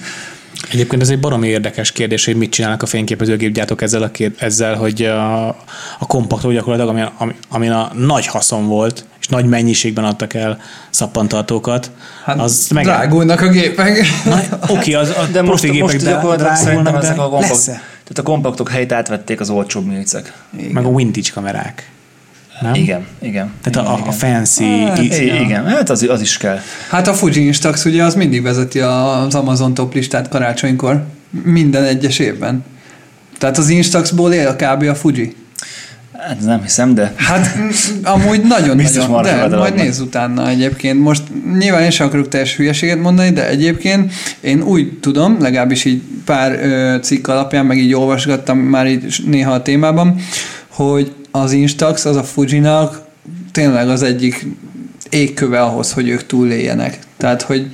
[0.72, 4.76] Egyébként ez egy baromi érdekes kérdés, hogy mit csinálnak a fényképezőgépgyártók ezzel, a kér, ezzel
[4.76, 5.48] hogy a,
[6.00, 10.60] a kompaktor gyakorlatilag, ami, ami, ami a nagy haszon volt, és nagy mennyiségben adtak el
[10.90, 11.92] szappantartókat,
[12.24, 12.84] Hát az meg...
[12.84, 14.06] Drágulnak a gépek.
[14.26, 17.30] Na, oké, az a De most, profi most gépek gyakorlatilag szerintem drágulnak, ezek a de
[17.30, 20.34] kompakt, lesz tehát a kompaktok helyét átvették az olcsóbb műcek.
[20.72, 21.90] Meg a vintage kamerák.
[22.62, 22.74] Nem?
[22.74, 23.52] Igen, igen.
[23.62, 24.64] Tehát igen, a, a fancy...
[24.86, 25.42] Hát, i- igen.
[25.42, 26.60] igen, hát az, az is kell.
[26.90, 31.04] Hát a Fuji Instax ugye az mindig vezeti az Amazon top listát karácsonykor.
[31.44, 32.64] Minden egyes évben.
[33.38, 34.84] Tehát az Instaxból él kb.
[34.84, 35.36] a Fuji.
[36.18, 37.58] Hát nem hiszem, de Hát
[38.04, 39.86] amúgy nagyon Biztos nagyon, marha de majd van.
[39.86, 41.00] nézz utána egyébként.
[41.00, 41.22] Most
[41.58, 46.52] nyilván én sem akarok teljes hülyeséget mondani, de egyébként én úgy tudom, legalábbis így pár
[46.64, 50.16] ö, cikk alapján, meg így olvasgattam már így néha a témában,
[50.68, 53.02] hogy az Instax, az a Fujinak
[53.52, 54.46] tényleg az egyik
[55.10, 57.00] égköve ahhoz, hogy ők túléljenek.
[57.18, 57.72] Tehát, hogy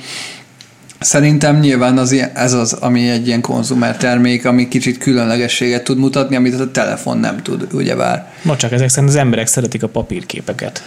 [0.99, 6.35] Szerintem nyilván az, ez az, ami egy ilyen konzumer termék, ami kicsit különlegességet tud mutatni,
[6.35, 8.31] amit a telefon nem tud, ugyebár.
[8.41, 10.83] No, csak ezek szerint az emberek szeretik a papírképeket.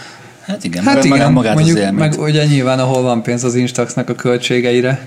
[0.46, 1.98] hát igen, Hát igen, meg magát mondjuk, az élményt.
[1.98, 5.06] meg ugye nyilván ahol van pénz az Instaxnak a költségeire.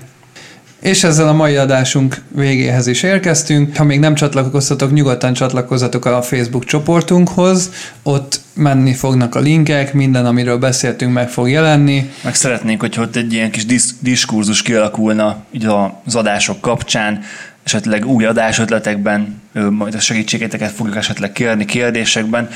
[0.82, 3.76] És ezzel a mai adásunk végéhez is érkeztünk.
[3.76, 7.70] Ha még nem csatlakoztatok, nyugodtan csatlakozzatok a Facebook csoportunkhoz.
[8.02, 12.10] Ott menni fognak a linkek, minden, amiről beszéltünk, meg fog jelenni.
[12.24, 15.66] Meg szeretnénk, hogyha ott egy ilyen kis disz- diskurzus kialakulna így
[16.04, 17.20] az adások kapcsán,
[17.62, 19.40] esetleg új adásötletekben,
[19.70, 22.48] majd a segítségeteket fogjuk esetleg kérni kérdésekben.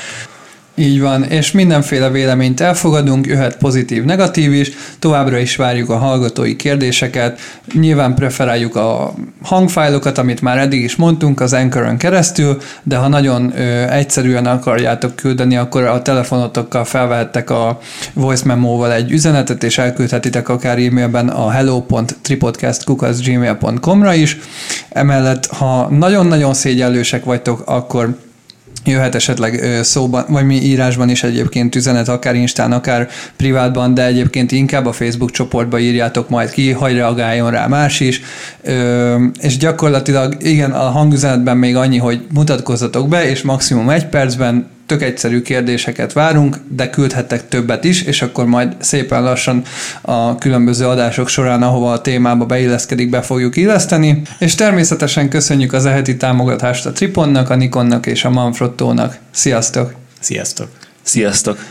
[0.79, 6.55] Így van, és mindenféle véleményt elfogadunk, jöhet pozitív, negatív is, továbbra is várjuk a hallgatói
[6.55, 7.39] kérdéseket,
[7.73, 13.59] nyilván preferáljuk a hangfájlokat, amit már eddig is mondtunk az Anchor-ön keresztül, de ha nagyon
[13.59, 17.79] ö, egyszerűen akarjátok küldeni, akkor a telefonotokkal felvehettek a
[18.13, 24.37] voice memo-val egy üzenetet, és elküldhetitek akár e-mailben a hello.tripodcast.gmail.com-ra is.
[24.89, 28.25] Emellett, ha nagyon-nagyon szégyellősek vagytok, akkor
[28.85, 34.51] jöhet esetleg szóban, vagy mi írásban is egyébként üzenet, akár Instán, akár privátban, de egyébként
[34.51, 38.21] inkább a Facebook csoportba írjátok majd ki, hogy reagáljon rá más is.
[39.39, 45.01] És gyakorlatilag igen, a hangüzenetben még annyi, hogy mutatkozzatok be, és maximum egy percben tök
[45.01, 49.63] egyszerű kérdéseket várunk, de küldhettek többet is, és akkor majd szépen lassan
[50.01, 54.21] a különböző adások során, ahova a témába beilleszkedik, be fogjuk illeszteni.
[54.39, 59.17] És természetesen köszönjük az eheti támogatást a Triponnak, a Nikonnak és a Manfrottónak.
[59.31, 59.93] Sziasztok!
[60.19, 60.67] Sziasztok!
[61.01, 61.65] Sziasztok!